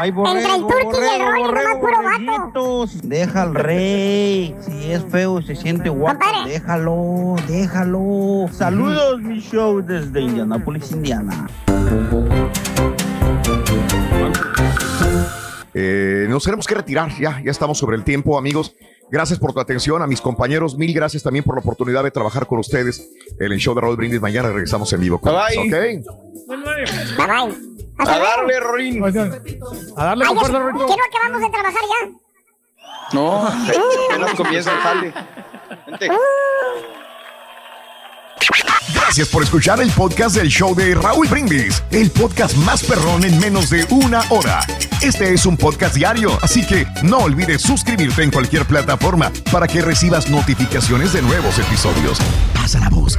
Ay, 0.00 0.10
Entre 0.10 0.54
el 0.54 0.60
turqui 0.60 0.98
y 1.00 1.20
el 1.20 1.26
rollo, 1.26 1.52
nomás 1.52 1.76
puro 1.76 1.96
vato. 2.26 2.86
Deja 3.02 3.42
al 3.42 3.54
rey. 3.54 4.54
Si 4.60 4.92
es 4.92 5.04
feo 5.10 5.42
se 5.42 5.56
siente 5.56 5.88
guapo, 5.88 6.24
déjalo, 6.46 7.36
déjalo. 7.46 8.46
Saludos, 8.52 9.20
mi 9.20 9.40
show 9.40 9.82
desde 9.82 10.20
Indianápolis, 10.20 10.90
Indiana. 10.92 11.48
Eh, 15.74 16.26
nos 16.28 16.42
tenemos 16.42 16.66
que 16.66 16.74
retirar, 16.74 17.10
ya, 17.20 17.40
ya 17.44 17.50
estamos 17.50 17.78
sobre 17.78 17.96
el 17.96 18.04
tiempo, 18.04 18.36
amigos. 18.36 18.74
Gracias 19.10 19.38
por 19.38 19.52
tu 19.52 19.60
atención, 19.60 20.02
a 20.02 20.06
mis 20.06 20.20
compañeros, 20.20 20.76
mil 20.76 20.92
gracias 20.92 21.22
también 21.22 21.44
por 21.44 21.54
la 21.54 21.60
oportunidad 21.60 22.04
de 22.04 22.10
trabajar 22.10 22.46
con 22.46 22.58
ustedes 22.58 23.08
en 23.38 23.52
el 23.52 23.58
show 23.58 23.74
de 23.74 23.80
Raúl 23.80 23.96
Brindis. 23.96 24.20
Mañana 24.20 24.50
regresamos 24.50 24.92
en 24.92 25.00
vivo 25.00 25.18
con 25.18 25.32
Bye, 25.32 25.70
bye. 25.70 25.98
¿ok? 25.98 27.16
Bye 27.16 27.77
A 27.98 28.18
darle, 28.18 28.60
Rolín. 28.60 29.02
A 29.04 30.04
darle 30.04 30.24
Ay, 30.24 30.28
con 30.28 30.38
fuerza, 30.38 30.58
Rorito. 30.58 30.86
Quiero 30.86 31.02
que 31.10 31.18
vamos 31.28 31.48
a 31.48 31.50
trabajar 31.50 31.82
ya. 31.82 32.10
No, 33.12 33.46
apenas 33.46 34.34
comienza 34.34 34.72
el 34.72 34.78
jale. 34.78 35.14
Vente. 35.86 36.08
Gracias 38.94 39.28
por 39.28 39.42
escuchar 39.42 39.80
el 39.80 39.90
podcast 39.90 40.36
del 40.36 40.48
show 40.48 40.74
de 40.74 40.94
Raúl 40.94 41.26
Brindis, 41.28 41.82
el 41.90 42.10
podcast 42.10 42.54
más 42.58 42.82
perrón 42.82 43.24
en 43.24 43.38
menos 43.40 43.70
de 43.70 43.86
una 43.90 44.22
hora. 44.28 44.60
Este 45.00 45.32
es 45.32 45.46
un 45.46 45.56
podcast 45.56 45.94
diario, 45.94 46.38
así 46.42 46.66
que 46.66 46.86
no 47.02 47.18
olvides 47.18 47.62
suscribirte 47.62 48.22
en 48.22 48.30
cualquier 48.30 48.66
plataforma 48.66 49.32
para 49.50 49.66
que 49.66 49.80
recibas 49.80 50.28
notificaciones 50.28 51.12
de 51.14 51.22
nuevos 51.22 51.58
episodios. 51.58 52.18
Pasa 52.54 52.80
la 52.80 52.90
voz, 52.90 53.18